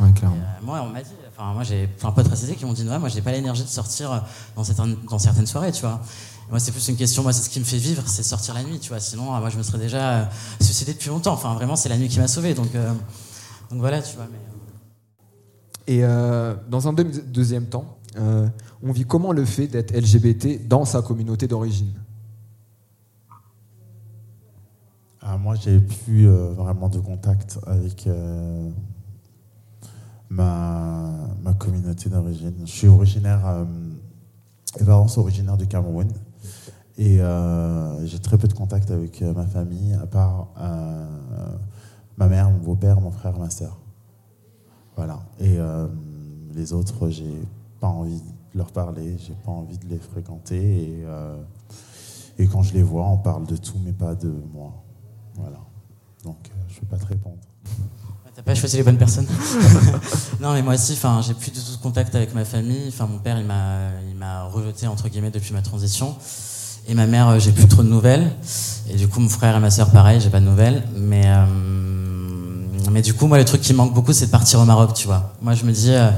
Ouais, 0.00 0.12
clairement. 0.12 0.36
Euh, 0.36 0.64
moi, 0.64 0.82
on 0.82 0.90
m'a 0.90 1.00
dit, 1.00 1.10
enfin, 1.34 1.54
moi, 1.54 1.62
j'ai 1.62 1.86
plein 1.86 2.10
de 2.10 2.14
potes 2.14 2.28
racisés 2.28 2.56
qui 2.56 2.66
m'ont 2.66 2.74
dit, 2.74 2.84
non, 2.84 2.98
moi, 2.98 3.08
j'ai 3.08 3.22
pas 3.22 3.32
l'énergie 3.32 3.62
de 3.62 3.68
sortir 3.68 4.12
euh, 4.12 4.18
dans 4.54 4.64
certaines, 4.64 4.96
dans 5.08 5.18
certaines 5.18 5.46
soirées, 5.46 5.72
tu 5.72 5.80
vois. 5.80 6.00
Moi, 6.50 6.60
c'est 6.60 6.72
plus 6.72 6.86
une 6.88 6.96
question, 6.96 7.22
moi, 7.22 7.32
c'est 7.32 7.42
ce 7.42 7.50
qui 7.50 7.58
me 7.58 7.64
fait 7.64 7.78
vivre, 7.78 8.02
c'est 8.06 8.22
sortir 8.22 8.54
la 8.54 8.62
nuit, 8.62 8.78
tu 8.78 8.90
vois. 8.90 9.00
Sinon, 9.00 9.24
moi, 9.24 9.48
je 9.48 9.56
me 9.56 9.62
serais 9.62 9.78
déjà 9.78 10.20
euh, 10.20 10.24
suicidé 10.60 10.92
depuis 10.92 11.08
longtemps. 11.08 11.32
Enfin, 11.32 11.54
vraiment, 11.54 11.76
c'est 11.76 11.88
la 11.88 11.96
nuit 11.96 12.08
qui 12.08 12.18
m'a 12.18 12.28
sauvé. 12.28 12.54
Donc, 12.54 12.74
euh, 12.74 12.92
donc 13.70 13.80
voilà, 13.80 14.02
tu 14.02 14.16
vois. 14.16 14.26
Mais... 14.30 14.38
Euh. 16.02 16.54
Et 16.56 16.70
dans 16.70 16.88
un 16.88 16.92
deuxième 16.92 17.66
temps, 17.66 17.98
on 18.16 18.92
vit 18.92 19.04
comment 19.04 19.32
le 19.32 19.44
fait 19.44 19.66
d'être 19.66 19.94
LGBT 19.96 20.66
dans 20.66 20.84
sa 20.84 21.02
communauté 21.02 21.46
d'origine? 21.46 21.92
Ah, 25.20 25.38
Moi, 25.38 25.54
j'ai 25.56 25.80
plus 25.80 26.26
vraiment 26.28 26.90
de 26.90 27.00
contact 27.00 27.58
avec 27.66 28.06
ma, 30.28 31.10
ma 31.42 31.54
communauté 31.54 32.10
d'origine. 32.10 32.54
Je 32.66 32.70
suis 32.70 32.88
originaire, 32.88 33.66
mes 34.78 34.86
parents 34.86 35.08
sont 35.08 35.22
originaires 35.22 35.56
du 35.56 35.66
Cameroun. 35.66 36.08
Et 36.96 37.20
euh, 37.20 38.06
j'ai 38.06 38.20
très 38.20 38.38
peu 38.38 38.46
de 38.46 38.52
contact 38.52 38.90
avec 38.90 39.20
euh, 39.20 39.32
ma 39.34 39.46
famille, 39.46 39.94
à 39.94 40.06
part 40.06 40.48
euh, 40.58 41.08
ma 42.16 42.28
mère, 42.28 42.50
mon 42.50 42.58
beau-père, 42.58 43.00
mon 43.00 43.10
frère, 43.10 43.36
ma 43.38 43.50
soeur. 43.50 43.76
Voilà. 44.96 45.18
Et 45.40 45.58
les 46.54 46.72
autres, 46.72 47.08
j'ai 47.08 47.42
pas 47.80 47.88
envie 47.88 48.20
de 48.20 48.58
leur 48.58 48.70
parler, 48.70 49.16
j'ai 49.18 49.34
pas 49.44 49.50
envie 49.50 49.76
de 49.76 49.88
les 49.88 49.98
fréquenter. 49.98 51.02
Et, 52.38 52.46
quand 52.46 52.62
je 52.62 52.74
les 52.74 52.82
vois, 52.84 53.06
on 53.06 53.18
parle 53.18 53.44
de 53.44 53.56
tout, 53.56 53.74
mais 53.84 53.92
pas 53.92 54.14
de 54.14 54.32
moi. 54.52 54.72
Voilà. 55.34 55.58
Donc, 56.22 56.48
je 56.68 56.80
ne 56.80 56.86
pas 56.86 56.96
te 56.96 57.06
répondre. 57.06 57.38
T'as 58.36 58.42
pas 58.42 58.54
choisi 58.54 58.76
les 58.76 58.84
bonnes 58.84 58.98
personnes. 58.98 59.26
non, 60.40 60.52
mais 60.52 60.62
moi 60.62 60.74
aussi, 60.74 60.92
enfin, 60.92 61.20
j'ai 61.22 61.34
plus 61.34 61.50
de 61.50 61.82
contact 61.82 62.14
avec 62.14 62.34
ma 62.34 62.44
famille. 62.44 62.86
Enfin, 62.86 63.08
mon 63.08 63.18
père, 63.18 63.38
il 63.40 63.46
m'a, 63.46 63.90
il 64.08 64.16
m'a 64.16 64.44
rejeté 64.44 64.86
entre 64.86 65.08
guillemets 65.08 65.32
depuis 65.32 65.52
ma 65.52 65.62
transition. 65.62 66.16
Et 66.88 66.94
ma 66.94 67.06
mère, 67.06 67.28
euh, 67.28 67.38
j'ai 67.38 67.52
plus 67.52 67.66
trop 67.66 67.82
de 67.82 67.88
nouvelles. 67.88 68.30
Et 68.90 68.96
du 68.96 69.08
coup, 69.08 69.20
mon 69.20 69.28
frère 69.28 69.56
et 69.56 69.60
ma 69.60 69.70
sœur, 69.70 69.90
pareil, 69.90 70.20
j'ai 70.20 70.28
pas 70.28 70.40
de 70.40 70.44
nouvelles. 70.44 70.82
Mais, 70.96 71.22
euh, 71.24 71.44
mais 72.90 73.00
du 73.00 73.14
coup, 73.14 73.26
moi, 73.26 73.38
le 73.38 73.44
truc 73.44 73.62
qui 73.62 73.72
me 73.72 73.78
manque 73.78 73.94
beaucoup, 73.94 74.12
c'est 74.12 74.26
de 74.26 74.30
partir 74.30 74.60
au 74.60 74.64
Maroc, 74.64 74.92
tu 74.94 75.06
vois. 75.06 75.32
Moi, 75.40 75.54
je 75.54 75.64
me 75.64 75.72
dis, 75.72 75.92
euh, 75.92 76.10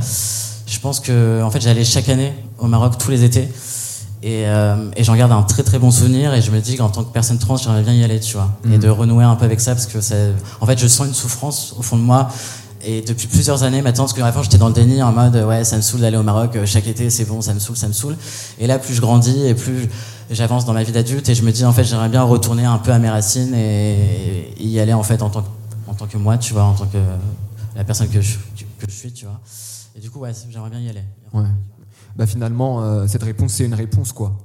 je 0.67 0.79
pense 0.81 0.99
que, 0.99 1.43
en 1.43 1.51
fait, 1.51 1.61
j'allais 1.61 1.85
chaque 1.85 2.09
année 2.09 2.33
au 2.59 2.67
Maroc 2.67 2.99
tous 2.99 3.11
les 3.11 3.23
étés. 3.23 3.49
Et, 4.23 4.43
et 4.97 5.05
j'en 5.05 5.15
garde 5.15 5.31
un 5.31 5.43
très 5.43 5.63
très 5.63 5.79
bon 5.79 5.93
souvenir 5.93 6.35
et 6.35 6.43
je 6.43 6.51
me 6.51 6.59
dis 6.59 6.77
qu'en 6.77 6.89
tant 6.89 7.05
que 7.05 7.13
personne 7.13 7.39
trans, 7.39 7.57
j'aimerais 7.59 7.83
bien 7.83 7.93
y 7.93 8.03
aller, 8.03 8.19
tu 8.19 8.35
vois. 8.35 8.51
Et 8.65 8.77
mm. 8.77 8.81
de 8.81 8.89
renouer 8.89 9.23
un 9.23 9.37
peu 9.37 9.45
avec 9.45 9.61
ça 9.61 9.73
parce 9.73 9.87
que 9.87 10.01
ça, 10.01 10.17
en 10.61 10.67
fait, 10.67 10.81
je 10.81 10.89
sens 10.89 11.07
une 11.07 11.15
souffrance 11.15 11.77
au 11.79 11.83
fond 11.83 11.97
de 11.97 12.03
moi. 12.03 12.29
Et 12.85 13.03
depuis 13.03 13.29
plusieurs 13.29 13.63
années 13.63 13.83
maintenant, 13.83 14.05
parce 14.05 14.15
que 14.15 14.23
avant 14.23 14.43
j'étais 14.43 14.59
dans 14.59 14.69
le 14.69 14.75
déni 14.75 15.03
en 15.03 15.11
mode 15.11 15.35
ouais 15.37 15.65
ça 15.65 15.77
me 15.77 15.83
saoule 15.83 16.01
d'aller 16.01 16.17
au 16.17 16.23
Maroc 16.23 16.57
chaque 16.67 16.87
été 16.87 17.11
c'est 17.11 17.25
bon 17.25 17.41
ça 17.41 17.53
me 17.53 17.59
saoule 17.59 17.77
ça 17.77 17.89
me 17.89 17.93
saoule. 17.93 18.17
Et 18.61 18.67
là 18.67 18.79
plus 18.79 18.95
je 18.95 19.01
grandis 19.01 19.45
et 19.45 19.55
plus 19.55 19.89
j'avance 20.31 20.65
dans 20.65 20.73
ma 20.73 20.83
vie 20.83 20.93
d'adulte 20.93 21.29
et 21.29 21.35
je 21.35 21.43
me 21.43 21.53
dis 21.53 21.65
en 21.65 21.73
fait 21.73 21.85
j'aimerais 21.85 22.09
bien 22.09 22.23
retourner 22.23 22.65
un 22.65 22.79
peu 22.79 22.93
à 22.93 22.99
mes 22.99 23.09
racines 23.11 23.55
et, 23.55 24.55
y 24.59 24.81
aller 24.81 24.93
en 24.93 25.03
fait 25.03 25.23
en 25.23 25.31
tant 25.31 25.43
que, 25.43 25.49
en 25.87 25.95
tant 25.95 26.07
que 26.07 26.17
moi 26.17 26.39
tu 26.39 26.53
vois 26.53 26.65
en 26.65 26.75
tant 26.75 26.87
que 26.87 26.99
la 27.77 27.85
personne 27.85 28.09
que 28.09 28.21
je, 28.21 28.37
que 28.79 28.87
je 28.89 28.95
suis 28.95 29.13
tu 29.13 29.27
vois. 29.27 29.41
Et 29.95 30.01
du 30.01 30.11
coup 30.11 30.21
ouais 30.21 30.33
j'aimerais 30.51 30.71
bien 30.71 30.81
y 30.81 30.89
aller. 30.89 31.05
Ouais. 31.33 31.45
bah 32.17 32.27
finalement 32.27 32.83
euh, 32.83 33.07
cette 33.07 33.23
réponse 33.23 33.53
c'est 33.53 33.65
une 33.65 33.75
réponse 33.75 34.13
quoi. 34.13 34.37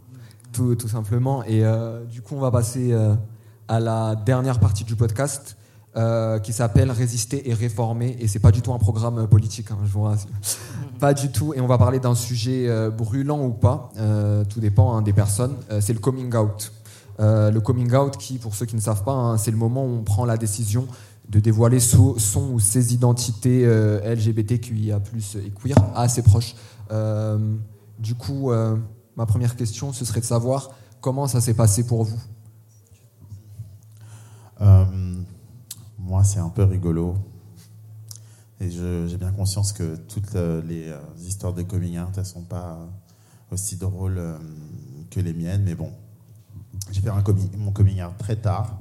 Tout, 0.52 0.76
tout 0.76 0.90
simplement. 0.90 1.44
Et 1.46 1.64
euh, 1.64 2.04
du 2.06 2.22
coup 2.22 2.36
on 2.36 2.42
va 2.42 2.52
passer 2.52 2.92
euh, 2.92 3.16
à 3.68 3.80
la 3.80 4.16
dernière 4.16 4.60
partie 4.60 4.84
du 4.84 4.96
podcast 4.96 5.58
euh, 5.98 6.40
qui 6.40 6.54
s'appelle 6.54 6.90
Résister 6.90 7.50
et 7.50 7.54
réformer. 7.54 8.16
Et 8.22 8.30
c'est 8.30 8.40
pas 8.40 8.52
du 8.52 8.62
tout 8.62 8.72
un 8.72 8.78
programme 8.78 9.28
politique, 9.28 9.72
hein, 9.72 9.78
je 9.84 9.92
vous 9.92 10.04
rassure. 10.04 10.30
Pas 11.02 11.14
du 11.14 11.34
tout. 11.34 11.54
Et 11.54 11.60
on 11.60 11.68
va 11.68 11.78
parler 11.78 12.00
d'un 12.00 12.16
sujet 12.16 12.70
euh, 12.70 12.90
brûlant 12.90 13.44
ou 13.44 13.50
pas, 13.50 13.90
euh, 13.98 14.46
tout 14.46 14.62
dépend 14.62 14.96
hein, 14.96 15.02
des 15.02 15.12
personnes. 15.12 15.54
c'est 15.82 15.92
le 15.92 16.00
coming 16.00 16.34
out. 16.34 16.72
le 17.20 17.60
coming 17.60 17.94
out, 17.94 18.16
qui, 18.16 18.38
pour 18.38 18.56
ceux 18.56 18.66
qui 18.66 18.78
ne 18.78 18.80
savent 18.80 19.04
pas, 19.04 19.12
hein, 19.12 19.38
c'est 19.38 19.52
le 19.52 19.58
moment 19.58 19.84
où 19.84 19.90
on 19.90 20.04
prend 20.04 20.24
la 20.24 20.38
décision 20.38 20.88
de 21.28 21.42
dévoiler 21.42 21.82
son, 21.82 22.16
ou 22.54 22.60
ses 22.62 22.94
identités 22.94 23.66
LGBTQIA+, 23.66 25.02
et 25.46 25.52
queer 25.52 25.76
à 25.94 26.08
ses 26.08 26.22
proches. 26.22 26.56
du 28.00 28.16
coup, 28.16 28.52
ma 29.18 29.26
première 29.26 29.58
question, 29.58 29.92
ce 29.92 30.06
serait 30.06 30.22
de 30.22 30.26
savoir 30.26 30.72
comment 31.02 31.28
ça 31.28 31.42
s'est 31.42 31.54
passé 31.54 31.86
pour 31.86 32.06
vous. 32.06 32.20
Moi, 36.02 36.24
c'est 36.24 36.40
un 36.40 36.50
peu 36.50 36.64
rigolo. 36.64 37.16
Et 38.60 38.70
j'ai 38.70 39.18
bien 39.18 39.32
conscience 39.32 39.74
que 39.74 39.96
toutes 39.96 40.34
les 40.34 40.90
euh, 40.90 41.00
histoires 41.26 41.54
de 41.54 41.64
coming 41.64 41.98
out, 42.00 42.10
elles 42.14 42.22
ne 42.22 42.28
sont 42.28 42.44
pas 42.44 42.78
aussi 43.52 43.78
drôles 43.78 44.18
euh, 44.18 44.38
que 45.10 45.20
les 45.20 45.34
miennes. 45.34 45.64
Mais 45.64 45.76
bon, 45.76 45.92
j'ai 46.92 47.02
fait 47.02 47.10
mon 47.58 47.72
coming 47.72 48.02
out 48.04 48.18
très 48.18 48.36
tard, 48.36 48.78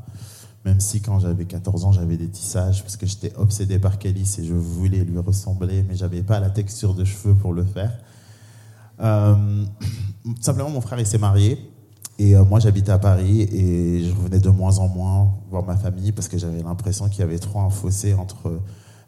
Même 0.64 0.80
si 0.80 1.00
quand 1.00 1.18
j'avais 1.20 1.46
14 1.46 1.84
ans, 1.84 1.92
j'avais 1.92 2.16
des 2.16 2.28
tissages, 2.28 2.82
parce 2.82 2.96
que 2.96 3.06
j'étais 3.06 3.34
obsédé 3.36 3.78
par 3.78 3.98
Kélis 3.98 4.36
et 4.38 4.44
je 4.44 4.54
voulais 4.54 5.04
lui 5.04 5.18
ressembler, 5.18 5.82
mais 5.82 5.94
j'avais 5.94 6.22
pas 6.22 6.40
la 6.40 6.50
texture 6.50 6.94
de 6.94 7.04
cheveux 7.04 7.34
pour 7.34 7.54
le 7.54 7.64
faire. 7.64 7.98
Euh, 9.00 9.64
simplement, 10.40 10.70
mon 10.70 10.80
frère, 10.80 11.00
il 11.00 11.06
s'est 11.06 11.18
marié. 11.18 11.58
Et 12.20 12.36
euh, 12.36 12.44
moi, 12.44 12.60
j'habitais 12.60 12.92
à 12.92 12.98
Paris 12.98 13.40
et 13.40 14.04
je 14.04 14.14
revenais 14.14 14.40
de 14.40 14.50
moins 14.50 14.76
en 14.78 14.88
moins 14.88 15.32
voir 15.48 15.64
ma 15.64 15.74
famille 15.74 16.12
parce 16.12 16.28
que 16.28 16.36
j'avais 16.36 16.62
l'impression 16.62 17.08
qu'il 17.08 17.20
y 17.20 17.22
avait 17.22 17.38
trop 17.38 17.60
un 17.60 17.70
fossé 17.70 18.12
entre 18.12 18.60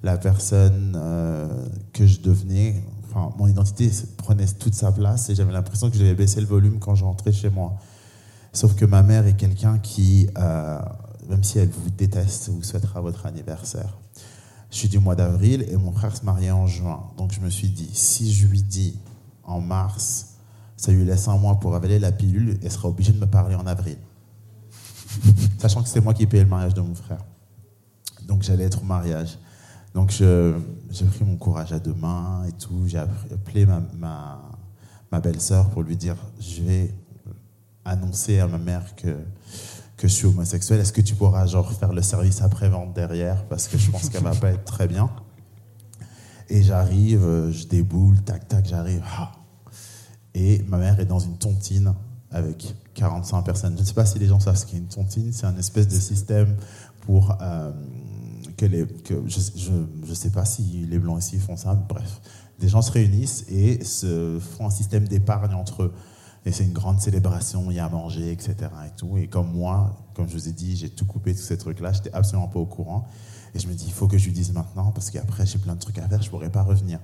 la 0.03 0.17
personne 0.17 0.95
euh, 0.97 1.47
que 1.93 2.07
je 2.07 2.23
devenais. 2.23 2.83
Enfin, 3.05 3.31
mon 3.37 3.49
identité 3.49 3.91
prenait 4.17 4.47
toute 4.47 4.73
sa 4.73 4.93
place 4.93 5.29
et 5.29 5.35
j'avais 5.35 5.53
l'impression 5.53 5.91
que 5.91 5.95
je 5.97 6.01
devais 6.01 6.15
baisser 6.15 6.41
le 6.41 6.47
volume 6.47 6.79
quand 6.79 6.95
je 6.95 7.05
rentrais 7.05 7.33
chez 7.33 7.51
moi. 7.51 7.75
Sauf 8.55 8.75
que 8.77 8.87
ma 8.87 9.03
mère 9.03 9.27
est 9.27 9.37
quelqu'un 9.37 9.79
qui, 9.79 10.31
euh, 10.39 10.79
même 11.29 11.45
si 11.45 11.59
elle 11.59 11.69
vous 11.69 11.91
déteste, 11.91 12.49
vous 12.49 12.63
souhaitera 12.63 13.03
votre 13.03 13.27
anniversaire. 13.27 13.99
Je 14.71 14.77
suis 14.79 14.89
du 14.89 15.01
mois 15.01 15.17
d'avril 15.17 15.67
et 15.71 15.77
mon 15.77 15.93
frère 15.93 16.17
se 16.17 16.25
mariait 16.25 16.51
en 16.51 16.67
juin. 16.67 17.03
Donc 17.19 17.33
je 17.33 17.41
me 17.41 17.51
suis 17.51 17.69
dit, 17.69 17.91
si 17.93 18.33
je 18.33 18.47
lui 18.47 18.63
dis 18.63 18.99
en 19.45 19.61
mars, 19.61 20.32
ça 20.83 20.91
lui 20.91 21.05
laisse 21.05 21.28
un 21.28 21.37
mois 21.37 21.61
pour 21.61 21.76
avaler 21.76 22.01
la 22.01 22.11
pilule 22.11 22.59
et 22.61 22.68
sera 22.68 22.89
obligé 22.89 23.12
de 23.12 23.18
me 23.20 23.26
parler 23.26 23.55
en 23.55 23.68
avril. 23.68 23.99
Sachant 25.59 25.80
que 25.80 25.89
c'est 25.89 26.01
moi 26.01 26.12
qui 26.12 26.26
payais 26.26 26.43
le 26.43 26.51
mariage 26.51 26.74
de 26.74 26.80
mon 26.80 26.97
frère. 26.97 27.24
Donc 28.26 28.43
j'allais 28.43 28.64
être 28.64 28.83
au 28.83 28.85
mariage. 28.85 29.39
Donc 29.95 30.11
j'ai 30.11 31.05
pris 31.05 31.24
mon 31.24 31.37
courage 31.37 31.72
à 31.72 31.78
deux 31.78 31.95
mains 31.95 32.43
et 32.49 32.53
tout. 32.53 32.83
J'ai 32.87 32.99
appelé 32.99 33.64
ma, 33.64 34.43
ma, 35.09 35.20
belle-sœur 35.20 35.70
pour 35.70 35.85
lui 35.85 35.97
dire 35.97 36.16
je 36.41 36.62
vais 36.62 36.93
annoncer 37.85 38.41
à 38.41 38.49
ma 38.49 38.59
mère 38.59 38.97
que, 38.97 39.16
que 39.97 40.09
je 40.09 40.12
suis 40.12 40.26
homosexuel. 40.26 40.80
Est-ce 40.80 40.93
que 40.93 41.01
tu 41.01 41.14
pourras 41.14 41.47
genre 41.47 41.72
faire 41.72 41.93
le 41.93 42.03
service 42.03 42.43
après-vente 42.43 42.93
derrière? 42.93 43.45
Parce 43.45 43.68
que 43.68 43.78
je 43.78 43.89
pense 43.89 44.09
qu'elle 44.09 44.24
va 44.24 44.35
pas 44.35 44.51
être 44.51 44.64
très 44.64 44.89
bien. 44.89 45.09
Et 46.49 46.61
j'arrive, 46.64 47.53
je 47.53 47.68
déboule, 47.68 48.20
tac, 48.22 48.49
tac, 48.49 48.66
j'arrive. 48.66 49.05
Ah, 49.16 49.30
et 50.35 50.62
ma 50.68 50.78
mère 50.78 50.99
est 51.01 51.07
dans 51.07 51.18
une 51.18 51.37
tontine 51.37 51.95
avec 52.30 52.74
45 52.95 53.43
personnes. 53.43 53.74
Je 53.76 53.83
ne 53.83 53.87
sais 53.87 53.95
pas 53.95 54.07
si 54.07 54.18
les 54.18 54.26
gens 54.26 54.41
savent 54.41 54.57
ce 54.57 54.66
qu'est 54.66 54.78
une 54.78 54.87
tontine. 54.87 55.33
C'est 55.33 55.47
un 55.47 55.57
espèce 55.57 55.89
de 55.89 55.95
système 55.95 56.57
pour 57.03 57.37
euh, 57.41 57.72
que 58.57 58.66
les. 58.66 58.87
Je 59.09 59.72
ne 60.09 60.14
sais 60.14 60.30
pas 60.30 60.45
si 60.45 60.87
les 60.89 60.99
Blancs 60.99 61.22
ici 61.22 61.39
font 61.39 61.57
ça. 61.57 61.74
Bref, 61.74 62.20
des 62.59 62.68
gens 62.68 62.83
se 62.83 62.91
réunissent 62.93 63.45
et 63.49 63.85
se 63.85 64.39
font 64.39 64.66
un 64.66 64.70
système 64.70 65.07
d'épargne 65.07 65.55
entre 65.55 65.85
eux. 65.85 65.93
Et 66.45 66.51
c'est 66.51 66.64
une 66.64 66.72
grande 66.72 67.01
célébration, 67.01 67.70
il 67.70 67.76
y 67.76 67.78
a 67.78 67.85
à 67.85 67.89
manger, 67.89 68.33
etc. 68.33 68.57
Et, 68.87 68.91
tout. 68.97 69.16
et 69.16 69.28
comme 69.28 69.53
moi, 69.53 69.97
comme 70.14 70.28
je 70.28 70.33
vous 70.33 70.49
ai 70.49 70.53
dit, 70.53 70.76
j'ai 70.76 70.91
tout 70.91 71.05
coupé, 71.05 71.35
tous 71.35 71.43
ces 71.43 71.57
trucs-là, 71.57 71.93
j'étais 71.93 72.12
absolument 72.12 72.49
pas 72.49 72.59
au 72.59 72.66
courant. 72.66 73.07
Et 73.55 73.61
je 73.61 73.68
me 73.68 73.74
dis, 73.74 73.85
il 73.87 73.93
faut 73.93 74.09
que 74.09 74.18
je 74.18 74.24
lui 74.24 74.33
dise 74.33 74.53
maintenant, 74.53 74.91
parce 74.91 75.11
qu'après, 75.11 75.47
j'ai 75.47 75.59
plein 75.59 75.74
de 75.74 75.78
trucs 75.78 75.99
à 75.99 76.09
faire, 76.09 76.20
je 76.20 76.30
pourrais 76.30 76.51
pas 76.51 76.62
revenir. 76.62 76.99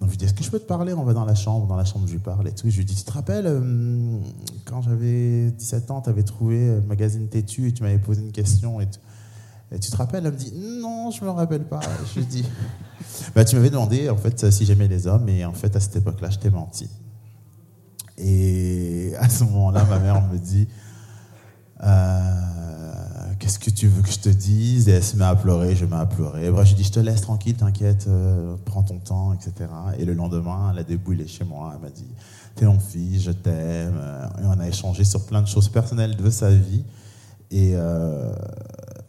Donc 0.00 0.08
je 0.08 0.12
lui 0.12 0.18
dis, 0.18 0.24
est-ce 0.26 0.34
que 0.34 0.44
je 0.44 0.50
peux 0.50 0.58
te 0.58 0.66
parler? 0.66 0.92
On 0.92 1.04
va 1.04 1.14
dans 1.14 1.24
la 1.24 1.34
chambre, 1.34 1.66
dans 1.66 1.76
la 1.76 1.84
chambre 1.84 2.06
je 2.06 2.12
lui 2.12 2.18
parle 2.18 2.46
et 2.48 2.52
tout. 2.52 2.68
Je 2.68 2.76
lui 2.76 2.84
dis, 2.84 2.94
tu 2.94 3.04
te 3.04 3.12
rappelles, 3.12 3.46
euh, 3.46 4.18
quand 4.64 4.82
j'avais 4.82 5.50
17 5.52 5.90
ans, 5.90 6.02
tu 6.02 6.10
avais 6.10 6.22
trouvé 6.22 6.66
le 6.66 6.82
magazine 6.82 7.28
Têtu 7.28 7.68
et 7.68 7.72
tu 7.72 7.82
m'avais 7.82 7.98
posé 7.98 8.20
une 8.22 8.32
question 8.32 8.80
et, 8.80 8.88
et, 9.72 9.78
tu 9.78 9.90
te 9.90 9.96
rappelles? 9.96 10.26
Elle 10.26 10.32
me 10.32 10.38
dit, 10.38 10.52
non, 10.54 11.10
je 11.10 11.24
me 11.24 11.30
rappelle 11.30 11.64
pas. 11.64 11.80
je 12.12 12.20
lui 12.20 12.26
dis, 12.26 12.44
bah, 13.34 13.44
tu 13.44 13.56
m'avais 13.56 13.70
demandé 13.70 14.10
en 14.10 14.16
fait 14.16 14.50
si 14.50 14.66
j'aimais 14.66 14.88
les 14.88 15.06
hommes 15.06 15.28
et 15.28 15.44
en 15.44 15.52
fait 15.52 15.74
à 15.74 15.80
cette 15.80 15.96
époque-là, 15.96 16.30
je 16.30 16.38
t'ai 16.38 16.50
menti. 16.50 16.90
Et 18.18 19.12
à 19.18 19.28
ce 19.28 19.44
moment-là, 19.44 19.84
ma 19.84 19.98
mère 19.98 20.22
me 20.22 20.38
dit, 20.38 20.68
euh, 21.82 22.15
qu'est-ce 23.46 23.60
que 23.60 23.70
tu 23.70 23.86
veux 23.86 24.02
que 24.02 24.10
je 24.10 24.18
te 24.18 24.28
dise? 24.28 24.88
Et 24.88 24.92
elle 24.92 25.04
se 25.04 25.16
met 25.16 25.24
à 25.24 25.36
pleurer, 25.36 25.76
je 25.76 25.84
me 25.84 25.90
mets 25.92 25.96
à 26.00 26.06
pleurer. 26.06 26.50
Bref, 26.50 26.66
je 26.68 26.74
dis, 26.74 26.82
je 26.82 26.90
te 26.90 26.98
laisse 26.98 27.20
tranquille, 27.20 27.54
t'inquiète, 27.54 28.06
euh, 28.08 28.56
prends 28.64 28.82
ton 28.82 28.98
temps, 28.98 29.32
etc. 29.34 29.70
Et 29.98 30.04
le 30.04 30.14
lendemain, 30.14 30.70
elle 30.72 30.80
a 30.80 30.82
déboulé 30.82 31.28
chez 31.28 31.44
moi, 31.44 31.72
elle 31.76 31.80
m'a 31.80 31.90
dit, 31.90 32.08
t'es 32.56 32.64
mon 32.66 32.80
fils, 32.80 33.22
je 33.22 33.30
t'aime. 33.30 33.94
Et 34.42 34.46
on 34.46 34.58
a 34.58 34.66
échangé 34.66 35.04
sur 35.04 35.24
plein 35.26 35.42
de 35.42 35.46
choses 35.46 35.68
personnelles 35.68 36.16
de 36.16 36.28
sa 36.28 36.50
vie. 36.50 36.84
Et, 37.52 37.74
euh, 37.76 38.34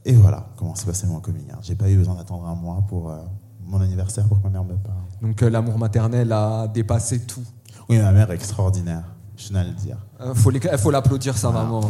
et 0.06 0.14
voilà 0.14 0.46
comment 0.56 0.76
s'est 0.76 0.86
passé 0.86 1.08
mon 1.08 1.20
coming 1.20 1.48
J'ai 1.64 1.74
pas 1.74 1.90
eu 1.90 1.98
besoin 1.98 2.14
d'attendre 2.14 2.46
un 2.46 2.54
mois 2.54 2.84
pour 2.88 3.10
euh, 3.10 3.18
mon 3.66 3.82
anniversaire 3.82 4.28
pour 4.28 4.38
que 4.38 4.44
ma 4.44 4.52
mère 4.52 4.64
me 4.64 4.76
parle. 4.76 4.98
Donc 5.24 5.42
euh, 5.42 5.50
l'amour 5.50 5.80
maternel 5.80 6.32
a 6.32 6.68
dépassé 6.68 7.22
tout. 7.22 7.42
Oui, 7.90 7.98
ma 7.98 8.12
mère 8.12 8.30
est 8.30 8.36
extraordinaire, 8.36 9.04
je 9.36 9.48
tenais 9.48 9.60
à 9.62 9.64
le 9.64 9.72
dire. 9.72 9.98
Il 10.24 10.36
faut, 10.36 10.52
faut 10.78 10.92
l'applaudir, 10.92 11.36
sa 11.36 11.50
Voilà. 11.50 11.64
maman. 11.66 11.90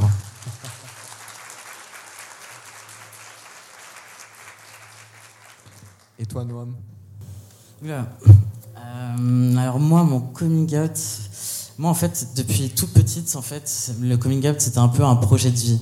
Et 6.19 6.25
toi, 6.25 6.43
Noam 6.43 6.73
Oula. 7.83 8.07
Euh, 8.77 9.57
alors 9.57 9.79
moi, 9.79 10.03
mon 10.03 10.19
coming 10.19 10.75
out, 10.77 10.97
moi 11.77 11.91
en 11.91 11.93
fait, 11.93 12.29
depuis 12.35 12.69
toute 12.69 12.91
petite, 12.91 13.35
en 13.35 13.43
fait, 13.43 13.91
le 14.01 14.17
coming 14.17 14.47
out 14.47 14.59
c'était 14.59 14.79
un 14.79 14.87
peu 14.87 15.03
un 15.03 15.15
projet 15.15 15.51
de 15.51 15.57
vie, 15.57 15.79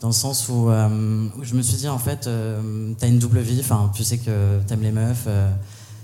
dans 0.00 0.08
le 0.08 0.14
sens 0.14 0.48
où, 0.48 0.70
euh, 0.70 1.28
je 1.42 1.54
me 1.54 1.62
suis 1.62 1.78
dit 1.78 1.88
en 1.88 1.98
fait, 1.98 2.26
euh, 2.26 2.92
t'as 2.96 3.08
une 3.08 3.18
double 3.18 3.40
vie, 3.40 3.58
enfin, 3.60 3.90
tu 3.92 4.04
sais 4.04 4.18
que 4.18 4.60
t'aimes 4.68 4.82
les 4.82 4.92
meufs, 4.92 5.24
euh, 5.26 5.50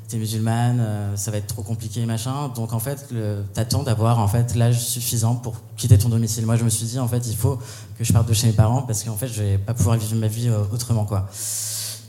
t'es 0.08 0.16
musulmane, 0.16 1.14
ça 1.16 1.30
va 1.30 1.36
être 1.36 1.46
trop 1.46 1.62
compliqué, 1.62 2.04
machin. 2.04 2.48
Donc 2.56 2.72
en 2.72 2.80
fait, 2.80 3.14
t'attends 3.52 3.84
d'avoir 3.84 4.18
en 4.18 4.26
fait 4.26 4.56
l'âge 4.56 4.80
suffisant 4.80 5.36
pour 5.36 5.54
quitter 5.76 5.98
ton 5.98 6.08
domicile. 6.08 6.46
Moi, 6.46 6.56
je 6.56 6.64
me 6.64 6.70
suis 6.70 6.86
dit 6.86 6.98
en 6.98 7.06
fait, 7.06 7.28
il 7.28 7.36
faut 7.36 7.58
que 7.96 8.04
je 8.04 8.12
parte 8.12 8.28
de 8.28 8.32
chez 8.32 8.48
mes 8.48 8.54
parents 8.54 8.82
parce 8.82 9.04
qu'en 9.04 9.16
fait, 9.16 9.28
je 9.28 9.42
vais 9.42 9.58
pas 9.58 9.74
pouvoir 9.74 9.98
vivre 9.98 10.16
ma 10.16 10.28
vie 10.28 10.50
autrement, 10.72 11.04
quoi. 11.04 11.28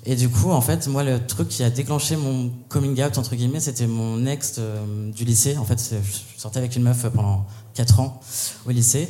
Et 0.05 0.15
du 0.15 0.29
coup, 0.29 0.49
en 0.51 0.61
fait, 0.61 0.87
moi, 0.87 1.03
le 1.03 1.25
truc 1.25 1.49
qui 1.49 1.63
a 1.63 1.69
déclenché 1.69 2.15
mon 2.15 2.49
coming 2.69 3.01
out, 3.03 3.17
entre 3.17 3.35
guillemets, 3.35 3.59
c'était 3.59 3.85
mon 3.87 4.25
ex 4.25 4.55
euh, 4.57 5.11
du 5.11 5.25
lycée. 5.25 5.57
En 5.57 5.65
fait, 5.65 5.79
je 5.91 6.39
sortais 6.41 6.59
avec 6.59 6.75
une 6.75 6.83
meuf 6.83 7.05
pendant 7.13 7.45
4 7.75 7.99
ans 7.99 8.19
au 8.65 8.71
lycée. 8.71 9.09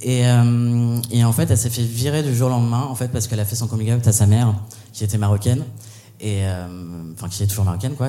Et, 0.00 0.26
euh, 0.26 1.00
et 1.10 1.24
en 1.24 1.32
fait, 1.32 1.50
elle 1.50 1.58
s'est 1.58 1.70
fait 1.70 1.82
virer 1.82 2.22
du 2.22 2.34
jour 2.36 2.46
au 2.46 2.50
lendemain, 2.50 2.86
en 2.88 2.94
fait, 2.94 3.08
parce 3.08 3.26
qu'elle 3.26 3.40
a 3.40 3.44
fait 3.44 3.56
son 3.56 3.66
coming 3.66 3.92
out 3.94 4.06
à 4.06 4.12
sa 4.12 4.26
mère, 4.26 4.54
qui 4.92 5.02
était 5.04 5.18
marocaine. 5.18 5.64
Et, 6.20 6.40
euh, 6.46 6.66
enfin, 7.14 7.28
qui 7.28 7.42
est 7.42 7.46
toujours 7.46 7.64
marocaine, 7.64 7.94
quoi. 7.94 8.08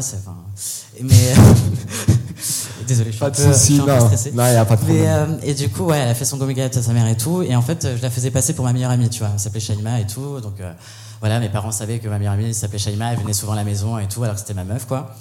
mais. 1.02 1.34
Désolé, 2.88 3.08
je 3.12 3.16
suis 3.18 3.20
Pas 3.20 3.30
peu, 3.32 3.44
je 3.44 3.52
soucis, 3.54 3.74
suis 3.74 3.82
un 3.82 3.86
peu 3.86 3.92
non. 3.92 4.00
stressé. 4.06 4.32
Non, 4.32 4.44
y 4.46 4.56
a 4.56 4.66
pas 4.66 4.76
de 4.76 4.82
Mais, 4.82 4.88
problème. 5.04 5.38
euh, 5.42 5.46
et 5.46 5.54
du 5.54 5.70
coup, 5.70 5.84
ouais, 5.86 5.98
elle 6.00 6.10
a 6.10 6.16
fait 6.16 6.26
son 6.26 6.38
coming 6.40 6.60
out 6.64 6.76
à 6.76 6.82
sa 6.82 6.94
mère 6.94 7.08
et 7.08 7.18
tout. 7.18 7.42
Et 7.44 7.56
en 7.56 7.62
fait, 7.62 7.88
je 7.98 8.02
la 8.02 8.10
faisais 8.10 8.32
passer 8.32 8.54
pour 8.54 8.66
ma 8.66 8.74
meilleure 8.74 8.92
amie, 8.92 9.10
tu 9.10 9.20
vois. 9.20 9.30
Elle 9.34 9.40
s'appelait 9.40 9.60
Shaima 9.60 10.00
et 10.00 10.08
tout. 10.08 10.40
Donc, 10.40 10.60
euh, 10.60 10.72
voilà, 11.20 11.40
mes 11.40 11.50
parents 11.50 11.72
savaient 11.72 12.00
que 12.00 12.08
ma 12.08 12.18
meilleure 12.18 12.34
amie 12.34 12.54
s'appelait 12.54 12.80
Shaima. 12.80 13.14
Elle 13.14 13.20
venait 13.20 13.34
souvent 13.34 13.54
à 13.54 13.58
la 13.58 13.64
maison 13.64 13.98
et 13.98 14.08
tout, 14.08 14.24
alors 14.24 14.36
que 14.36 14.42
c'était 14.42 14.54
ma 14.54 14.64
meuf, 14.64 14.86
quoi. 14.86 15.16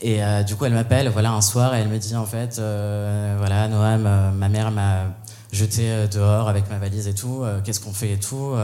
Et 0.00 0.22
euh, 0.22 0.42
du 0.42 0.56
coup, 0.56 0.64
elle 0.64 0.74
m'appelle, 0.74 1.08
voilà, 1.08 1.32
un 1.32 1.40
soir, 1.40 1.74
et 1.74 1.80
elle 1.80 1.88
me 1.88 1.98
dit, 1.98 2.14
en 2.14 2.26
fait, 2.26 2.58
euh, 2.58 3.36
voilà, 3.38 3.68
Noam, 3.68 4.04
euh, 4.06 4.30
ma 4.32 4.48
mère 4.48 4.70
m'a 4.70 5.04
jeté 5.52 6.08
dehors 6.12 6.48
avec 6.48 6.68
ma 6.68 6.78
valise 6.78 7.06
et 7.06 7.14
tout. 7.14 7.44
Qu'est-ce 7.62 7.78
qu'on 7.78 7.92
fait 7.92 8.10
et 8.10 8.18
tout 8.18 8.54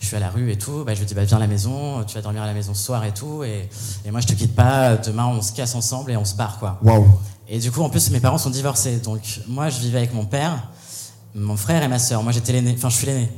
Je 0.00 0.06
suis 0.06 0.16
à 0.16 0.18
la 0.18 0.28
rue 0.28 0.50
et 0.50 0.58
tout. 0.58 0.82
Bah, 0.84 0.92
je 0.92 0.98
lui 0.98 1.06
dis, 1.06 1.14
bah, 1.14 1.22
viens 1.22 1.36
à 1.36 1.40
la 1.40 1.46
maison. 1.46 2.02
Tu 2.02 2.16
vas 2.16 2.20
dormir 2.20 2.42
à 2.42 2.46
la 2.46 2.52
maison 2.52 2.74
ce 2.74 2.82
soir 2.82 3.04
et 3.04 3.14
tout. 3.14 3.44
Et, 3.44 3.68
et 4.04 4.10
moi, 4.10 4.20
je 4.20 4.26
te 4.26 4.32
quitte 4.32 4.56
pas. 4.56 4.96
Demain, 4.96 5.26
on 5.26 5.40
se 5.40 5.52
casse 5.52 5.76
ensemble 5.76 6.10
et 6.10 6.16
on 6.16 6.24
se 6.24 6.34
barre, 6.34 6.58
quoi. 6.58 6.80
Waouh. 6.82 7.06
Et 7.48 7.60
du 7.60 7.70
coup, 7.70 7.80
en 7.82 7.90
plus, 7.90 8.10
mes 8.10 8.18
parents 8.18 8.38
sont 8.38 8.50
divorcés. 8.50 8.96
Donc, 8.96 9.20
moi, 9.46 9.68
je 9.68 9.78
vivais 9.78 9.98
avec 9.98 10.12
mon 10.14 10.24
père, 10.24 10.68
mon 11.36 11.56
frère 11.56 11.84
et 11.84 11.88
ma 11.88 12.00
sœur. 12.00 12.24
Moi, 12.24 12.32
j'étais 12.32 12.52
l'aîné. 12.52 12.74
Enfin, 12.76 12.88
je 12.88 12.96
suis 12.96 13.06
l'aîné. 13.06 13.30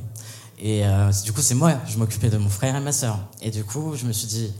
Et 0.58 0.84
euh, 0.84 1.10
du 1.24 1.32
coup, 1.32 1.40
c'est 1.40 1.54
moi. 1.54 1.72
Je 1.86 1.98
m'occupais 1.98 2.30
de 2.30 2.38
mon 2.38 2.48
frère 2.48 2.76
et 2.76 2.80
ma 2.80 2.92
sœur. 2.92 3.18
Et 3.42 3.50
du 3.50 3.64
coup, 3.64 3.94
je 3.96 4.06
me 4.06 4.12
suis 4.12 4.26
dit, 4.26 4.52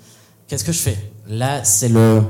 qu'est-ce 0.48 0.64
que 0.64 0.72
je 0.72 0.78
fais? 0.78 1.12
Là, 1.28 1.64
c'est 1.64 1.88
le, 1.88 2.22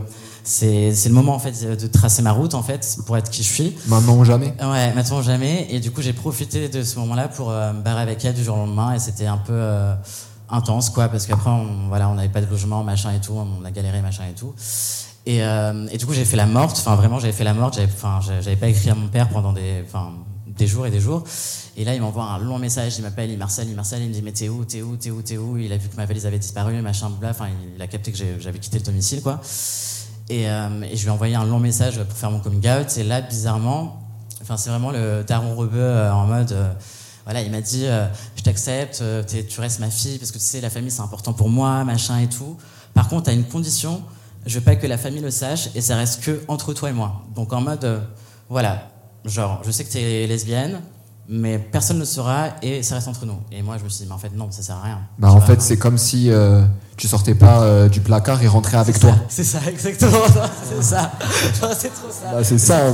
c'est, 0.42 0.92
le 1.06 1.12
moment 1.12 1.34
en 1.34 1.38
fait 1.38 1.76
de 1.76 1.86
tracer 1.86 2.22
ma 2.22 2.32
route 2.32 2.54
en 2.54 2.62
fait 2.62 2.98
pour 3.06 3.16
être 3.16 3.30
qui 3.30 3.42
je 3.42 3.52
suis. 3.52 3.76
Maintenant 3.86 4.16
ou 4.16 4.24
jamais 4.24 4.54
Ouais, 4.60 4.92
maintenant 4.94 5.20
ou 5.20 5.22
jamais. 5.22 5.66
Et 5.70 5.80
du 5.80 5.90
coup, 5.90 6.02
j'ai 6.02 6.12
profité 6.12 6.68
de 6.68 6.82
ce 6.82 6.98
moment-là 6.98 7.28
pour 7.28 7.50
euh, 7.50 7.72
me 7.72 7.82
barrer 7.82 8.02
avec 8.02 8.24
elle 8.24 8.34
du 8.34 8.44
jour 8.44 8.56
au 8.56 8.60
lendemain. 8.60 8.94
Et 8.94 8.98
c'était 8.98 9.26
un 9.26 9.38
peu 9.38 9.52
euh, 9.54 9.94
intense, 10.50 10.90
quoi, 10.90 11.08
parce 11.08 11.26
qu'après, 11.26 11.50
on, 11.50 11.88
voilà, 11.88 12.08
on 12.08 12.14
n'avait 12.14 12.28
pas 12.28 12.42
de 12.42 12.50
logement, 12.50 12.84
machin 12.84 13.12
et 13.12 13.20
tout. 13.20 13.34
On 13.34 13.64
a 13.64 13.70
galéré, 13.70 14.02
machin 14.02 14.24
et 14.30 14.34
tout. 14.34 14.54
Et, 15.26 15.38
et 15.38 15.96
du 15.96 16.04
coup, 16.04 16.12
j'ai 16.12 16.26
fait 16.26 16.36
la 16.36 16.44
morte. 16.44 16.76
Enfin, 16.78 16.96
vraiment, 16.96 17.18
j'avais 17.18 17.32
fait 17.32 17.44
la 17.44 17.54
morte. 17.54 17.76
J'avais, 17.76 17.90
enfin, 17.90 18.20
j'avais 18.20 18.56
pas 18.56 18.68
écrit 18.68 18.90
à 18.90 18.94
mon 18.94 19.08
père 19.08 19.30
pendant 19.30 19.54
des, 19.54 19.82
enfin, 19.86 20.12
des 20.56 20.66
jours 20.66 20.86
et 20.86 20.90
des 20.90 21.00
jours. 21.00 21.24
Et 21.76 21.84
là, 21.84 21.94
il 21.94 22.00
m'envoie 22.00 22.24
un 22.24 22.38
long 22.38 22.58
message. 22.58 22.96
Il 22.98 23.02
m'appelle, 23.02 23.30
il 23.30 23.38
m'harcèle, 23.38 23.68
il 23.68 23.74
m'harcèle. 23.74 24.02
Il 24.02 24.08
me 24.08 24.14
dit, 24.14 24.22
mais 24.22 24.32
t'es 24.32 24.48
où, 24.48 24.64
t'es 24.64 24.82
où, 24.82 24.96
t'es 24.96 25.10
où, 25.10 25.22
t'es 25.22 25.36
où? 25.36 25.56
Il 25.58 25.72
a 25.72 25.76
vu 25.76 25.88
que 25.88 25.96
ma 25.96 26.06
valise 26.06 26.26
avait 26.26 26.38
disparu, 26.38 26.80
machin, 26.82 27.10
bla. 27.10 27.30
Enfin, 27.30 27.48
il 27.74 27.80
a 27.82 27.86
capté 27.86 28.12
que 28.12 28.18
j'avais 28.38 28.58
quitté 28.58 28.78
le 28.78 28.84
domicile, 28.84 29.22
quoi. 29.22 29.40
Et, 30.28 30.48
euh, 30.48 30.82
et 30.82 30.96
je 30.96 31.02
lui 31.02 31.08
ai 31.08 31.10
envoyé 31.10 31.34
un 31.34 31.44
long 31.44 31.58
message 31.58 32.02
pour 32.02 32.16
faire 32.16 32.30
mon 32.30 32.40
coming 32.40 32.66
out. 32.68 32.96
Et 32.96 33.02
là, 33.02 33.20
bizarrement, 33.20 34.00
enfin, 34.42 34.56
c'est 34.56 34.70
vraiment 34.70 34.90
le 34.90 35.24
daron 35.26 35.54
rebeu 35.56 35.80
euh, 35.80 36.12
en 36.12 36.26
mode. 36.26 36.52
euh, 36.52 36.72
voilà, 37.24 37.40
il 37.40 37.50
m'a 37.50 37.60
dit 37.60 37.86
euh, 37.86 38.06
Je 38.36 38.42
t'accepte, 38.42 39.02
tu 39.48 39.60
restes 39.60 39.80
ma 39.80 39.90
fille, 39.90 40.18
parce 40.18 40.30
que 40.30 40.38
tu 40.38 40.44
sais, 40.44 40.60
la 40.60 40.68
famille 40.70 40.90
c'est 40.90 41.00
important 41.00 41.32
pour 41.32 41.48
moi, 41.48 41.82
machin 41.84 42.18
et 42.18 42.28
tout. 42.28 42.58
Par 42.92 43.08
contre, 43.08 43.30
à 43.30 43.32
une 43.32 43.44
condition 43.44 44.02
je 44.46 44.58
veux 44.58 44.64
pas 44.64 44.76
que 44.76 44.86
la 44.86 44.98
famille 44.98 45.22
le 45.22 45.30
sache 45.30 45.70
et 45.74 45.80
ça 45.80 45.96
reste 45.96 46.22
que 46.22 46.42
entre 46.48 46.74
toi 46.74 46.90
et 46.90 46.92
moi. 46.92 47.22
Donc 47.34 47.54
en 47.54 47.62
mode, 47.62 48.02
voilà, 48.50 48.90
genre, 49.24 49.62
je 49.64 49.70
sais 49.70 49.84
que 49.84 49.92
t'es 49.92 50.26
lesbienne, 50.26 50.80
mais 51.28 51.58
personne 51.58 51.96
ne 51.96 52.02
le 52.02 52.06
saura 52.06 52.48
et 52.62 52.82
ça 52.82 52.96
reste 52.96 53.08
entre 53.08 53.24
nous. 53.24 53.38
Et 53.50 53.62
moi, 53.62 53.78
je 53.78 53.84
me 53.84 53.88
suis 53.88 54.02
dit, 54.02 54.08
mais 54.08 54.14
en 54.14 54.18
fait, 54.18 54.32
non, 54.34 54.50
ça 54.50 54.62
sert 54.62 54.76
à 54.76 54.82
rien. 54.82 55.00
Bah, 55.18 55.30
en 55.32 55.40
fait, 55.40 55.62
c'est 55.62 55.78
comme 55.78 55.96
si 55.96 56.30
euh, 56.30 56.62
tu 56.96 57.08
sortais 57.08 57.34
pas 57.34 57.62
euh, 57.62 57.88
du 57.88 58.00
placard 58.00 58.42
et 58.42 58.46
rentrais 58.46 58.76
avec 58.76 58.98
toi. 58.98 59.14
C'est 59.28 59.44
ça, 59.44 59.60
exactement. 59.68 60.18
c'est 60.68 60.82
ça. 60.82 61.12
c'est 61.78 61.92
trop 61.92 62.10
ça. 62.10 62.32
Bah, 62.32 62.44
c'est 62.44 62.58
ça. 62.58 62.92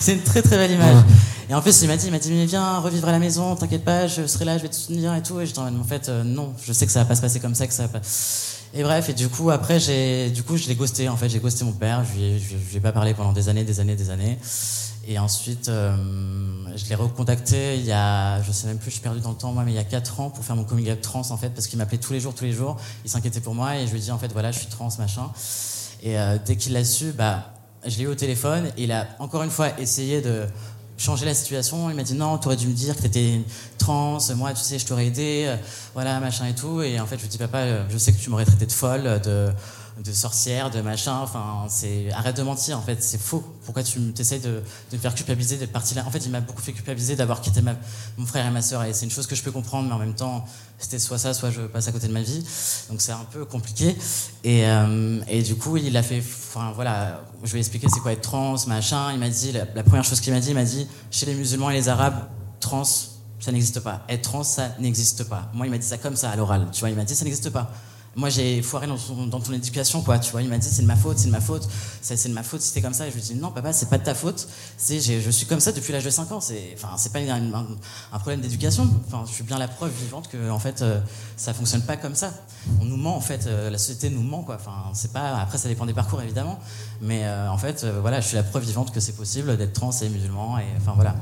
C'est 0.00 0.14
une 0.14 0.22
très 0.22 0.42
très 0.42 0.56
belle 0.56 0.72
image. 0.72 1.04
Et 1.48 1.54
en 1.54 1.60
plus, 1.60 1.80
il 1.82 1.88
m'a 1.88 1.96
dit, 1.96 2.06
il 2.06 2.12
m'a 2.12 2.18
dit, 2.18 2.32
mais 2.32 2.46
viens 2.46 2.78
revivre 2.78 3.08
à 3.08 3.12
la 3.12 3.20
maison, 3.20 3.54
t'inquiète 3.54 3.84
pas, 3.84 4.08
je 4.08 4.26
serai 4.26 4.44
là, 4.44 4.58
je 4.58 4.62
vais 4.62 4.68
te 4.68 4.74
soutenir 4.74 5.14
et 5.14 5.22
tout. 5.22 5.38
Et 5.40 5.46
j'étais 5.46 5.60
en 5.60 5.84
fait, 5.84 6.08
euh, 6.08 6.24
non, 6.24 6.54
je 6.64 6.72
sais 6.72 6.86
que 6.86 6.92
ça 6.92 7.00
va 7.00 7.04
pas 7.04 7.14
se 7.14 7.20
passer 7.20 7.38
comme 7.38 7.54
ça, 7.54 7.66
que 7.66 7.74
ça 7.74 7.82
va 7.82 7.88
pas. 7.88 8.00
Et 8.74 8.82
bref, 8.82 9.08
et 9.10 9.12
du 9.12 9.28
coup, 9.28 9.50
après, 9.50 9.78
j'ai, 9.78 10.30
du 10.30 10.42
coup, 10.42 10.56
je 10.56 10.66
l'ai 10.66 10.74
ghosté, 10.74 11.08
en 11.08 11.16
fait, 11.16 11.28
j'ai 11.28 11.38
ghosté 11.38 11.64
mon 11.64 11.72
père, 11.72 12.02
je 12.04 12.18
lui, 12.18 12.38
je 12.40 12.70
lui 12.70 12.76
ai 12.78 12.80
pas 12.80 12.92
parlé 12.92 13.14
pendant 13.14 13.32
des 13.32 13.48
années, 13.48 13.62
des 13.62 13.78
années, 13.78 13.94
des 13.94 14.10
années. 14.10 14.38
Et 15.08 15.20
ensuite, 15.20 15.68
euh, 15.68 15.94
je 16.74 16.84
l'ai 16.88 16.96
recontacté 16.96 17.76
il 17.76 17.84
y 17.84 17.92
a, 17.92 18.42
je 18.42 18.50
sais 18.50 18.66
même 18.66 18.78
plus, 18.78 18.86
je 18.86 18.94
suis 18.96 19.02
perdu 19.02 19.20
dans 19.20 19.30
le 19.30 19.36
temps, 19.36 19.52
moi, 19.52 19.62
mais 19.64 19.70
il 19.70 19.76
y 19.76 19.78
a 19.78 19.84
4 19.84 20.20
ans 20.20 20.30
pour 20.30 20.44
faire 20.44 20.56
mon 20.56 20.64
coming 20.64 20.90
out 20.90 21.00
trans, 21.00 21.30
en 21.30 21.36
fait, 21.36 21.50
parce 21.50 21.68
qu'il 21.68 21.78
m'appelait 21.78 21.98
tous 21.98 22.12
les 22.12 22.18
jours, 22.18 22.34
tous 22.34 22.44
les 22.44 22.52
jours. 22.52 22.76
Il 23.04 23.10
s'inquiétait 23.10 23.40
pour 23.40 23.54
moi 23.54 23.76
et 23.76 23.86
je 23.86 23.92
lui 23.92 24.00
dit, 24.00 24.10
en 24.10 24.18
fait, 24.18 24.32
voilà, 24.32 24.50
je 24.50 24.58
suis 24.58 24.66
trans, 24.66 24.88
machin. 24.98 25.30
Et 26.02 26.18
euh, 26.18 26.38
dès 26.44 26.56
qu'il 26.56 26.72
l'a 26.72 26.84
su, 26.84 27.12
bah, 27.12 27.52
je 27.86 27.98
l'ai 27.98 28.04
eu 28.04 28.08
au 28.08 28.16
téléphone 28.16 28.66
et 28.76 28.82
il 28.84 28.92
a 28.92 29.06
encore 29.20 29.44
une 29.44 29.50
fois 29.50 29.78
essayé 29.78 30.20
de 30.22 30.44
changer 30.98 31.24
la 31.24 31.34
situation. 31.34 31.88
Il 31.88 31.94
m'a 31.94 32.02
dit, 32.02 32.14
non, 32.14 32.38
tu 32.38 32.48
aurais 32.48 32.56
dû 32.56 32.66
me 32.66 32.74
dire 32.74 32.96
que 32.96 33.02
tu 33.02 33.06
étais 33.06 33.40
trans, 33.78 34.18
moi, 34.34 34.54
tu 34.54 34.62
sais, 34.62 34.80
je 34.80 34.86
t'aurais 34.86 35.06
aidé, 35.06 35.44
euh, 35.46 35.56
voilà, 35.94 36.18
machin 36.18 36.46
et 36.46 36.54
tout. 36.54 36.82
Et 36.82 36.98
en 36.98 37.06
fait, 37.06 37.16
je 37.16 37.22
lui 37.22 37.28
dis, 37.28 37.38
papa, 37.38 37.88
je 37.88 37.96
sais 37.96 38.12
que 38.12 38.18
tu 38.18 38.28
m'aurais 38.28 38.44
traité 38.44 38.66
de 38.66 38.72
folle, 38.72 39.20
de 39.24 39.52
de 40.04 40.12
sorcière, 40.12 40.70
de 40.70 40.80
machin. 40.80 41.18
Enfin, 41.22 41.66
c'est 41.68 42.10
arrête 42.12 42.36
de 42.36 42.42
mentir. 42.42 42.78
En 42.78 42.82
fait, 42.82 43.02
c'est 43.02 43.20
faux. 43.20 43.42
Pourquoi 43.64 43.82
tu 43.82 44.00
t'essayes 44.12 44.40
de, 44.40 44.62
de 44.90 44.96
me 44.96 44.98
faire 44.98 45.14
culpabiliser 45.14 45.56
d'être 45.56 45.72
parti 45.72 45.94
là? 45.94 46.04
En 46.06 46.10
fait, 46.10 46.24
il 46.24 46.30
m'a 46.30 46.40
beaucoup 46.40 46.60
fait 46.60 46.72
culpabiliser 46.72 47.16
d'avoir 47.16 47.40
quitté 47.40 47.62
ma, 47.62 47.74
mon 48.18 48.26
frère 48.26 48.46
et 48.46 48.50
ma 48.50 48.62
sœur. 48.62 48.84
Et 48.84 48.92
c'est 48.92 49.04
une 49.04 49.10
chose 49.10 49.26
que 49.26 49.34
je 49.34 49.42
peux 49.42 49.50
comprendre, 49.50 49.88
mais 49.88 49.94
en 49.94 49.98
même 49.98 50.14
temps, 50.14 50.44
c'était 50.78 50.98
soit 50.98 51.18
ça, 51.18 51.32
soit 51.32 51.50
je 51.50 51.62
passe 51.62 51.88
à 51.88 51.92
côté 51.92 52.08
de 52.08 52.12
ma 52.12 52.22
vie. 52.22 52.44
Donc 52.90 53.00
c'est 53.00 53.12
un 53.12 53.26
peu 53.30 53.44
compliqué. 53.44 53.96
Et, 54.44 54.66
euh, 54.66 55.20
et 55.28 55.42
du 55.42 55.56
coup, 55.56 55.76
il 55.76 55.96
a 55.96 56.02
fait. 56.02 56.18
Enfin 56.18 56.72
voilà, 56.74 57.24
je 57.42 57.52
vais 57.52 57.58
expliquer 57.58 57.88
c'est 57.88 58.00
quoi 58.00 58.12
être 58.12 58.20
trans, 58.20 58.56
machin. 58.66 59.12
Il 59.12 59.18
m'a 59.18 59.30
dit 59.30 59.52
la, 59.52 59.64
la, 59.74 59.82
première 59.82 60.04
chose 60.04 60.20
qu'il 60.20 60.32
m'a 60.32 60.40
dit, 60.40 60.50
il 60.50 60.54
m'a 60.54 60.64
dit 60.64 60.86
chez 61.10 61.26
les 61.26 61.34
musulmans 61.34 61.70
et 61.70 61.74
les 61.74 61.88
arabes, 61.88 62.28
trans. 62.60 62.84
Ça 63.38 63.52
n'existe 63.52 63.80
pas. 63.80 64.02
Être 64.08 64.22
trans, 64.22 64.42
ça 64.42 64.70
n'existe 64.78 65.24
pas. 65.24 65.50
Moi, 65.52 65.66
il 65.66 65.70
m'a 65.70 65.78
dit 65.78 65.86
ça 65.86 65.98
comme 65.98 66.16
ça 66.16 66.30
à 66.30 66.36
l'oral. 66.36 66.68
Tu 66.72 66.80
vois, 66.80 66.90
il 66.90 66.96
m'a 66.96 67.04
dit 67.04 67.14
ça 67.14 67.24
n'existe 67.24 67.50
pas 67.50 67.70
moi 68.16 68.30
j'ai 68.30 68.62
foiré 68.62 68.86
dans 68.86 68.96
ton, 68.96 69.26
dans 69.26 69.40
ton, 69.40 69.52
éducation 69.52 70.00
quoi. 70.00 70.18
Tu 70.18 70.32
vois 70.32 70.40
il 70.42 70.48
m'a 70.48 70.56
dit 70.56 70.66
c'est 70.68 70.82
de 70.82 70.86
ma 70.86 70.96
faute 70.96 71.18
c'est 71.18 71.26
de 71.26 71.32
ma 71.32 71.40
faute 71.40 71.68
c'est 72.00 72.28
de 72.28 72.32
ma 72.34 72.42
faute 72.42 72.62
si 72.62 72.72
t'es 72.72 72.80
comme 72.80 72.94
ça. 72.94 73.06
Et 73.06 73.10
je 73.10 73.16
lui 73.16 73.22
dis 73.22 73.34
non 73.34 73.50
papa 73.50 73.74
c'est 73.74 73.90
pas 73.90 73.98
de 73.98 74.04
ta 74.04 74.14
faute. 74.14 74.48
C'est 74.78 75.00
je 75.00 75.30
suis 75.30 75.46
comme 75.46 75.60
ça 75.60 75.72
depuis 75.72 75.92
l'âge 75.92 76.04
de 76.04 76.10
5 76.10 76.32
ans. 76.32 76.40
C'est 76.40 76.74
enfin 76.74 76.96
c'est 76.96 77.12
pas 77.12 77.18
un, 77.18 77.52
un, 78.12 78.18
problème 78.18 78.40
d'éducation. 78.40 78.88
Enfin 79.06 79.24
je 79.26 79.32
suis 79.32 79.44
bien 79.44 79.58
la 79.58 79.68
preuve 79.68 79.92
vivante 79.92 80.28
que 80.28 80.50
en 80.50 80.58
fait 80.58 80.80
euh, 80.80 81.00
ça 81.36 81.52
fonctionne 81.52 81.82
pas 81.82 81.98
comme 81.98 82.14
ça. 82.14 82.32
On 82.80 82.86
nous 82.86 82.96
ment 82.96 83.16
en 83.16 83.20
fait 83.20 83.46
euh, 83.46 83.68
la 83.68 83.78
société 83.78 84.08
nous 84.08 84.22
ment 84.22 84.42
quoi. 84.42 84.56
Enfin 84.56 84.90
c'est 84.94 85.12
pas 85.12 85.36
après 85.36 85.58
ça 85.58 85.68
dépend 85.68 85.84
des 85.84 85.94
parcours 85.94 86.22
évidemment. 86.22 86.58
Mais 87.02 87.24
euh, 87.24 87.50
en 87.50 87.58
fait 87.58 87.84
voilà 87.84 88.20
je 88.22 88.28
suis 88.28 88.36
la 88.36 88.42
preuve 88.42 88.64
vivante 88.64 88.94
que 88.94 89.00
c'est 89.00 89.16
possible 89.16 89.58
d'être 89.58 89.74
trans 89.74 89.92
et 89.92 90.08
musulman 90.08 90.58
et 90.58 90.64
enfin 90.78 90.92
voilà 90.94 91.14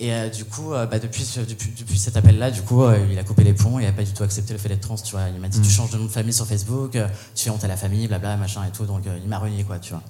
et 0.00 0.14
euh, 0.14 0.30
du 0.30 0.46
coup, 0.46 0.72
euh, 0.72 0.86
bah, 0.86 0.98
depuis, 0.98 1.26
depuis, 1.46 1.72
depuis, 1.78 1.98
cet 1.98 2.16
appel-là, 2.16 2.50
du 2.50 2.62
coup, 2.62 2.82
euh, 2.82 3.06
il 3.12 3.18
a 3.18 3.22
coupé 3.22 3.44
les 3.44 3.52
ponts, 3.52 3.78
il 3.78 3.84
n'a 3.84 3.92
pas 3.92 4.02
du 4.02 4.12
tout 4.12 4.22
accepté 4.22 4.54
le 4.54 4.58
fait 4.58 4.70
d'être 4.70 4.80
trans, 4.80 4.94
tu 4.94 5.12
vois. 5.12 5.28
Il 5.28 5.38
m'a 5.38 5.48
dit, 5.48 5.60
tu 5.60 5.68
mm. 5.68 5.70
changes 5.70 5.90
de 5.90 5.98
nom 5.98 6.06
de 6.06 6.08
famille 6.08 6.32
sur 6.32 6.46
Facebook, 6.46 6.92
tu 6.92 7.44
fais 7.44 7.50
honte 7.50 7.62
à 7.62 7.68
la 7.68 7.76
famille, 7.76 8.08
blabla, 8.08 8.38
machin 8.38 8.64
et 8.64 8.72
tout. 8.72 8.86
Donc, 8.86 9.02
il 9.04 9.28
m'a 9.28 9.38
renié, 9.38 9.62
quoi, 9.62 9.78
tu 9.78 9.92
vois. 9.92 10.02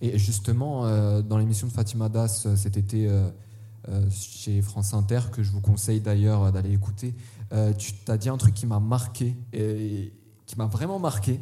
Et 0.00 0.18
justement, 0.18 0.82
dans 1.22 1.38
l'émission 1.38 1.66
de 1.66 1.72
Fatima 1.72 2.08
Das 2.08 2.46
cet 2.56 2.76
été 2.76 3.08
chez 4.10 4.62
France 4.62 4.94
Inter, 4.94 5.20
que 5.32 5.42
je 5.42 5.50
vous 5.50 5.60
conseille 5.60 6.00
d'ailleurs 6.00 6.52
d'aller 6.52 6.72
écouter, 6.72 7.14
tu 7.78 7.92
as 8.06 8.18
dit 8.18 8.28
un 8.28 8.36
truc 8.36 8.54
qui 8.54 8.66
m'a 8.66 8.80
marqué, 8.80 9.34
et, 9.52 10.12
qui 10.46 10.56
m'a 10.56 10.66
vraiment 10.66 10.98
marqué. 10.98 11.40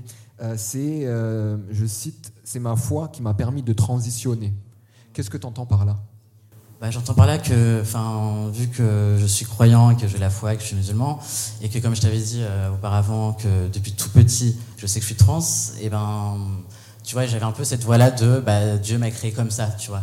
c'est, 0.57 1.03
je 1.03 1.87
cite, 1.87 2.33
c'est 2.45 2.61
ma 2.61 2.77
foi 2.77 3.09
qui 3.09 3.21
m'a 3.21 3.35
permis 3.35 3.63
de 3.63 3.73
transitionner. 3.73 4.55
Qu'est-ce 5.13 5.29
que 5.29 5.39
tu 5.39 5.47
entends 5.47 5.67
par 5.67 5.85
là? 5.85 5.99
Bah, 6.83 6.91
J'entends 6.91 7.15
par 7.15 7.27
là 7.27 7.39
que, 7.39 7.81
vu 8.53 8.67
que 8.67 9.17
je 9.19 9.27
suis 9.27 9.45
croyant 9.45 9.91
et 9.91 9.97
que 9.97 10.09
j'ai 10.09 10.19
la 10.19 10.31
foi 10.31 10.53
et 10.53 10.57
que 10.57 10.63
je 10.63 10.67
suis 10.67 10.77
musulman, 10.77 11.21
et 11.63 11.69
que 11.69 11.79
comme 11.79 11.95
je 11.95 12.01
t'avais 12.01 12.19
dit 12.19 12.41
euh, 12.43 12.75
auparavant, 12.75 13.35
que 13.35 13.69
depuis 13.73 13.93
tout 13.93 14.09
petit, 14.09 14.57
je 14.79 14.87
sais 14.89 14.99
que 14.99 15.05
je 15.05 15.15
suis 15.15 15.15
trans, 15.15 15.39
et 15.81 15.89
ben, 15.89 16.37
tu 17.05 17.15
vois, 17.15 17.25
j'avais 17.27 17.45
un 17.45 17.53
peu 17.53 17.63
cette 17.63 17.85
voie-là 17.85 18.11
de 18.11 18.43
bah, 18.45 18.79
Dieu 18.79 18.99
m'a 18.99 19.13
créé 19.13 19.31
comme 19.31 19.53
ça, 19.53 19.69
tu 19.79 19.91
vois. 19.91 20.03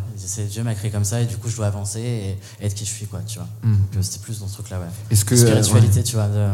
Dieu 0.49 0.63
m'a 0.63 0.73
créé 0.73 0.89
comme 0.89 1.03
ça, 1.03 1.19
et 1.21 1.25
du 1.25 1.35
coup, 1.35 1.49
je 1.49 1.57
dois 1.57 1.67
avancer 1.67 1.99
et, 1.99 2.65
être 2.65 2.73
qui 2.73 2.85
je 2.85 2.91
suis, 2.91 3.07
quoi, 3.07 3.19
tu 3.27 3.39
vois. 3.39 3.47
Hmm. 3.61 3.75
C'était 4.01 4.23
plus 4.23 4.39
dans 4.39 4.47
ce 4.47 4.53
truc-là, 4.53 4.79
ouais. 4.79 4.87
Est-ce 5.11 5.25
que. 5.25 5.35
Spiritualité, 5.35 6.01
tu 6.01 6.15
vois. 6.15 6.29
De, 6.29 6.47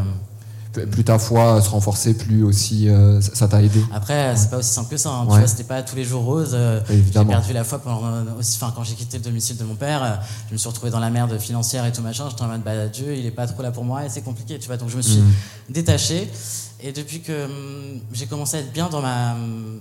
plus 0.84 1.04
ta 1.04 1.18
foi 1.18 1.60
se 1.60 1.70
renforcer, 1.70 2.14
plus 2.14 2.42
aussi 2.42 2.88
euh, 2.88 3.20
ça 3.20 3.48
t'a 3.48 3.62
aidé. 3.62 3.80
Après, 3.92 4.36
c'est 4.36 4.50
pas 4.50 4.58
aussi 4.58 4.70
simple 4.70 4.90
que 4.90 4.96
ça. 4.96 5.10
Hein. 5.10 5.26
Tu 5.30 5.38
vois, 5.38 5.46
c'était 5.46 5.64
pas 5.64 5.82
tous 5.82 5.96
les 5.96 6.04
jours 6.04 6.24
rose. 6.24 6.50
Euh, 6.52 6.80
j'ai 6.88 7.24
perdu 7.24 7.52
la 7.52 7.64
foi 7.64 7.78
pendant 7.78 8.04
euh, 8.04 8.22
aussi. 8.38 8.58
Enfin, 8.60 8.72
quand 8.74 8.84
j'ai 8.84 8.94
quitté 8.94 9.18
le 9.18 9.24
domicile 9.24 9.56
de 9.56 9.64
mon 9.64 9.74
père, 9.74 10.20
je 10.48 10.52
me 10.52 10.58
suis 10.58 10.68
retrouvé 10.68 10.90
dans 10.90 11.00
la 11.00 11.10
merde 11.10 11.38
financière 11.38 11.84
et 11.86 11.92
tout 11.92 12.02
machin. 12.02 12.28
J'étais 12.28 12.42
en 12.42 12.48
mode, 12.48 12.62
bah 12.62 12.86
Dieu, 12.88 13.14
il 13.16 13.26
est 13.26 13.30
pas 13.30 13.46
trop 13.46 13.62
là 13.62 13.70
pour 13.70 13.84
moi 13.84 14.04
et 14.04 14.08
c'est 14.08 14.22
compliqué, 14.22 14.58
tu 14.58 14.66
vois. 14.66 14.76
Donc 14.76 14.90
je 14.90 14.96
me 14.96 15.02
suis 15.02 15.20
mm. 15.20 15.32
détaché. 15.70 16.30
Et 16.82 16.92
depuis 16.92 17.20
que 17.20 17.46
hum, 17.46 18.00
j'ai 18.12 18.26
commencé 18.26 18.58
à 18.58 18.60
être 18.60 18.72
bien 18.72 18.88
dans 18.88 19.00
ma 19.00 19.32
hum, 19.32 19.80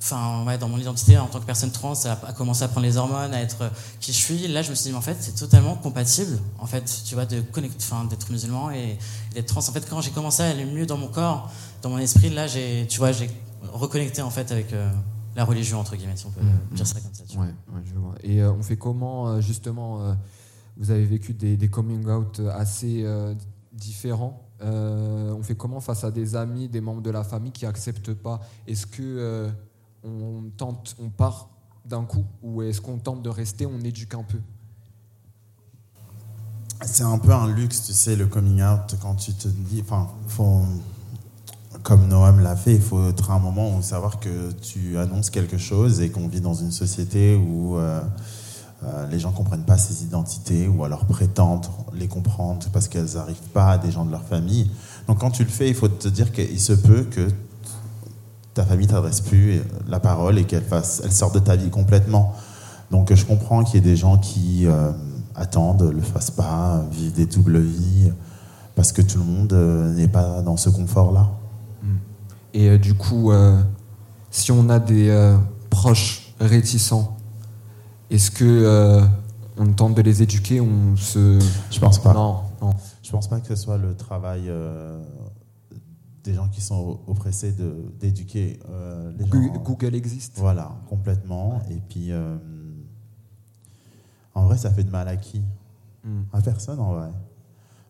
enfin 0.00 0.44
ouais, 0.46 0.58
dans 0.58 0.68
mon 0.68 0.78
identité 0.78 1.18
en 1.18 1.26
tant 1.26 1.40
que 1.40 1.46
personne 1.46 1.70
trans, 1.70 1.94
à, 2.04 2.32
commencer 2.32 2.62
à 2.62 2.68
prendre 2.68 2.86
les 2.86 2.96
hormones, 2.96 3.32
à 3.34 3.40
être 3.40 3.70
qui 4.00 4.12
je 4.12 4.18
suis. 4.18 4.48
Là, 4.48 4.62
je 4.62 4.70
me 4.70 4.74
suis 4.74 4.84
dit, 4.84 4.90
mais 4.92 4.98
en 4.98 5.02
fait, 5.02 5.16
c'est 5.20 5.34
totalement 5.34 5.74
compatible, 5.76 6.38
en 6.58 6.66
fait, 6.66 7.02
tu 7.04 7.14
vois, 7.14 7.26
de 7.26 7.40
connecter, 7.40 7.76
enfin, 7.80 8.04
d'être 8.04 8.30
musulman 8.30 8.70
et, 8.70 8.98
d'être 9.34 9.46
trans. 9.46 9.60
En 9.60 9.72
fait, 9.72 9.88
quand 9.88 10.00
j'ai 10.00 10.10
commencé 10.10 10.42
à 10.42 10.46
aller 10.46 10.64
mieux 10.64 10.86
dans 10.86 10.96
mon 10.96 11.08
corps, 11.08 11.50
dans 11.82 11.90
mon 11.90 11.98
esprit, 11.98 12.30
là, 12.30 12.46
j'ai, 12.46 12.86
tu 12.88 12.98
vois, 12.98 13.12
j'ai 13.12 13.30
reconnecté 13.72 14.22
en 14.22 14.30
fait 14.30 14.52
avec 14.52 14.72
euh, 14.72 14.90
la 15.34 15.44
religion 15.44 15.80
entre 15.80 15.96
guillemets, 15.96 16.16
si 16.16 16.26
on 16.26 16.30
peut 16.30 16.40
mmh. 16.42 16.74
dire 16.74 16.86
ça 16.86 17.00
comme 17.00 17.14
ça. 17.14 17.38
Ouais, 17.38 17.46
ouais, 17.46 17.82
je 17.84 17.94
vois. 17.94 18.14
Et 18.22 18.42
euh, 18.42 18.52
on 18.52 18.62
fait 18.62 18.76
comment, 18.76 19.28
euh, 19.28 19.40
justement, 19.40 20.16
vous 20.76 20.90
avez 20.90 21.04
vécu 21.04 21.32
des, 21.32 21.56
des 21.56 21.68
coming 21.68 22.06
out 22.08 22.40
assez 22.54 23.04
différents. 23.72 24.42
on 24.60 25.42
fait 25.42 25.56
comment 25.56 25.80
face 25.80 26.04
à 26.04 26.10
des 26.10 26.36
amis, 26.36 26.68
des 26.68 26.80
membres 26.80 27.02
de 27.02 27.10
la 27.10 27.24
famille 27.24 27.52
qui 27.52 27.66
acceptent 27.66 28.14
pas? 28.14 28.40
Est-ce 28.66 28.86
que 28.86 29.50
on 30.06 30.50
tente, 30.56 30.96
on 30.98 31.10
part 31.10 31.50
d'un 31.84 32.04
coup 32.04 32.24
ou 32.42 32.62
est-ce 32.62 32.80
qu'on 32.80 32.98
tente 32.98 33.22
de 33.22 33.28
rester, 33.28 33.66
on 33.66 33.80
éduque 33.80 34.14
un 34.14 34.22
peu? 34.22 34.38
C'est 36.84 37.04
un 37.04 37.18
peu 37.18 37.32
un 37.32 37.50
luxe, 37.50 37.84
tu 37.86 37.92
sais, 37.92 38.16
le 38.16 38.26
coming 38.26 38.62
out 38.62 38.96
quand 39.00 39.14
tu 39.14 39.32
te 39.32 39.48
dis, 39.48 39.80
enfin, 39.80 40.08
comme 41.82 42.06
Noam 42.08 42.40
l'a 42.40 42.54
fait, 42.54 42.74
il 42.74 42.82
faut 42.82 43.08
être 43.08 43.30
un 43.30 43.38
moment 43.38 43.74
où 43.74 43.82
savoir 43.82 44.20
que 44.20 44.52
tu 44.52 44.98
annonces 44.98 45.30
quelque 45.30 45.56
chose 45.56 46.00
et 46.00 46.10
qu'on 46.10 46.28
vit 46.28 46.40
dans 46.40 46.54
une 46.54 46.72
société 46.72 47.34
où 47.34 47.78
euh, 47.78 48.00
euh, 48.84 49.06
les 49.08 49.18
gens 49.18 49.32
comprennent 49.32 49.64
pas 49.64 49.78
ces 49.78 50.04
identités 50.04 50.68
ou 50.68 50.84
alors 50.84 51.06
prétendent 51.06 51.66
les 51.94 52.08
comprendre 52.08 52.66
parce 52.72 52.88
qu'elles 52.88 53.14
n'arrivent 53.14 53.48
pas 53.54 53.70
à 53.70 53.78
des 53.78 53.90
gens 53.90 54.04
de 54.04 54.10
leur 54.10 54.24
famille. 54.24 54.70
Donc 55.08 55.20
quand 55.20 55.30
tu 55.30 55.44
le 55.44 55.48
fais, 55.48 55.68
il 55.68 55.74
faut 55.74 55.88
te 55.88 56.08
dire 56.08 56.30
qu'il 56.32 56.60
se 56.60 56.74
peut 56.74 57.04
que 57.04 57.28
ta 58.56 58.64
famille 58.64 58.86
t'adresse 58.86 59.20
plus 59.20 59.60
la 59.86 60.00
parole 60.00 60.38
et 60.38 60.44
qu'elle 60.44 60.64
fasse, 60.64 61.02
elle 61.04 61.12
sorte 61.12 61.34
de 61.34 61.40
ta 61.40 61.56
vie 61.56 61.68
complètement. 61.68 62.34
Donc 62.90 63.12
je 63.12 63.24
comprends 63.26 63.62
qu'il 63.62 63.74
y 63.74 63.78
ait 63.78 63.90
des 63.92 63.96
gens 63.96 64.16
qui 64.16 64.66
euh, 64.66 64.92
attendent, 65.34 65.92
le 65.94 66.00
fassent 66.00 66.30
pas, 66.30 66.82
vivent 66.90 67.12
des 67.12 67.26
doubles 67.26 67.58
vies, 67.58 68.10
parce 68.74 68.92
que 68.92 69.02
tout 69.02 69.18
le 69.18 69.24
monde 69.24 69.52
euh, 69.52 69.92
n'est 69.92 70.08
pas 70.08 70.40
dans 70.40 70.56
ce 70.56 70.70
confort-là. 70.70 71.28
Hmm. 71.82 71.96
Et 72.54 72.70
euh, 72.70 72.78
du 72.78 72.94
coup, 72.94 73.30
si 74.30 74.52
on 74.52 74.70
a 74.70 74.78
des 74.78 75.36
proches 75.68 76.32
réticents, 76.40 77.14
est-ce 78.10 78.30
que 78.30 79.02
on 79.58 79.66
tente 79.72 79.94
de 79.94 80.02
les 80.02 80.22
éduquer, 80.22 80.62
on 80.62 80.96
se... 80.96 81.38
Je 81.70 81.80
pense 81.80 81.98
pas. 81.98 82.14
Non, 82.14 82.40
non. 82.62 82.74
Je 83.02 83.10
pense 83.10 83.28
pas 83.28 83.40
que 83.40 83.48
ce 83.48 83.56
soit 83.56 83.78
le 83.78 83.94
travail 83.94 84.50
des 86.26 86.34
gens 86.34 86.48
qui 86.48 86.60
sont 86.60 87.00
oppressés 87.06 87.54
d'éduquer 87.98 88.58
euh, 88.68 89.12
les 89.16 89.26
gens. 89.26 89.62
Google 89.62 89.94
existe. 89.94 90.38
Voilà, 90.38 90.76
complètement. 90.88 91.62
Et 91.70 91.80
puis, 91.88 92.10
euh, 92.10 92.36
en 94.34 94.44
vrai, 94.44 94.58
ça 94.58 94.70
fait 94.70 94.84
de 94.84 94.90
mal 94.90 95.08
à 95.08 95.16
qui? 95.16 95.42
Hmm. 96.04 96.22
À 96.32 96.42
personne, 96.42 96.80
en 96.80 96.94
vrai. 96.94 97.10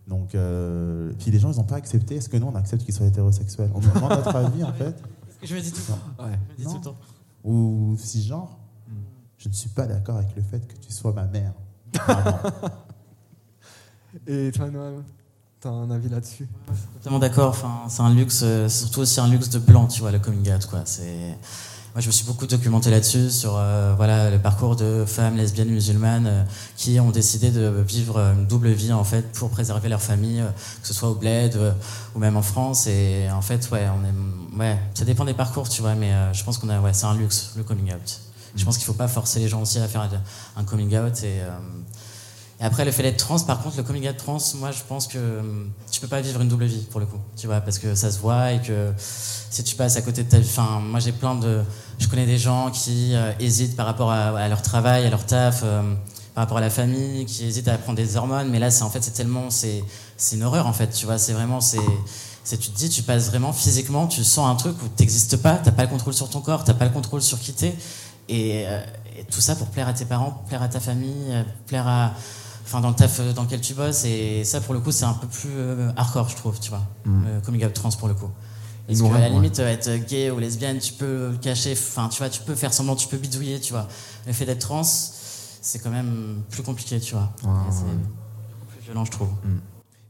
Donc, 0.07 0.35
euh, 0.35 1.13
puis 1.19 1.31
les 1.31 1.39
gens, 1.39 1.51
ils 1.51 1.57
n'ont 1.57 1.65
pas 1.65 1.77
accepté. 1.77 2.17
Est-ce 2.17 2.29
que 2.29 2.37
nous, 2.37 2.47
on 2.47 2.55
accepte 2.55 2.85
qu'ils 2.85 2.95
soient 2.95 3.07
hétérosexuels? 3.07 3.71
On 3.75 3.81
nous 3.81 3.91
demande 3.91 4.11
notre 4.11 4.37
avis, 4.37 4.63
en 4.63 4.73
fait. 4.73 5.03
je 5.43 5.55
me 5.55 5.61
dis 5.61 5.73
tout 5.73 5.81
le 5.89 5.95
temps. 5.95 6.25
Ouais. 6.25 6.39
Je 6.59 6.63
me 6.63 6.69
dis 6.69 6.73
tout 6.75 6.79
le 6.79 6.85
temps. 6.85 6.97
Ou 7.43 7.97
genre 8.17 8.59
hmm. 8.87 8.93
Je 9.39 9.49
ne 9.49 9.55
suis 9.55 9.71
pas 9.71 9.87
d'accord 9.87 10.17
avec 10.17 10.37
le 10.37 10.43
fait 10.43 10.67
que 10.67 10.77
tu 10.77 10.93
sois 10.93 11.13
ma 11.13 11.25
mère. 11.25 11.55
Et 14.27 14.51
toi, 14.53 14.71
Noël? 14.71 15.03
Un 15.67 15.91
avis 15.91 16.09
là-dessus? 16.09 16.49
Totalement 16.99 17.19
d'accord. 17.19 17.51
Enfin, 17.51 17.83
c'est 17.89 18.03
un 18.03 18.15
luxe, 18.15 18.41
euh, 18.43 18.69
surtout 18.69 19.01
aussi 19.01 19.21
un 19.21 19.29
luxe 19.29 19.49
de 19.51 19.59
blanc, 19.59 19.87
tu 19.87 20.01
vois, 20.01 20.11
le 20.11 20.19
coming 20.19 20.53
out, 20.53 20.67
quoi. 20.67 20.83
C'est 20.85 21.37
moi, 21.97 22.03
je 22.03 22.09
me 22.09 22.13
suis 22.13 22.27
beaucoup 22.27 22.47
documenté 22.47 22.91
là-dessus, 22.91 23.31
sur 23.31 23.57
euh, 23.57 23.95
voilà, 23.97 24.31
le 24.31 24.39
parcours 24.39 24.77
de 24.77 25.07
femmes 25.07 25.39
lesbiennes 25.39 25.71
musulmanes 25.71 26.27
euh, 26.27 26.45
qui 26.77 27.01
ont 27.01 27.11
décidé 27.11 27.51
de 27.51 27.83
vivre 27.89 28.19
une 28.19 28.47
double 28.47 28.69
vie 28.69 28.93
en 28.93 29.03
fait 29.03 29.23
pour 29.33 29.49
préserver 29.49 29.89
leur 29.89 30.03
famille, 30.03 30.43
euh, 30.43 30.51
que 30.83 30.87
ce 30.87 30.93
soit 30.93 31.09
au 31.09 31.15
bled 31.15 31.59
ou 32.15 32.19
même 32.19 32.37
en 32.37 32.43
France. 32.43 32.87
Et 32.87 33.31
en 33.31 33.41
fait, 33.41 33.71
ouais, 33.73 33.87
on 33.89 34.05
est, 34.05 34.61
ouais, 34.61 34.79
ça 34.93 35.07
dépend 35.07 35.25
des 35.25 35.33
parcours, 35.33 35.71
tu 35.71 35.81
vois, 35.81 35.95
mais 35.95 36.13
je 36.35 36.45
pense 36.45 36.59
qu'on 36.59 36.69
a, 36.69 36.79
ouais, 36.81 36.93
c'est 36.93 37.07
un 37.07 37.15
luxe 37.15 37.53
le 37.57 37.63
coming 37.63 37.91
out. 37.95 38.21
Je 38.55 38.63
pense 38.67 38.77
qu'il 38.77 38.85
faut 38.85 38.93
pas 38.93 39.09
forcer 39.09 39.41
les 39.41 39.49
gens 39.49 39.63
aussi 39.63 39.79
à 39.79 39.89
faire 39.89 40.07
un 40.57 40.65
coming 40.65 40.95
out 40.99 41.23
et 41.23 41.41
et 42.59 42.65
après, 42.65 42.87
le 42.87 42.91
fait 42.91 43.03
d'être 43.03 43.19
trans, 43.19 43.39
par 43.41 43.63
contre, 43.63 43.77
le 43.77 43.83
coming 43.83 44.09
out 44.09 44.17
trans, 44.17 44.39
moi, 44.55 44.71
je 44.71 44.83
pense 44.89 45.07
que 45.07 45.19
hum, 45.41 45.71
tu 45.91 46.01
peux 46.01 46.09
pas 46.09 46.23
vivre 46.23 46.41
une 46.41 46.49
double 46.49 46.65
vie, 46.65 46.87
pour 46.91 47.01
le 47.01 47.07
coup. 47.07 47.19
Tu 47.37 47.47
vois, 47.47 47.61
parce 47.61 47.79
que 47.79 47.95
ça 47.95 48.11
se 48.11 48.19
voit 48.19 48.53
et 48.53 48.63
que 48.63 48.93
si 48.97 49.63
tu 49.63 49.77
passes 49.77 49.97
à 49.97 50.03
côté 50.03 50.23
de 50.23 50.31
ta. 50.31 50.39
Enfin, 50.39 50.81
moi, 50.81 50.99
j'ai 50.99 51.13
plein 51.13 51.35
de. 51.35 51.63
Je 51.99 52.09
connais 52.09 52.25
des 52.25 52.39
gens 52.39 52.71
qui 52.71 53.15
euh, 53.15 53.33
hésitent 53.41 53.77
par 53.77 53.85
rapport 53.85 54.11
à, 54.11 54.49
leur 54.49 54.63
travail, 54.63 55.05
à 55.05 55.11
leur 55.11 55.27
taf, 55.27 55.61
euh, 55.65 55.83
par 56.35 56.45
rapport 56.45 56.57
à 56.57 56.63
la 56.63 56.71
famille, 56.71 57.27
qui 57.27 57.45
hésitent 57.45 57.69
à 57.69 57.77
prendre 57.77 57.97
des 57.97 58.17
hormones. 58.17 58.49
Mais 58.49 58.59
là, 58.59 58.71
c'est 58.71 58.85
en 58.85 58.91
fait, 58.91 59.03
c'est 59.05 59.13
tellement. 59.13 59.51
C'est 59.51 59.83
une 60.33 60.43
horreur, 60.43 60.67
en 60.67 60.73
fait. 60.73 60.89
Tu 60.89 61.05
vois, 61.05 61.19
c'est 61.19 61.35
vraiment. 61.35 61.59
tu 61.59 62.57
te 62.57 62.79
dis, 62.79 62.89
tu 62.89 63.03
passes 63.03 63.29
vraiment 63.29 63.53
physiquement, 63.53 64.07
tu 64.07 64.25
sens 64.25 64.49
un 64.49 64.55
truc 64.55 64.83
où 64.83 64.89
tu 64.97 65.03
n'existes 65.03 65.37
pas, 65.37 65.57
tu 65.57 65.67
n'as 65.67 65.73
pas 65.73 65.83
le 65.83 65.91
contrôle 65.91 66.15
sur 66.15 66.31
ton 66.31 66.41
corps, 66.41 66.65
tu 66.65 66.71
n'as 66.71 66.77
pas 66.79 66.87
le 66.87 66.93
contrôle 66.93 67.21
sur 67.21 67.39
qui 67.39 67.53
t'es. 67.53 67.77
Euh, 68.31 68.83
et 69.19 69.25
tout 69.31 69.41
ça 69.43 69.57
pour 69.57 69.67
plaire 69.69 69.89
à 69.89 69.93
tes 69.93 70.07
parents, 70.07 70.43
plaire 70.49 70.63
à 70.63 70.69
ta 70.69 70.81
famille, 70.81 71.45
plaire 71.67 71.87
à, 71.87 72.13
enfin 72.67 72.81
dans 72.81 72.89
le 72.89 72.97
taf 72.97 73.21
euh, 73.21 73.33
dans 73.33 73.45
lequel 73.45 73.61
tu 73.61 73.75
bosses 73.75 74.05
et 74.05 74.43
ça 74.45 74.61
pour 74.61 74.75
le 74.75 74.81
coup 74.81 74.91
c'est 74.91 75.05
un 75.05 75.15
peu 75.15 75.29
plus 75.29 75.51
euh, 75.53 75.91
hardcore 75.97 76.29
je 76.29 76.37
trouve 76.37 76.59
tu 76.59 76.71
vois. 76.71 76.83
Mm. 77.05 77.41
coming 77.45 77.65
out 77.65 77.73
trans 77.73 77.91
pour 77.91 78.09
le 78.09 78.15
coup. 78.15 78.31
Parce 78.87 79.01
qu'à 79.01 79.19
la 79.19 79.29
limite 79.29 79.59
être 79.59 79.97
gay 80.07 80.31
ou 80.31 80.39
lesbienne 80.39 80.79
tu 80.79 80.93
peux 80.93 81.31
le 81.31 81.37
cacher 81.39 81.73
enfin 81.73 82.09
tu 82.09 82.19
vois 82.19 82.29
tu 82.29 82.43
peux 82.43 82.55
faire 82.55 82.73
semblant 82.75 82.97
tu 82.97 83.09
peux 83.09 83.17
bidouiller 83.17 83.61
tu 83.61 83.73
vois. 83.73 83.89
Le 84.27 84.33
fait 84.33 84.45
d'être 84.45 84.61
trans 84.61 84.83
c'est 84.85 85.79
quand 85.81 85.91
même 85.91 86.43
plus 86.51 86.63
compliqué 86.63 87.01
tu 87.01 87.15
vois. 87.15 87.33
C'est 87.71 87.85
plus 88.69 88.81
violent 88.85 89.05
je 89.05 89.13
trouve. 89.13 89.29
Mm. 89.29 89.59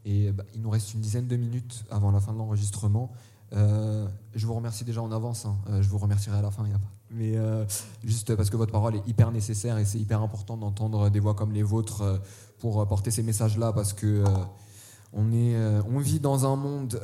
et 0.07 0.33
bah, 0.33 0.45
il 0.55 0.63
nous 0.63 0.71
reste 0.71 0.95
une 0.95 1.01
dizaine 1.01 1.27
de 1.27 1.37
minutes 1.37 1.85
avant 1.91 2.11
la 2.11 2.21
fin 2.21 2.33
de 2.33 2.39
l'enregistrement. 2.39 3.13
Euh, 3.53 4.09
je 4.35 4.45
vous 4.45 4.55
remercie 4.55 4.85
déjà 4.85 5.01
en 5.01 5.13
avance 5.13 5.47
hein. 5.47 5.57
je 5.81 5.89
vous 5.89 5.99
remercierai 5.99 6.39
à 6.39 6.43
la 6.43 6.51
fin 6.51 6.65
il 6.67 6.75
a 6.75 6.79
pas. 6.79 6.91
Mais 7.13 7.35
juste 8.03 8.35
parce 8.35 8.51
que 8.51 8.57
votre 8.57 8.73
parole 8.73 8.97
est 8.97 9.07
hyper 9.07 9.31
nécessaire 9.31 9.79
et 9.79 9.85
c'est 9.85 9.99
hyper 9.99 10.23
important 10.23 10.57
d'entendre 10.57 11.09
des 11.09 11.21
voix 11.21 11.35
comme 11.35 11.53
les 11.53 11.63
vôtres 11.63 12.21
pour 12.59 12.81
euh, 12.81 12.85
porter 12.87 13.11
ces 13.11 13.23
messages-là 13.23 13.73
parce 13.73 13.93
que 13.93 14.07
euh, 14.07 14.25
on, 15.13 15.33
est, 15.33 15.55
euh, 15.55 15.83
on 15.89 15.99
vit 15.99 16.21
dans 16.21 16.51
un 16.51 16.57
monde, 16.57 17.01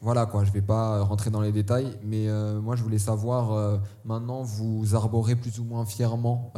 voilà 0.00 0.26
quoi, 0.26 0.44
je 0.44 0.52
vais 0.52 0.62
pas 0.62 1.02
rentrer 1.02 1.30
dans 1.30 1.40
les 1.40 1.52
détails, 1.52 1.98
mais 2.04 2.26
moi 2.60 2.76
je 2.76 2.82
voulais 2.82 2.98
savoir, 2.98 3.80
maintenant 4.04 4.42
vous 4.42 4.94
arborez 4.94 5.36
plus 5.36 5.60
ou 5.60 5.64
moins 5.64 5.84
fièrement 5.86 6.52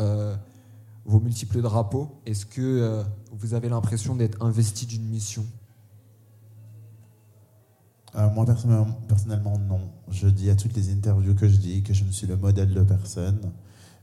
vos 1.05 1.20
multiples 1.20 1.61
drapeaux, 1.62 2.20
est-ce 2.26 2.44
que 2.44 3.03
vous 3.32 3.55
avez 3.55 3.68
l'impression 3.68 4.16
d'être 4.16 4.42
investi 4.42 4.86
d'une 4.86 5.05
mission? 5.05 5.44
Moi 8.14 8.44
personnellement, 8.46 8.99
personnellement, 9.07 9.59
non. 9.59 9.80
Je 10.11 10.26
dis 10.26 10.51
à 10.51 10.57
toutes 10.57 10.74
les 10.74 10.92
interviews 10.92 11.34
que 11.34 11.46
je 11.46 11.57
dis 11.57 11.82
que 11.82 11.94
je 11.94 12.05
ne 12.05 12.11
suis 12.11 12.26
le 12.26 12.36
modèle 12.36 12.74
de 12.74 12.82
personne 12.82 13.53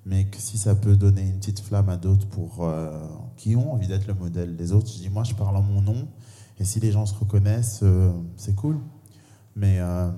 mais 0.05 0.25
que 0.25 0.37
si 0.37 0.57
ça 0.57 0.75
peut 0.75 0.95
donner 0.95 1.23
une 1.23 1.39
petite 1.39 1.59
flamme 1.59 1.89
à 1.89 1.97
d'autres 1.97 2.27
pour 2.27 2.63
euh, 2.63 2.91
qui 3.37 3.55
ont 3.55 3.73
envie 3.73 3.87
d'être 3.87 4.07
le 4.07 4.13
modèle 4.13 4.55
des 4.55 4.71
autres, 4.71 4.87
je 4.87 4.99
dis 4.99 5.09
moi 5.09 5.23
je 5.23 5.33
parle 5.33 5.57
en 5.57 5.63
mon 5.63 5.81
nom 5.81 6.07
et 6.59 6.63
si 6.63 6.79
les 6.79 6.91
gens 6.91 7.05
se 7.05 7.15
reconnaissent, 7.15 7.81
euh, 7.83 8.11
c'est 8.37 8.55
cool. 8.55 8.77
Mais 9.55 9.79
euh, 9.79 10.09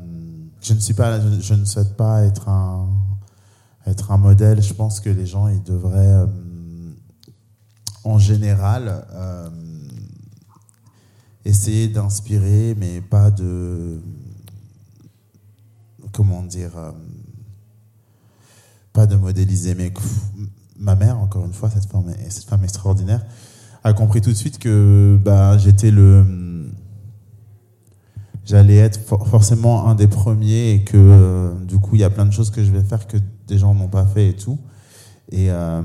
je 0.61 0.73
ne 0.73 0.79
suis 0.79 0.93
pas, 0.93 1.19
je, 1.39 1.53
ne 1.53 1.65
souhaite 1.65 1.95
pas 1.95 2.23
être 2.23 2.49
un 2.49 2.89
être 3.85 4.11
un 4.11 4.17
modèle. 4.17 4.61
Je 4.61 4.73
pense 4.73 4.99
que 4.99 5.09
les 5.09 5.25
gens 5.25 5.47
ils 5.47 5.63
devraient 5.63 6.27
en 8.03 8.19
général 8.19 9.05
essayer 11.45 11.87
d'inspirer, 11.87 12.75
mais 12.77 12.99
pas 12.99 13.31
de 13.31 14.01
comment 16.11 16.43
dire 16.43 16.73
pas 18.97 19.05
de 19.05 19.15
modéliser, 19.15 19.75
mais 19.75 19.93
ma 20.79 20.95
mère, 20.95 21.19
encore 21.19 21.45
une 21.45 21.53
fois, 21.53 21.69
cette 21.69 21.85
femme, 21.85 22.11
cette 22.29 22.45
femme 22.45 22.63
extraordinaire, 22.63 23.23
a 23.83 23.93
compris 23.93 24.21
tout 24.21 24.31
de 24.31 24.35
suite 24.35 24.57
que 24.57 25.19
bah, 25.23 25.55
j'étais 25.59 25.91
le. 25.91 26.25
J'allais 28.43 28.77
être 28.77 28.99
forcément 29.27 29.87
un 29.87 29.93
des 29.93 30.07
premiers 30.07 30.71
et 30.71 30.83
que 30.83 30.97
euh, 30.97 31.53
du 31.65 31.77
coup, 31.77 31.91
il 31.93 32.01
y 32.01 32.03
a 32.03 32.09
plein 32.09 32.25
de 32.25 32.31
choses 32.31 32.49
que 32.49 32.63
je 32.63 32.71
vais 32.71 32.81
faire 32.81 33.05
que 33.05 33.17
des 33.47 33.59
gens 33.59 33.75
n'ont 33.75 33.87
pas 33.87 34.07
fait 34.07 34.29
et 34.29 34.35
tout. 34.35 34.57
Et 35.31 35.51
euh, 35.51 35.83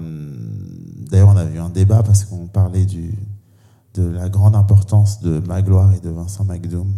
d'ailleurs, 1.11 1.29
on 1.29 1.37
avait 1.37 1.57
eu 1.57 1.61
un 1.61 1.69
débat 1.69 2.03
parce 2.03 2.25
qu'on 2.25 2.47
parlait 2.47 2.87
du, 2.87 3.15
de 3.93 4.05
la 4.05 4.31
grande 4.31 4.57
importance 4.57 5.21
de 5.21 5.39
Magloire 5.41 5.93
et 5.93 6.01
de 6.01 6.09
Vincent 6.09 6.45
McDoom, 6.45 6.95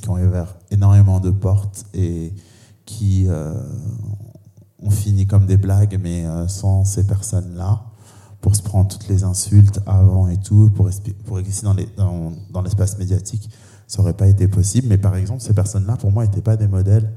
qui 0.00 0.08
ont 0.08 0.14
ouvert 0.14 0.56
énormément 0.72 1.20
de 1.20 1.30
portes 1.30 1.84
et 1.94 2.32
qui 2.86 3.26
euh, 3.28 3.54
on 4.82 4.90
finit 4.90 5.26
comme 5.26 5.46
des 5.46 5.56
blagues, 5.56 5.98
mais 6.02 6.26
euh, 6.26 6.48
sans 6.48 6.84
ces 6.84 7.06
personnes-là, 7.06 7.82
pour 8.40 8.56
se 8.56 8.62
prendre 8.62 8.88
toutes 8.88 9.08
les 9.08 9.22
insultes 9.22 9.80
avant 9.86 10.28
et 10.28 10.36
tout, 10.36 10.70
pour, 10.74 10.90
pour 11.24 11.38
exister 11.38 11.66
dans, 11.96 12.32
dans, 12.50 12.62
l'espace 12.62 12.98
médiatique, 12.98 13.48
ça 13.86 14.02
n'aurait 14.02 14.16
pas 14.16 14.26
été 14.26 14.48
possible. 14.48 14.88
Mais 14.88 14.98
par 14.98 15.16
exemple, 15.16 15.40
ces 15.40 15.54
personnes-là, 15.54 15.96
pour 15.96 16.10
moi, 16.10 16.24
n'étaient 16.24 16.42
pas 16.42 16.56
des 16.56 16.66
modèles, 16.66 17.12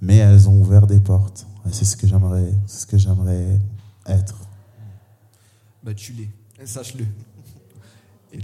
mais 0.00 0.16
elles 0.16 0.48
ont 0.48 0.60
ouvert 0.60 0.86
des 0.86 1.00
portes. 1.00 1.46
C'est 1.72 1.84
ce 1.84 1.96
que 1.96 2.06
j'aimerais, 2.06 2.52
ce 2.66 2.86
que 2.86 2.98
j'aimerais 2.98 3.58
être. 4.06 4.36
Bah, 5.82 5.94
tu 5.94 6.12
l'es, 6.12 6.30
sache-le. 6.66 7.04
Et 8.34 8.40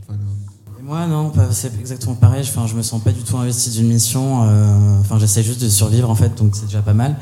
moi, 0.82 1.06
non, 1.06 1.32
c'est 1.50 1.78
exactement 1.78 2.14
pareil. 2.14 2.42
Enfin, 2.48 2.66
je 2.66 2.74
me 2.74 2.82
sens 2.82 3.02
pas 3.02 3.12
du 3.12 3.22
tout 3.22 3.36
investi 3.36 3.70
d'une 3.70 3.88
mission. 3.88 4.44
Euh, 4.44 5.00
enfin, 5.00 5.18
j'essaie 5.18 5.42
juste 5.42 5.62
de 5.62 5.68
survivre, 5.68 6.08
en 6.10 6.14
fait, 6.14 6.34
donc 6.36 6.56
c'est 6.56 6.64
déjà 6.66 6.82
pas 6.82 6.94
mal. 6.94 7.16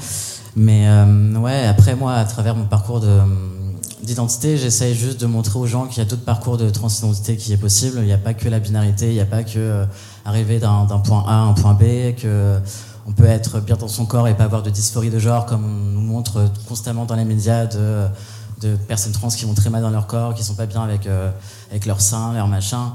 Mais 0.57 0.87
euh, 0.87 1.35
ouais, 1.37 1.67
après 1.67 1.95
moi, 1.95 2.15
à 2.15 2.25
travers 2.25 2.55
mon 2.55 2.65
parcours 2.65 3.01
de 3.01 3.21
d'identité, 4.03 4.57
j'essaye 4.57 4.97
juste 4.97 5.21
de 5.21 5.27
montrer 5.27 5.61
aux 5.61 5.67
gens 5.67 5.87
qu'il 5.87 5.99
y 5.99 6.01
a 6.01 6.09
d'autres 6.09 6.25
parcours 6.25 6.59
de 6.59 6.69
transidentité 6.71 7.37
qui 7.37 7.53
est 7.53 7.57
possible. 7.57 7.99
Il 8.01 8.07
n'y 8.07 8.13
a 8.13 8.19
pas 8.19 8.35
que 8.35 8.49
la 8.49 8.59
binarité, 8.59 9.07
il 9.07 9.15
n'y 9.15 9.21
a 9.21 9.27
pas 9.27 9.45
que 9.45 9.59
euh, 9.59 9.85
arriver 10.25 10.59
d'un 10.59 10.87
point 11.05 11.25
A 11.29 11.35
à 11.35 11.37
un 11.37 11.53
point 11.53 11.75
B, 11.75 12.17
que 12.17 12.59
on 13.07 13.13
peut 13.13 13.27
être 13.27 13.61
bien 13.61 13.77
dans 13.77 13.89
son 13.89 14.05
corps 14.05 14.29
et 14.29 14.35
pas 14.35 14.45
avoir 14.45 14.63
de 14.63 14.71
dysphorie 14.71 15.11
de 15.11 15.19
genre 15.19 15.47
comme 15.47 15.65
on 15.65 15.93
nous 15.93 16.01
montre 16.01 16.51
constamment 16.69 17.05
dans 17.05 17.17
les 17.17 17.25
médias 17.25 17.67
de, 17.67 18.07
de 18.63 18.77
personnes 18.77 19.13
trans 19.13 19.29
qui 19.29 19.45
vont 19.45 19.55
très 19.55 19.71
mal 19.71 19.83
dans 19.83 19.91
leur 19.91 20.07
corps, 20.07 20.35
qui 20.35 20.43
sont 20.43 20.55
pas 20.55 20.67
bien 20.67 20.83
avec 20.83 21.07
euh, 21.07 21.31
avec 21.71 21.87
leur 21.87 22.01
sein, 22.01 22.33
leur 22.33 22.49
machin. 22.49 22.93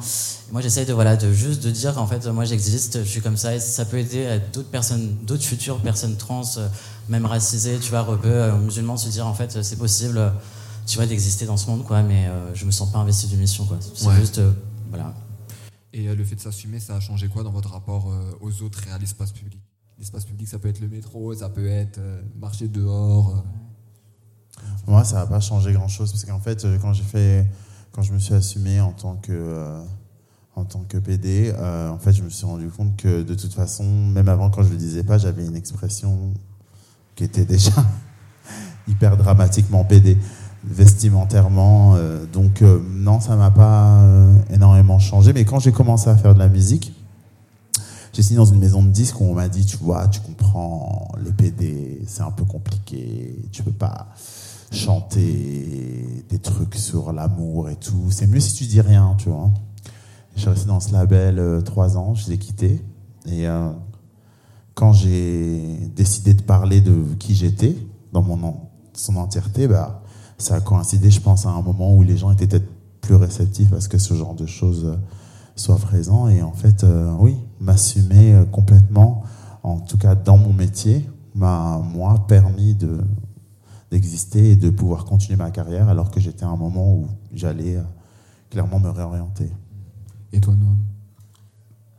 moi, 0.52 0.62
j'essaye 0.62 0.86
de 0.86 0.94
voilà, 0.94 1.16
de 1.16 1.32
juste 1.32 1.64
de 1.64 1.72
dire 1.72 1.94
qu'en 1.94 2.08
fait, 2.08 2.26
moi, 2.28 2.46
j'existe, 2.46 3.04
je 3.04 3.10
suis 3.10 3.22
comme 3.22 3.38
ça, 3.38 3.56
et 3.56 3.60
ça 3.60 3.86
peut 3.86 3.98
aider 3.98 4.26
à 4.26 4.40
d'autres 4.40 4.70
personnes, 4.70 5.16
d'autres 5.24 5.44
futures 5.44 5.80
personnes 5.80 6.16
trans 6.18 6.44
même 7.10 7.26
racisé, 7.26 7.80
tu 7.80 7.90
vois, 7.90 8.02
rebeu, 8.02 8.30
euh, 8.30 8.58
musulman, 8.58 8.98
se 8.98 9.10
dire 9.10 9.26
en 9.28 9.34
fait 9.34 9.62
c'est 9.64 9.78
possible, 9.78 10.34
tu 10.86 10.98
vois, 10.98 11.06
d'exister 11.06 11.46
dans 11.46 11.58
ce 11.58 11.70
monde, 11.70 11.84
quoi, 11.84 12.04
mais 12.04 12.28
euh, 12.28 12.54
je 12.54 12.66
me 12.66 12.72
sens 12.72 12.92
pas 12.92 13.00
investi 13.00 13.28
d'une 13.28 13.40
mission, 13.40 13.66
quoi. 13.66 13.78
C'est 13.80 14.12
juste, 14.16 14.40
euh, 14.40 14.52
voilà. 14.90 15.14
Et 15.94 16.14
le 16.14 16.24
fait 16.24 16.36
de 16.36 16.42
s'assumer, 16.42 16.80
ça 16.80 16.96
a 16.96 17.00
changé 17.00 17.28
quoi 17.28 17.44
dans 17.44 17.52
votre 17.52 17.72
rapport 17.72 18.14
aux 18.40 18.62
autres 18.62 18.88
et 18.88 18.92
à 18.92 19.00
l'espace 19.00 19.32
public? 19.32 19.60
L'espace 19.98 20.26
public, 20.26 20.48
ça 20.48 20.60
peut 20.60 20.68
être 20.68 20.80
le 20.80 20.90
métro, 20.90 21.34
ça 21.34 21.50
peut 21.50 21.68
être 21.68 22.00
marcher 22.36 22.68
dehors. 22.68 23.44
Moi, 24.88 25.04
ça 25.04 25.18
n'a 25.18 25.26
pas 25.26 25.40
changé 25.40 25.74
grand-chose 25.74 26.12
parce 26.12 26.26
qu'en 26.26 26.40
fait, 26.40 26.66
quand 26.82 26.94
j'ai 26.94 27.04
fait, 27.04 27.48
quand 27.92 28.02
je 28.02 28.14
me 28.14 28.20
suis 28.20 28.34
assumé 28.34 28.80
en 28.80 28.92
tant 28.92 29.16
que 29.16 29.82
en 30.56 30.66
tant 30.66 30.84
que 30.88 30.98
PD, 30.98 31.54
en 31.60 32.00
fait, 32.00 32.14
je 32.14 32.24
me 32.24 32.30
suis 32.30 32.46
rendu 32.46 32.70
compte 32.70 32.96
que 32.96 33.22
de 33.22 33.36
toute 33.36 33.54
façon, 33.54 33.84
même 33.84 34.28
avant, 34.28 34.50
quand 34.50 34.64
je 34.64 34.70
le 34.70 34.78
disais 34.78 35.04
pas, 35.04 35.18
j'avais 35.18 35.46
une 35.46 35.56
expression 35.56 36.34
qui 37.16 37.26
était 37.26 37.46
déjà 37.46 37.72
hyper 38.88 39.18
dramatiquement 39.18 39.84
pédé 39.84 40.18
vestimentairement. 40.64 41.96
Euh, 41.96 42.26
donc 42.26 42.62
euh, 42.62 42.80
non, 42.90 43.20
ça 43.20 43.36
m'a 43.36 43.52
pas 43.52 44.02
euh, 44.02 44.34
énormément 44.52 45.00
changé. 45.00 45.34
Mais 45.34 45.46
quand 45.46 45.60
j'ai 45.60 45.72
commencé 45.72 46.10
à 46.10 46.16
faire 46.16 46.34
de 46.34 46.40
la 46.40 46.50
musique, 46.50 46.94
j'ai 48.14 48.24
signé 48.24 48.38
dans 48.38 48.46
une 48.46 48.60
maison 48.60 48.82
de 48.82 48.90
disques 48.90 49.20
où 49.22 49.26
on 49.26 49.34
m'a 49.34 49.48
dit, 49.48 49.66
tu 49.66 49.78
vois, 49.78 50.08
tu 50.08 50.20
comprends, 50.22 51.12
les 51.24 51.32
PD, 51.32 52.02
c'est 52.08 52.24
un 52.24 52.32
peu 52.32 52.46
compliqué, 52.46 53.36
tu 53.52 53.64
peux 53.64 53.72
pas 53.72 54.08
chanter 54.72 56.24
des 56.30 56.40
trucs 56.40 56.76
sur 56.76 57.14
l'amour 57.14 57.70
et 57.70 57.76
tout. 57.76 58.10
C'est 58.10 58.28
mieux 58.28 58.40
si 58.40 58.54
tu 58.56 58.66
dis 58.66 58.82
rien, 58.82 59.16
tu 59.18 59.30
vois. 59.30 59.52
Je 60.36 60.42
suis 60.42 60.50
resté 60.50 60.68
dans 60.68 60.80
ce 60.80 60.94
label 60.94 61.64
trois 61.64 61.98
ans, 61.98 62.14
je 62.14 62.30
l'ai 62.30 62.38
quitté. 62.38 62.84
Et 63.26 63.46
quand 64.76 64.94
j'ai 64.94 65.90
décidé 65.96 66.36
de 66.36 66.44
parler 66.44 66.82
de 66.82 67.04
qui 67.18 67.34
j'étais 67.34 67.76
dans 68.14 68.22
mon 68.22 68.68
son 68.94 69.16
entièreté, 69.16 69.68
bah, 69.68 70.02
ça 70.38 70.56
a 70.56 70.62
coïncidé, 70.62 71.10
je 71.10 71.22
pense, 71.22 71.46
à 71.46 71.50
un 71.50 71.62
moment 71.62 71.96
où 71.96 72.04
les 72.04 72.18
gens 72.18 72.32
étaient 72.32 72.48
peut-être 72.48 72.70
plus 73.02 73.16
réceptifs 73.16 73.72
à 73.74 73.82
ce 73.82 73.90
que 73.90 73.98
ce 73.98 74.14
genre 74.14 74.36
de 74.36 74.46
choses 74.46 74.86
euh, 74.86 74.98
soit 75.56 75.78
présent. 75.78 76.28
Et 76.28 76.42
en 76.42 76.52
fait, 76.52 76.84
euh, 76.84 77.12
oui, 77.20 77.38
m'assumer 77.60 78.34
euh, 78.34 78.46
complètement, 78.46 79.24
en 79.64 79.80
tout 79.80 79.98
cas 79.98 80.16
dans 80.16 80.38
mon 80.38 80.54
métier, 80.54 81.10
m'a, 81.36 81.80
moi, 81.80 82.26
permis 82.28 82.76
de, 82.76 83.00
d'exister 83.92 84.52
et 84.52 84.56
de 84.56 84.70
pouvoir 84.70 85.06
continuer 85.06 85.38
ma 85.38 85.50
carrière 85.52 85.88
alors 85.90 86.12
que 86.12 86.20
j'étais 86.20 86.44
à 86.44 86.50
un 86.50 86.56
moment 86.58 86.94
où 86.94 87.08
j'allais 87.34 87.78
euh, 87.78 87.84
clairement 88.50 88.80
me 88.80 88.90
réorienter. 88.90 89.50
Et 90.34 90.40
toi, 90.42 90.54
Noam? 90.56 90.78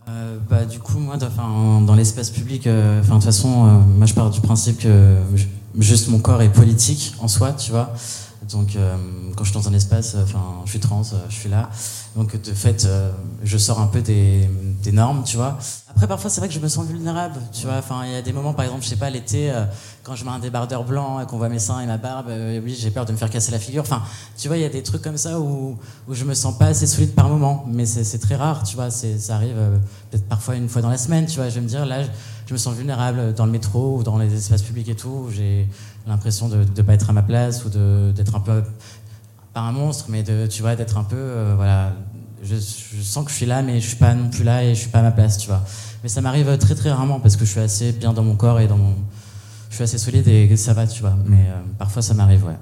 Euh, 0.09 0.39
bah, 0.49 0.65
du 0.65 0.79
coup, 0.79 0.99
moi, 0.99 1.17
dans, 1.19 1.81
dans 1.83 1.95
l'espace 1.95 2.31
public, 2.31 2.67
euh, 2.67 3.01
enfin, 3.01 3.15
de 3.15 3.21
toute 3.21 3.25
façon, 3.25 3.67
euh, 3.67 3.79
moi, 3.81 4.07
je 4.07 4.15
pars 4.15 4.31
du 4.31 4.41
principe 4.41 4.79
que 4.79 5.19
ju- 5.35 5.49
juste 5.79 6.09
mon 6.09 6.19
corps 6.19 6.41
est 6.43 6.53
politique 6.53 7.15
en 7.21 7.29
soi, 7.29 7.53
tu 7.53 7.71
vois. 7.73 7.93
Donc, 8.51 8.77
euh, 8.77 8.97
quand 9.37 9.45
je 9.45 9.51
suis 9.51 9.61
dans 9.61 9.69
un 9.69 9.75
espace, 9.75 10.15
euh, 10.15 10.23
enfin, 10.23 10.63
je 10.65 10.71
suis 10.71 10.81
trans, 10.81 11.03
euh, 11.13 11.17
je 11.29 11.35
suis 11.35 11.49
là. 11.49 11.69
Donc, 12.17 12.41
de 12.41 12.53
fait, 12.53 12.89
je 13.45 13.59
sors 13.59 13.81
un 13.81 13.87
peu 13.87 14.01
des, 14.01 14.49
normes, 14.93 15.23
tu 15.23 15.37
vois. 15.37 15.59
Après, 15.91 16.09
parfois, 16.09 16.31
c'est 16.31 16.41
vrai 16.41 16.49
que 16.49 16.55
je 16.55 16.61
me 16.61 16.69
sens 16.69 16.87
vulnérable, 16.87 17.39
tu 17.53 17.67
vois. 17.67 17.77
Enfin, 17.77 18.03
il 18.07 18.13
y 18.13 18.17
a 18.17 18.23
des 18.23 18.33
moments, 18.33 18.55
par 18.55 18.65
exemple, 18.65 18.83
je 18.83 18.89
sais 18.89 18.97
pas, 18.97 19.11
l'été, 19.11 19.53
quand 20.03 20.15
je 20.15 20.25
mets 20.25 20.31
un 20.31 20.39
débardeur 20.39 20.83
blanc 20.85 21.21
et 21.21 21.27
qu'on 21.27 21.37
voit 21.37 21.51
mes 21.51 21.59
seins 21.59 21.81
et 21.81 21.87
ma 21.87 21.99
barbe, 21.99 22.33
oui, 22.65 22.77
j'ai 22.77 22.91
peur 22.91 23.05
de 23.05 23.13
me 23.13 23.19
faire 23.19 23.29
casser 23.29 23.53
la 23.53 23.59
figure. 23.59 23.83
Enfin, 23.83 24.03
tu 24.37 24.49
vois, 24.49 24.57
il 24.57 24.63
y 24.63 24.67
a 24.67 24.71
des 24.71 24.83
trucs 24.83 25.03
comme 25.03 25.19
ça 25.19 25.39
où, 25.39 25.77
où 26.09 26.15
je 26.15 26.25
me 26.25 26.35
sens 26.35 26.57
pas 26.57 26.67
assez 26.67 26.87
solide 26.87 27.15
par 27.15 27.29
moment. 27.29 27.67
Mais 27.69 27.85
c'est 27.85 28.19
très 28.19 28.37
rare, 28.37 28.63
tu 28.63 28.75
vois. 28.77 28.91
Ça 28.91 29.35
arrive 29.35 29.57
peut-être 30.11 30.27
parfois 30.27 30.57
une 30.57 30.69
fois 30.69 30.81
dans 30.83 30.91
la 30.91 30.99
semaine, 30.99 31.27
tu 31.27 31.37
vois. 31.37 31.51
Je 31.51 31.57
vais 31.57 31.61
me 31.61 31.69
dire, 31.69 31.85
là, 31.85 32.03
je, 32.03 32.53
me 32.53 32.59
sens 32.59 32.75
vulnérable 32.75 33.35
dans 33.35 33.45
le 33.45 33.53
métro 33.53 33.99
ou 33.99 34.03
dans 34.03 34.17
les 34.17 34.35
espaces 34.35 34.63
publics 34.63 34.89
et 34.89 34.97
tout. 34.97 35.29
J'ai 35.31 35.69
l'impression 36.09 36.49
de 36.49 36.57
ne 36.59 36.83
pas 36.83 36.95
être 36.95 37.11
à 37.11 37.13
ma 37.13 37.23
place 37.23 37.65
ou 37.65 37.69
d'être 38.13 38.35
un 38.35 38.41
peu, 38.41 38.63
pas 39.53 39.61
un 39.61 39.73
monstre, 39.73 40.07
mais 40.09 40.25
tu 40.49 40.63
vois, 40.63 40.77
d'être 40.77 40.97
un 40.97 41.05
peu, 41.05 41.17
euh, 41.17 41.55
voilà. 41.57 41.93
Je, 42.43 42.57
sens 42.57 43.25
que 43.25 43.31
je 43.31 43.37
suis 43.37 43.47
là, 43.47 43.63
mais 43.63 43.81
je 43.81 43.89
suis 43.89 43.97
pas 43.97 44.15
non 44.15 44.31
plus 44.31 44.45
là 44.45 44.65
et 44.65 44.75
je 44.75 44.81
suis 44.81 44.91
pas 44.91 45.01
à 45.01 45.03
ma 45.03 45.11
place, 45.11 45.39
tu 45.39 45.49
vois. 45.49 45.63
Mais 46.03 46.09
ça 46.09 46.21
m'arrive 46.21 46.57
très 46.59 46.75
très 46.75 46.91
rarement 46.91 47.19
parce 47.19 47.37
que 47.37 47.45
je 47.45 47.51
suis 47.51 47.61
assez 47.61 47.93
bien 47.93 48.13
dans 48.13 48.23
mon 48.23 48.37
corps 48.37 48.61
et 48.61 48.69
dans 48.69 48.77
mon. 48.77 48.95
Je 49.71 49.75
suis 49.75 49.85
assez 49.85 49.99
solide 49.99 50.27
et 50.29 50.57
ça 50.57 50.73
va, 50.73 50.87
tu 50.87 51.01
vois. 51.01 51.17
Mais 51.27 51.47
euh, 51.49 51.61
parfois 51.79 52.01
ça 52.01 52.15
m'arrive, 52.15 52.45
ouais. 52.47 52.57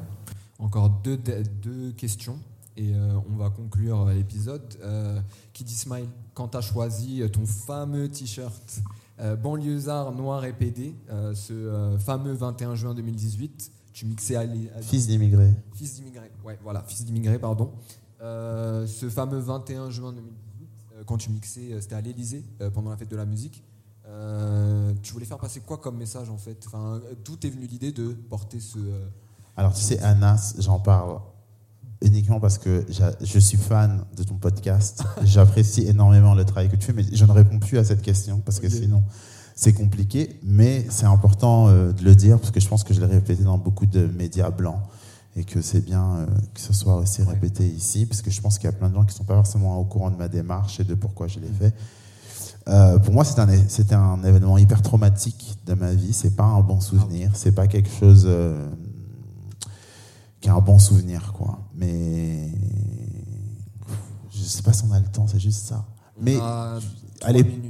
Encore 0.59 0.89
deux, 1.05 1.19
deux 1.63 1.93
questions 1.93 2.39
et 2.77 2.93
euh, 2.95 3.19
on 3.31 3.37
va 3.37 3.51
conclure 3.51 4.07
l'épisode. 4.07 4.63
Euh, 4.83 5.21
Kid 5.53 5.71
Ismail, 5.71 6.09
quand 6.35 6.49
tu 6.49 6.59
as 6.59 6.61
choisi 6.61 7.23
ton 7.33 7.47
fameux 7.47 8.09
t-shirt 8.09 8.81
banlieusard 9.37 10.12
noir 10.12 10.45
et 10.45 10.53
PD, 10.53 10.95
euh, 11.11 11.35
ce 11.35 11.53
euh, 11.53 11.99
fameux 11.99 12.33
21 12.33 12.75
juin 12.75 12.95
2018, 12.95 13.73
tu 13.93 14.07
mixais 14.07 14.37
à, 14.37 14.41
à- 14.41 14.83
Fils 14.83 15.07
d'immigré. 15.07 15.55
Fils 15.75 15.95
d'immigré, 15.95 16.31
ouais, 16.45 16.59
voilà, 16.62 16.83
fils 16.87 17.05
d'immigré, 17.05 17.39
pardon. 17.39 17.73
Euh, 18.23 18.87
ce 18.87 19.09
fameux 19.09 19.39
21 19.39 19.91
juin 19.91 20.12
2018, 20.12 20.69
euh, 20.97 21.03
quand 21.07 21.17
tu 21.19 21.31
mixais, 21.31 21.73
euh, 21.73 21.81
c'était 21.81 21.95
à 21.95 22.01
l'Elysée 22.01 22.45
pendant 22.75 22.91
la 22.91 22.97
fête 22.97 23.11
de 23.11 23.17
la 23.17 23.27
musique. 23.27 23.62
Euh, 24.09 24.93
tu 25.03 25.12
voulais 25.12 25.27
faire 25.27 25.39
passer 25.39 25.61
quoi 25.61 25.79
comme 25.79 25.97
message 25.97 26.31
en 26.31 26.39
fait? 26.39 26.62
Enfin, 26.67 27.01
D'où 27.25 27.35
est 27.43 27.51
venue 27.51 27.67
l'idée 27.67 27.91
de 27.93 28.09
porter 28.12 28.61
ce. 28.61 28.79
euh, 28.79 29.09
Alors, 29.57 29.75
tu 29.75 29.81
sais, 29.83 29.99
Anas, 30.01 30.55
j'en 30.59 30.79
parle 30.79 31.19
uniquement 32.03 32.41
parce 32.41 32.59
que 32.59 32.85
je 33.23 33.39
suis 33.39 33.57
fan 33.57 34.05
de 34.17 34.23
ton 34.23 34.35
podcast. 34.35 35.03
J'apprécie 35.25 35.87
énormément 35.87 36.35
le 36.35 36.45
travail 36.45 36.69
que 36.69 36.77
tu 36.77 36.87
fais, 36.87 36.93
mais 36.93 37.05
je 37.11 37.25
ne 37.25 37.33
réponds 37.33 37.59
plus 37.59 37.79
à 37.79 37.85
cette 37.85 38.03
question 38.03 38.41
parce 38.45 38.61
que 38.61 38.69
sinon, 38.69 39.03
c'est 39.55 39.73
compliqué. 39.73 40.39
Mais 40.45 40.87
c'est 40.91 41.07
important 41.07 41.69
euh, 41.69 41.93
de 41.93 42.05
le 42.05 42.15
dire 42.15 42.39
parce 42.39 42.51
que 42.51 42.61
je 42.61 42.69
pense 42.69 42.85
que 42.85 42.95
je 42.95 43.01
l'ai 43.01 43.07
répété 43.07 43.43
dans 43.43 43.59
beaucoup 43.59 43.87
de 43.87 44.07
médias 44.07 44.51
blancs 44.51 44.79
et 45.35 45.45
que 45.45 45.61
c'est 45.61 45.81
bien 45.81 46.17
euh, 46.17 46.27
que 46.55 46.61
ce 46.61 46.73
soit 46.73 46.97
aussi 46.97 47.23
répété 47.23 47.67
ici 47.67 48.07
parce 48.07 48.23
que 48.23 48.31
je 48.31 48.41
pense 48.41 48.59
qu'il 48.59 48.67
y 48.67 48.73
a 48.73 48.77
plein 48.77 48.89
de 48.89 48.95
gens 48.95 49.05
qui 49.05 49.15
ne 49.15 49.19
sont 49.19 49.25
pas 49.25 49.35
forcément 49.35 49.79
au 49.79 49.85
courant 49.85 50.11
de 50.11 50.17
ma 50.17 50.29
démarche 50.29 50.81
et 50.81 50.85
de 50.85 50.95
pourquoi 50.95 51.27
je 51.27 51.41
l'ai 51.41 51.51
fait. 51.59 51.75
Euh, 52.69 52.99
pour 52.99 53.15
moi, 53.15 53.25
c'est 53.25 53.39
un, 53.39 53.49
c'était 53.69 53.95
un 53.95 54.23
événement 54.25 54.59
hyper 54.59 54.83
traumatique 54.83 55.57
de 55.67 55.75
ma 55.75 55.93
vie. 55.93 56.13
C'est 56.13 56.35
pas 56.35 56.45
un 56.45 56.61
bon 56.61 56.81
souvenir. 56.81 57.31
C'est 57.35 57.53
pas 57.53 57.69
quelque 57.69 57.91
chose 57.91 58.29
qui 60.41 60.49
est 60.49 60.53
un 60.53 60.61
bon 60.61 60.78
souvenir, 60.78 61.32
quoi. 61.32 61.61
Mais 61.74 62.51
je 64.30 64.43
sais 64.43 64.62
pas 64.62 64.72
si 64.72 64.84
on 64.89 64.93
a 64.93 65.01
le 65.01 65.07
temps. 65.07 65.26
C'est 65.26 65.41
juste 65.41 65.66
ça. 65.66 65.84
Mais 66.20 66.37
on 66.37 66.43
a 66.43 66.78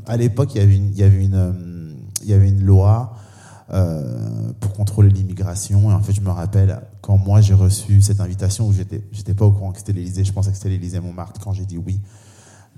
à 0.06 0.16
l'époque, 0.16 0.54
il 0.54 0.58
y 0.58 0.64
avait 0.64 0.76
une, 0.76 0.90
il 0.90 0.98
y 0.98 1.02
avait 1.02 1.24
une, 1.24 1.96
il 2.22 2.28
y 2.28 2.32
avait 2.32 2.48
une 2.48 2.64
loi 2.64 3.16
euh, 3.72 4.52
pour 4.60 4.72
contrôler 4.72 5.10
l'immigration. 5.10 5.90
Et 5.90 5.94
en 5.94 6.00
fait, 6.00 6.12
je 6.12 6.20
me 6.20 6.30
rappelle 6.30 6.80
quand 7.00 7.16
moi 7.16 7.40
j'ai 7.40 7.54
reçu 7.54 8.02
cette 8.02 8.20
invitation 8.20 8.66
où 8.66 8.72
j'étais, 8.72 9.02
j'étais 9.12 9.34
pas 9.34 9.44
au 9.44 9.52
courant 9.52 9.72
que 9.72 9.78
c'était 9.78 9.92
l'Élysée. 9.92 10.24
Je 10.24 10.32
pensais 10.32 10.50
que 10.50 10.56
c'était 10.56 10.68
l'Élysée 10.70 11.00
Montmartre 11.00 11.40
quand 11.40 11.52
j'ai 11.52 11.64
dit 11.64 11.78
oui 11.78 12.00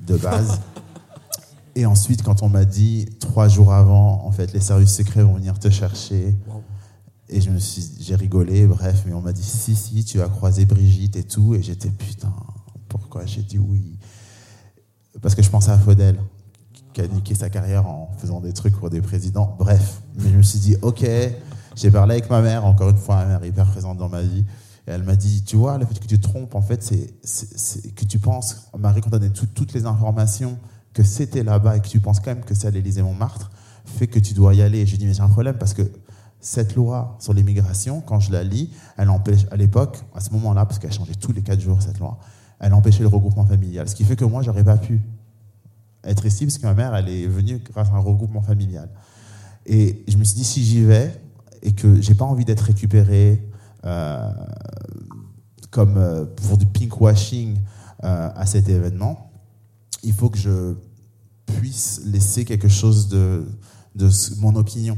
de 0.07 0.17
base. 0.17 0.61
Et 1.75 1.87
ensuite, 1.87 2.23
quand 2.23 2.43
on 2.43 2.49
m'a 2.49 2.65
dit 2.65 3.07
trois 3.21 3.49
jours 3.49 3.73
avant, 3.73 4.25
en 4.25 4.33
fait, 4.33 4.53
les 4.53 4.61
services 4.61 4.95
secrets 4.95 5.23
vont 5.23 5.35
venir 5.35 5.59
te 5.59 5.71
chercher. 5.71 6.35
Wow. 6.49 6.63
Et 7.31 7.41
je 7.41 7.51
me 7.51 7.59
suis, 7.59 7.87
j'ai 8.01 8.15
rigolé, 8.15 8.67
bref, 8.67 9.05
mais 9.07 9.13
on 9.13 9.21
m'a 9.21 9.33
dit 9.33 9.43
si, 9.43 9.77
si, 9.77 10.05
tu 10.05 10.19
vas 10.19 10.29
croiser 10.29 10.65
Brigitte 10.65 11.17
et 11.17 11.25
tout. 11.25 11.55
Et 11.55 11.63
j'étais 11.63 11.91
putain, 11.91 12.33
pourquoi 12.89 13.27
j'ai 13.27 13.43
dit 13.43 13.59
oui? 13.59 13.99
Parce 15.21 15.35
que 15.35 15.43
je 15.43 15.51
pensais 15.51 15.71
à 15.71 15.79
Faudel, 15.79 16.19
qui 16.95 17.01
a 17.01 17.07
niqué 17.07 17.35
sa 17.35 17.51
carrière 17.51 17.87
en 17.87 18.11
faisant 18.19 18.41
des 18.41 18.53
trucs 18.53 18.75
pour 18.77 18.89
des 18.89 19.03
présidents. 19.03 19.57
Bref, 19.59 20.01
mais 20.17 20.31
je 20.31 20.37
me 20.37 20.43
suis 20.43 20.59
dit 20.59 20.77
ok. 20.83 21.07
J'ai 21.77 21.93
parlé 21.93 22.15
avec 22.15 22.29
ma 22.29 22.41
mère, 22.41 22.65
encore 22.65 22.91
une 22.91 22.97
fois, 22.97 23.17
ma 23.17 23.27
mère 23.27 23.45
hyper 23.45 23.67
présente 23.71 23.99
dans 23.99 24.09
ma 24.09 24.23
vie. 24.23 24.45
Et 24.89 24.91
elle 24.91 25.05
m'a 25.05 25.15
dit, 25.15 25.45
tu 25.45 25.55
vois, 25.55 25.79
le 25.79 25.87
fait 25.87 25.97
que 26.01 26.07
tu 26.07 26.19
trompes, 26.19 26.57
en 26.57 26.63
fait, 26.63 26.83
c'est, 26.83 27.95
que 27.95 28.05
tu 28.05 28.19
penses, 28.19 28.69
Marie, 28.77 29.01
quand 29.01 29.11
on 29.15 29.19
donné 29.19 29.31
tout- 29.31 29.47
toutes 29.47 29.73
les 29.75 29.87
informations, 29.87 30.59
que 30.93 31.05
c'était 31.05 31.45
là-bas 31.45 31.77
et 31.77 31.81
que 31.81 31.87
tu 31.87 32.01
penses 32.01 32.19
quand 32.19 32.35
même 32.35 32.45
que 32.45 32.55
c'est 32.55 32.67
à 32.67 32.71
l'Élysée 32.71 33.03
Montmartre, 33.03 33.53
fait 33.85 34.09
que 34.09 34.19
tu 34.19 34.35
dois 34.35 34.55
y 34.55 34.63
aller. 34.63 34.79
Et 34.79 34.87
j'ai 34.87 34.97
dit, 34.97 35.07
mais 35.07 35.15
j'ai 35.15 35.21
un 35.21 35.29
problème 35.29 35.57
parce 35.57 35.73
que 35.73 35.83
cette 36.41 36.75
loi 36.75 37.17
sur 37.19 37.33
l'immigration, 37.33 38.01
quand 38.01 38.21
je 38.21 38.33
la 38.33 38.45
lis, 38.45 38.71
elle 38.97 39.11
empêche, 39.11 39.47
à 39.51 39.57
l'époque, 39.57 39.99
à 40.15 40.21
ce 40.21 40.31
moment-là, 40.31 40.67
parce 40.67 40.79
qu'elle 40.79 40.93
changeait 40.93 41.15
tous 41.15 41.33
les 41.33 41.43
quatre 41.43 41.61
jours, 41.61 41.83
cette 41.83 41.99
loi, 41.99 42.19
elle 42.61 42.75
empêchait 42.75 43.03
le 43.03 43.09
regroupement 43.09 43.45
familial. 43.45 43.89
Ce 43.89 43.95
qui 43.95 44.05
fait 44.05 44.17
que 44.17 44.25
moi, 44.25 44.43
j'aurais 44.43 44.65
pas 44.65 44.77
pu 44.77 45.01
être 46.05 46.27
ici 46.27 46.47
parce 46.47 46.59
que 46.59 46.67
ma 46.67 46.75
mère, 46.75 46.95
elle 46.95 47.09
est 47.09 47.27
venue 47.27 47.59
grâce 47.59 47.89
à 47.89 47.95
un 47.95 48.01
regroupement 48.01 48.43
familial. 48.43 48.89
Et 49.67 50.05
je 50.09 50.17
me 50.17 50.25
suis 50.25 50.37
dit, 50.37 50.45
si 50.45 50.65
j'y 50.65 50.83
vais 50.83 51.21
et 51.63 51.73
que 51.73 52.01
j'ai 52.01 52.15
pas 52.15 52.25
envie 52.25 52.45
d'être 52.45 52.63
récupéré 52.63 53.43
euh, 53.85 54.33
comme 55.71 55.97
euh, 55.99 56.25
pour 56.25 56.57
du 56.57 56.67
pinkwashing 56.67 57.59
euh, 58.05 58.31
à 58.35 58.47
cet 58.47 58.69
événement, 58.69 59.31
il 60.03 60.13
faut 60.13 60.31
que 60.31 60.39
je 60.39 60.75
puisse 61.47 62.03
laisser 62.05 62.45
quelque 62.45 62.69
chose 62.69 63.09
de, 63.09 63.47
mon 64.39 64.55
opinion 64.55 64.97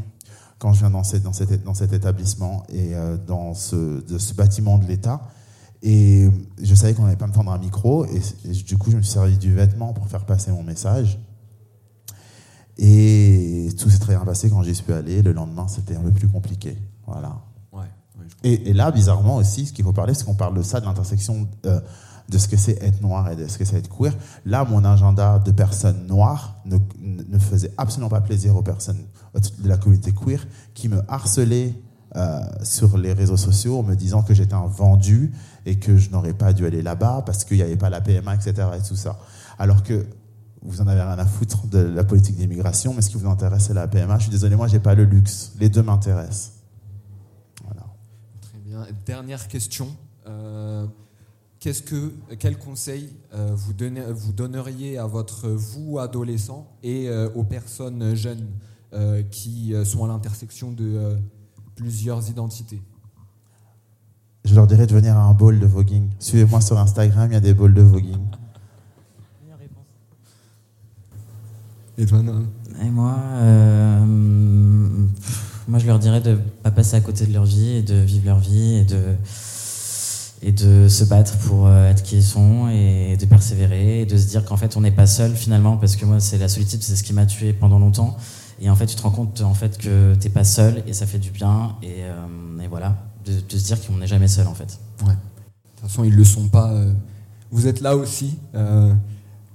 quand 0.60 0.72
je 0.72 0.78
viens 0.80 0.90
dans, 0.90 1.02
cette- 1.02 1.24
dans, 1.24 1.32
cet, 1.32 1.64
dans 1.64 1.74
cet 1.74 1.92
établissement 1.92 2.62
et 2.68 2.94
euh, 2.94 3.16
dans 3.16 3.54
ce, 3.54 4.04
de 4.06 4.18
ce 4.18 4.34
bâtiment 4.34 4.78
de 4.78 4.84
l'État. 4.86 5.22
Et 5.82 6.28
je 6.62 6.74
savais 6.74 6.92
qu'on 6.94 7.04
n'allait 7.04 7.16
pas 7.16 7.26
me 7.26 7.32
tendre 7.32 7.50
un 7.50 7.58
micro, 7.58 8.04
et, 8.04 8.20
et 8.44 8.52
du 8.52 8.76
coup, 8.76 8.90
je 8.92 8.96
me 8.98 9.02
suis 9.02 9.12
servi 9.12 9.38
du 9.38 9.52
vêtement 9.54 9.92
pour 9.94 10.06
faire 10.06 10.26
passer 10.26 10.52
mon 10.52 10.62
message. 10.62 11.18
Et 12.78 13.68
tout 13.78 13.90
s'est 13.90 13.98
très 13.98 14.14
bien 14.14 14.24
passé 14.24 14.48
quand 14.50 14.62
j'y 14.62 14.74
suis 14.74 14.92
allé. 14.92 15.22
Le 15.22 15.32
lendemain, 15.32 15.68
c'était 15.68 15.96
un 15.96 16.00
peu 16.02 16.10
plus 16.10 16.28
compliqué. 16.28 16.78
Voilà. 17.06 17.40
Ouais, 17.72 17.80
ouais, 18.18 18.24
je- 18.28 18.48
Et, 18.48 18.70
et 18.70 18.72
là, 18.72 18.90
bizarrement 18.90 19.36
aussi, 19.36 19.66
ce 19.66 19.72
qu'il 19.72 19.84
faut 19.84 19.92
parler, 19.92 20.14
c'est 20.14 20.24
qu'on 20.24 20.34
parle 20.34 20.56
de 20.56 20.62
ça, 20.62 20.80
de 20.80 20.86
l'intersection 20.86 21.48
euh, 21.66 21.80
de 22.30 22.38
ce 22.38 22.48
que 22.48 22.56
c'est 22.56 22.82
être 22.82 23.02
noir 23.02 23.30
et 23.30 23.36
de 23.36 23.46
ce 23.48 23.58
que 23.58 23.64
c'est 23.64 23.76
être 23.76 23.88
queer. 23.88 24.12
Là, 24.46 24.64
mon 24.64 24.84
agenda 24.84 25.38
de 25.38 25.50
personnes 25.50 26.06
noires 26.06 26.56
ne, 26.64 26.78
faisait 27.38 27.72
absolument 27.76 28.08
pas 28.08 28.20
plaisir 28.20 28.56
aux 28.56 28.62
personnes 28.62 29.04
de 29.34 29.68
la 29.68 29.76
communauté 29.76 30.12
queer 30.12 30.46
qui 30.74 30.88
me 30.88 31.02
harcelaient 31.08 31.74
euh, 32.16 32.40
sur 32.62 32.98
les 32.98 33.12
réseaux 33.12 33.36
sociaux 33.36 33.78
en 33.78 33.82
me 33.82 33.94
disant 33.94 34.22
que 34.22 34.34
j'étais 34.34 34.54
un 34.54 34.66
vendu 34.66 35.32
et 35.66 35.78
que 35.78 35.96
je 35.96 36.10
n'aurais 36.10 36.32
pas 36.32 36.52
dû 36.52 36.66
aller 36.66 36.82
là-bas 36.82 37.22
parce 37.26 37.44
qu'il 37.44 37.56
n'y 37.56 37.62
avait 37.62 37.76
pas 37.76 37.90
la 37.90 38.00
PMA, 38.00 38.34
etc. 38.34 38.68
et 38.76 38.82
tout 38.86 38.96
ça. 38.96 39.18
Alors 39.58 39.82
que 39.82 40.06
vous 40.62 40.80
en 40.80 40.86
avez 40.86 41.00
rien 41.00 41.18
à 41.18 41.26
foutre 41.26 41.66
de 41.66 41.78
la 41.78 42.04
politique 42.04 42.36
d'immigration, 42.36 42.94
mais 42.94 43.02
ce 43.02 43.10
qui 43.10 43.16
vous 43.16 43.28
intéresse, 43.28 43.64
c'est 43.64 43.74
la 43.74 43.88
PMA. 43.88 44.18
Je 44.18 44.24
suis 44.24 44.30
désolé, 44.30 44.56
moi, 44.56 44.68
j'ai 44.68 44.78
pas 44.78 44.94
le 44.94 45.04
luxe. 45.04 45.52
Les 45.58 45.68
deux 45.68 45.82
m'intéressent. 45.82 46.52
Très 48.42 48.58
bien. 48.58 48.86
Dernière 49.06 49.48
question. 49.48 49.88
Euh, 50.26 50.86
qu'est-ce 51.60 51.82
que, 51.82 52.12
quel 52.38 52.58
conseil 52.58 53.10
euh, 53.34 53.52
vous, 53.54 53.72
donnez- 53.72 54.12
vous 54.12 54.32
donneriez 54.32 54.98
à 54.98 55.06
votre 55.06 55.48
vous 55.48 55.98
adolescent 55.98 56.66
et 56.82 57.08
euh, 57.08 57.28
aux 57.34 57.44
personnes 57.44 58.14
jeunes 58.14 58.46
euh, 58.92 59.22
qui 59.30 59.74
sont 59.84 60.04
à 60.04 60.08
l'intersection 60.08 60.72
de 60.72 60.84
euh, 60.84 61.16
plusieurs 61.76 62.28
identités? 62.28 62.82
Je 64.44 64.54
leur 64.54 64.66
dirais 64.66 64.86
de 64.86 64.94
venir 64.94 65.16
à 65.16 65.22
un 65.22 65.34
ball 65.34 65.60
de 65.60 65.66
voguing. 65.66 66.08
Suivez-moi 66.18 66.62
sur 66.62 66.78
Instagram, 66.78 67.30
il 67.30 67.34
y 67.34 67.36
a 67.36 67.40
des 67.40 67.52
balls 67.54 67.74
de 67.74 67.82
voguing. 67.82 68.22
Et 71.98 72.06
toi, 72.06 72.22
Noam 72.22 72.46
Et 72.82 72.88
moi, 72.88 73.14
euh, 73.34 74.88
pff, 75.20 75.64
moi, 75.68 75.78
je 75.78 75.86
leur 75.86 75.98
dirais 75.98 76.22
de 76.22 76.38
pas 76.62 76.70
passer 76.70 76.96
à 76.96 77.02
côté 77.02 77.26
de 77.26 77.32
leur 77.34 77.44
vie 77.44 77.72
et 77.72 77.82
de 77.82 77.96
vivre 77.96 78.24
leur 78.24 78.38
vie 78.38 78.76
et 78.76 78.84
de 78.84 79.02
et 80.42 80.52
de 80.52 80.88
se 80.88 81.04
battre 81.04 81.36
pour 81.38 81.66
euh, 81.66 81.90
être 81.90 82.02
qui 82.02 82.16
ils 82.16 82.22
sont 82.22 82.68
et 82.68 83.16
de 83.18 83.26
persévérer 83.26 84.02
et 84.02 84.06
de 84.06 84.16
se 84.16 84.26
dire 84.26 84.44
qu'en 84.44 84.56
fait 84.56 84.76
on 84.76 84.80
n'est 84.80 84.90
pas 84.90 85.06
seul 85.06 85.34
finalement 85.34 85.76
parce 85.76 85.96
que 85.96 86.06
moi 86.06 86.20
c'est 86.20 86.38
la 86.38 86.48
solitude 86.48 86.82
c'est 86.82 86.96
ce 86.96 87.02
qui 87.02 87.12
m'a 87.12 87.26
tué 87.26 87.52
pendant 87.52 87.78
longtemps 87.78 88.16
et 88.60 88.70
en 88.70 88.76
fait 88.76 88.86
tu 88.86 88.96
te 88.96 89.02
rends 89.02 89.10
compte 89.10 89.42
en 89.42 89.54
fait 89.54 89.76
que 89.76 90.14
t'es 90.14 90.30
pas 90.30 90.44
seul 90.44 90.82
et 90.86 90.94
ça 90.94 91.06
fait 91.06 91.18
du 91.18 91.30
bien 91.30 91.76
et, 91.82 92.04
euh, 92.04 92.62
et 92.62 92.68
voilà 92.68 92.96
de, 93.26 93.32
de, 93.32 93.58
se 93.58 93.64
dire 93.64 93.86
qu'on 93.86 93.98
n'est 93.98 94.06
jamais 94.06 94.28
seul 94.28 94.46
en 94.46 94.54
fait. 94.54 94.78
Ouais. 95.02 95.12
De 95.12 95.80
toute 95.80 95.88
façon 95.88 96.04
ils 96.04 96.14
le 96.14 96.24
sont 96.24 96.48
pas. 96.48 96.70
Euh, 96.70 96.92
vous 97.50 97.66
êtes 97.66 97.80
là 97.80 97.96
aussi. 97.96 98.38
Euh, 98.54 98.92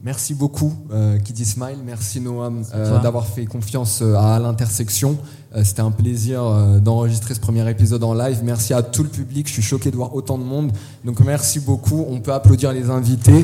merci 0.03 0.33
beaucoup 0.33 0.73
euh, 0.91 1.17
Kiddy 1.17 1.45
Smile, 1.45 1.79
merci 1.83 2.19
Noam 2.19 2.63
d'avoir 3.01 3.25
fait 3.27 3.45
confiance 3.45 4.01
à 4.01 4.39
l'intersection. 4.39 5.17
C'était 5.63 5.81
un 5.81 5.91
plaisir 5.91 6.43
d'enregistrer 6.81 7.33
ce 7.33 7.39
premier 7.39 7.69
épisode 7.69 8.03
en 8.03 8.13
live. 8.13 8.39
Merci 8.43 8.73
à 8.73 8.83
tout 8.83 9.03
le 9.03 9.09
public. 9.09 9.47
Je 9.47 9.53
suis 9.53 9.61
choqué 9.61 9.89
de 9.89 9.95
voir 9.95 10.13
autant 10.15 10.37
de 10.37 10.43
monde. 10.43 10.71
Donc 11.05 11.19
merci 11.21 11.59
beaucoup. 11.59 12.05
On 12.09 12.19
peut 12.19 12.33
applaudir 12.33 12.73
les 12.73 12.89
invités. 12.89 13.43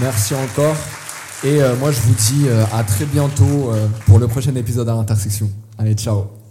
Merci 0.00 0.34
encore. 0.34 0.76
Et 1.44 1.62
euh, 1.62 1.76
moi, 1.76 1.90
je 1.92 2.00
vous 2.00 2.14
dis 2.14 2.48
euh, 2.48 2.64
à 2.72 2.82
très 2.84 3.04
bientôt 3.04 3.70
euh, 3.70 3.86
pour 4.06 4.18
le 4.18 4.26
prochain 4.26 4.54
épisode 4.54 4.88
à 4.88 4.94
l'intersection. 4.94 5.50
Allez, 5.78 5.94
ciao. 5.94 6.43